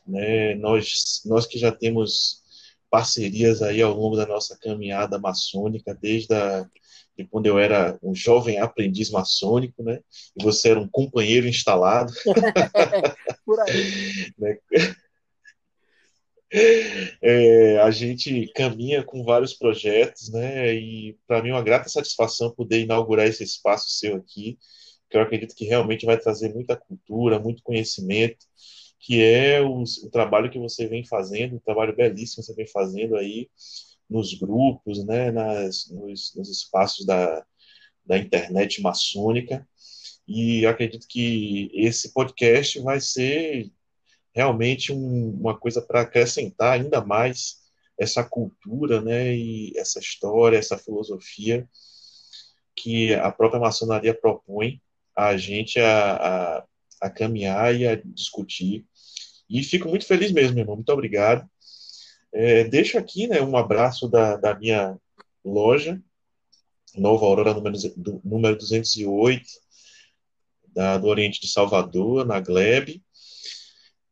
Né? 0.07 0.55
Nós, 0.55 1.21
nós 1.23 1.45
que 1.45 1.59
já 1.59 1.71
temos 1.71 2.41
parcerias 2.89 3.61
aí 3.61 3.79
ao 3.79 3.93
longo 3.93 4.17
da 4.17 4.25
nossa 4.25 4.57
caminhada 4.57 5.19
maçônica, 5.19 5.93
desde 5.93 6.33
a, 6.33 6.67
de 7.15 7.25
quando 7.25 7.45
eu 7.45 7.59
era 7.59 7.95
um 8.01 8.15
jovem 8.15 8.57
aprendiz 8.57 9.11
maçônico, 9.11 9.83
né? 9.83 9.99
E 10.35 10.43
você 10.43 10.69
era 10.69 10.79
um 10.79 10.89
companheiro 10.89 11.47
instalado. 11.47 12.11
Por 13.45 13.59
aí. 13.59 14.33
É, 16.51 17.77
a 17.79 17.91
gente 17.91 18.47
caminha 18.55 19.03
com 19.03 19.23
vários 19.23 19.53
projetos, 19.53 20.29
né? 20.29 20.73
E 20.73 21.17
para 21.27 21.43
mim 21.43 21.49
é 21.49 21.53
uma 21.53 21.63
grata 21.63 21.89
satisfação 21.89 22.51
poder 22.51 22.81
inaugurar 22.81 23.27
esse 23.27 23.43
espaço 23.43 23.89
seu 23.89 24.15
aqui, 24.15 24.57
que 25.09 25.17
eu 25.17 25.21
acredito 25.21 25.55
que 25.55 25.65
realmente 25.65 26.05
vai 26.05 26.17
trazer 26.17 26.53
muita 26.53 26.75
cultura, 26.75 27.39
muito 27.39 27.63
conhecimento, 27.63 28.45
que 28.99 29.21
é 29.23 29.61
o, 29.61 29.83
o 29.83 30.09
trabalho 30.11 30.51
que 30.51 30.59
você 30.59 30.87
vem 30.87 31.05
fazendo, 31.05 31.55
um 31.55 31.59
trabalho 31.59 31.95
belíssimo 31.95 32.43
que 32.43 32.47
você 32.47 32.55
vem 32.55 32.67
fazendo 32.67 33.15
aí 33.15 33.49
nos 34.09 34.33
grupos, 34.33 35.05
né? 35.05 35.31
Nas, 35.31 35.89
nos, 35.89 36.33
nos 36.35 36.49
espaços 36.49 37.05
da, 37.05 37.45
da 38.05 38.17
internet 38.17 38.81
maçônica. 38.81 39.67
E 40.27 40.65
acredito 40.65 41.07
que 41.07 41.71
esse 41.73 42.13
podcast 42.13 42.79
vai 42.81 42.99
ser 42.99 43.71
realmente 44.39 44.93
um, 44.93 45.31
uma 45.37 45.57
coisa 45.57 45.81
para 45.81 46.01
acrescentar 46.01 46.71
ainda 46.79 47.03
mais 47.03 47.57
essa 47.99 48.23
cultura, 48.23 49.01
né, 49.01 49.35
e 49.35 49.73
essa 49.75 49.99
história, 49.99 50.57
essa 50.57 50.77
filosofia 50.77 51.67
que 52.73 53.13
a 53.15 53.29
própria 53.29 53.59
maçonaria 53.59 54.13
propõe 54.13 54.81
a 55.13 55.35
gente 55.35 55.77
a, 55.81 56.15
a, 56.15 56.63
a 57.01 57.09
caminhar 57.09 57.75
e 57.75 57.85
a 57.85 57.95
discutir. 57.95 58.85
E 59.49 59.61
fico 59.61 59.89
muito 59.89 60.05
feliz 60.05 60.31
mesmo, 60.31 60.53
meu 60.53 60.61
irmão. 60.61 60.77
Muito 60.77 60.93
obrigado. 60.93 61.45
É, 62.31 62.63
deixo 62.63 62.97
aqui 62.97 63.27
né, 63.27 63.41
um 63.41 63.57
abraço 63.57 64.07
da, 64.07 64.37
da 64.37 64.57
minha 64.57 64.97
loja, 65.43 66.01
Nova 66.95 67.25
Aurora, 67.25 67.53
número, 67.53 67.75
do, 67.97 68.21
número 68.23 68.55
208, 68.57 69.43
da, 70.73 70.97
do 70.97 71.07
Oriente 71.07 71.41
de 71.41 71.49
Salvador, 71.49 72.25
na 72.25 72.39
Glebe. 72.39 73.03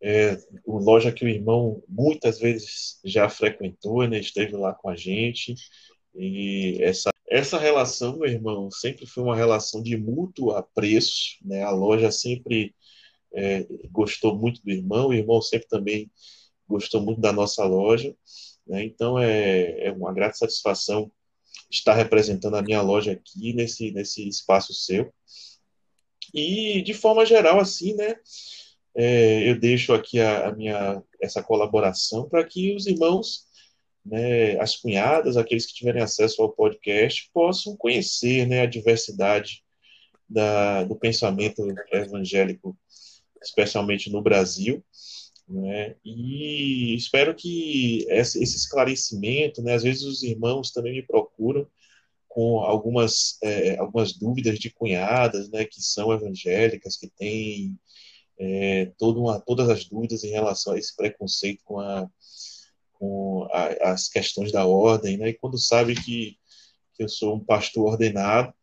É, 0.02 0.38
loja 0.66 1.12
que 1.12 1.26
o 1.26 1.28
irmão 1.28 1.84
muitas 1.88 2.40
vezes 2.40 3.00
já 3.04 3.30
frequentou, 3.30 4.08
né, 4.08 4.20
esteve 4.20 4.56
lá 4.56 4.74
com 4.74 4.90
a 4.90 4.96
gente, 4.96 5.56
e 6.16 6.78
essa, 6.82 7.10
essa 7.28 7.58
relação, 7.58 8.18
meu 8.18 8.30
irmão, 8.30 8.70
sempre 8.72 9.06
foi 9.06 9.24
uma 9.24 9.36
relação 9.36 9.82
de 9.82 9.98
mútuo 9.98 10.52
apreço, 10.52 11.38
né, 11.44 11.64
a 11.64 11.72
loja 11.72 12.12
sempre 12.12 12.76
é, 13.34 13.66
gostou 13.92 14.36
muito 14.38 14.62
do 14.64 14.72
irmão, 14.72 15.10
o 15.10 15.14
irmão 15.14 15.42
sempre 15.42 15.68
também 15.68 16.12
gostou 16.68 17.02
muito 17.02 17.22
da 17.22 17.32
nossa 17.34 17.64
loja, 17.66 18.16
né, 18.66 18.84
então 18.84 19.18
é, 19.18 19.88
é 19.88 19.92
uma 19.92 20.14
grata 20.14 20.38
satisfação 20.38 21.12
estar 21.70 21.96
representando 21.96 22.56
a 22.56 22.62
minha 22.62 22.82
loja 22.82 23.14
aqui 23.14 23.54
nesse, 23.54 23.92
nesse 23.92 24.28
espaço 24.28 24.74
seu, 24.74 25.12
e 26.34 26.82
de 26.82 26.94
forma 26.94 27.26
geral, 27.26 27.60
assim, 27.60 27.96
né, 27.96 28.16
é, 28.98 29.48
eu 29.48 29.60
deixo 29.60 29.94
aqui 29.94 30.20
a, 30.20 30.48
a, 30.48 30.52
minha 30.56 31.04
essa 31.22 31.44
colaboração 31.44 32.28
para 32.28 32.44
que 32.44 32.76
os 32.76 32.88
irmãos, 32.88 33.46
né, 34.04 34.60
as 34.60 34.76
cunhadas, 34.76 35.38
aqueles 35.38 35.68
que 35.68 35.76
tiverem 35.76 36.02
acesso 36.02 36.42
ao 36.42 36.52
podcast, 36.52 37.30
possam 37.32 37.78
conhecer 37.78 38.48
né, 38.48 38.62
a 38.62 38.66
diversidade 38.66 39.64
da, 40.28 40.84
do 40.84 40.96
pensamento 40.96 41.64
evangélico, 41.92 42.76
especialmente 43.42 44.10
no 44.10 44.22
Brasil. 44.22 44.84
Né, 45.48 45.96
e 46.04 46.96
espero 46.96 47.36
que 47.36 48.04
esse, 48.10 48.42
esclarecimento, 48.44 49.62
né, 49.62 49.76
às 49.76 49.84
vezes 49.84 50.04
os 50.04 50.24
irmãos 50.24 50.72
também 50.72 50.94
me 50.94 51.04
procuram 51.04 51.68
com 52.28 52.62
algumas, 52.62 53.38
é, 53.44 53.78
algumas 53.78 54.14
dúvidas 54.14 54.58
de 54.58 54.72
cunhadas, 54.72 55.50
né, 55.52 55.66
que 55.66 55.82
são 55.82 56.12
evangélicas, 56.12 56.98
que 56.98 57.08
têm 57.08 57.78
é, 58.40 58.92
uma, 59.02 59.40
todas 59.40 59.70
as 59.70 59.86
dúvidas 59.86 60.24
em 60.24 60.30
relação 60.30 60.74
a 60.74 60.78
esse 60.78 60.96
preconceito 60.96 61.64
com, 61.64 61.80
a, 61.80 62.10
com 62.94 63.48
a, 63.52 63.92
as 63.92 64.08
questões 64.08 64.52
da 64.52 64.66
ordem, 64.66 65.18
né? 65.18 65.30
E 65.30 65.34
quando 65.34 65.58
sabe 65.58 65.96
que, 65.96 66.38
que 66.94 67.04
eu 67.04 67.10
sou 67.10 67.36
um 67.36 67.44
pastor 67.44 67.92
ordenado, 67.92 68.54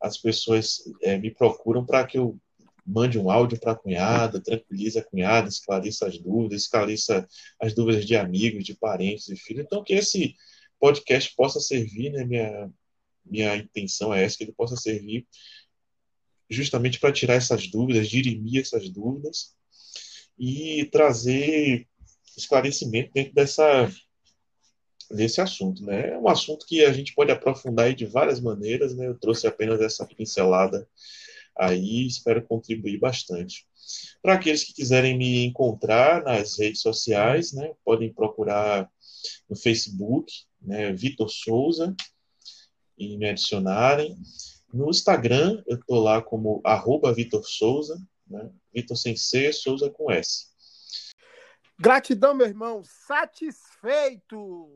as 0.00 0.16
pessoas 0.16 0.82
é, 1.02 1.18
me 1.18 1.30
procuram 1.30 1.84
para 1.84 2.06
que 2.06 2.18
eu 2.18 2.38
mande 2.86 3.18
um 3.18 3.30
áudio 3.30 3.58
para 3.60 3.72
a 3.72 3.76
cunhada, 3.76 4.40
tranquilize 4.40 4.98
a 4.98 5.04
cunhada, 5.04 5.48
esclareça 5.48 6.06
as 6.06 6.16
dúvidas, 6.18 6.62
esclareça 6.62 7.28
as 7.60 7.74
dúvidas 7.74 8.06
de 8.06 8.16
amigos, 8.16 8.64
de 8.64 8.74
parentes 8.74 9.28
e 9.28 9.36
filhos. 9.36 9.64
Então, 9.66 9.84
que 9.84 9.92
esse 9.92 10.34
podcast 10.78 11.34
possa 11.36 11.60
servir, 11.60 12.12
né? 12.12 12.24
Minha, 12.24 12.70
minha 13.26 13.56
intenção 13.56 14.14
é 14.14 14.24
essa, 14.24 14.38
que 14.38 14.44
ele 14.44 14.52
possa 14.52 14.76
servir 14.76 15.26
justamente 16.48 16.98
para 16.98 17.12
tirar 17.12 17.34
essas 17.34 17.68
dúvidas, 17.68 18.08
dirimir 18.08 18.62
essas 18.62 18.88
dúvidas 18.88 19.54
e 20.38 20.84
trazer 20.92 21.86
esclarecimento 22.36 23.10
dentro 23.12 23.34
dessa 23.34 23.90
desse 25.10 25.40
assunto, 25.40 25.82
né? 25.84 26.10
É 26.10 26.18
um 26.18 26.28
assunto 26.28 26.66
que 26.66 26.84
a 26.84 26.92
gente 26.92 27.14
pode 27.14 27.32
aprofundar 27.32 27.94
de 27.94 28.04
várias 28.04 28.40
maneiras, 28.40 28.94
né? 28.94 29.06
Eu 29.06 29.18
trouxe 29.18 29.46
apenas 29.46 29.80
essa 29.80 30.06
pincelada 30.06 30.86
aí, 31.56 32.06
espero 32.06 32.46
contribuir 32.46 32.98
bastante. 32.98 33.66
Para 34.22 34.34
aqueles 34.34 34.64
que 34.64 34.74
quiserem 34.74 35.16
me 35.16 35.46
encontrar 35.46 36.22
nas 36.22 36.58
redes 36.58 36.82
sociais, 36.82 37.52
né? 37.52 37.72
Podem 37.84 38.12
procurar 38.12 38.90
no 39.48 39.56
Facebook, 39.56 40.30
né? 40.60 40.92
Vitor 40.92 41.30
Souza 41.30 41.94
e 42.96 43.16
me 43.16 43.28
adicionarem. 43.30 44.14
No 44.72 44.90
Instagram, 44.90 45.62
eu 45.66 45.76
estou 45.76 46.00
lá 46.00 46.20
como 46.20 46.60
arroba 46.64 47.12
Vitor 47.12 47.42
Souza, 47.44 47.98
né? 48.26 48.50
Vitor 48.72 48.96
sem 48.96 49.16
C, 49.16 49.52
Souza 49.52 49.90
com 49.90 50.10
S. 50.10 50.48
Gratidão, 51.80 52.34
meu 52.34 52.46
irmão. 52.46 52.82
Satisfeito! 52.84 54.68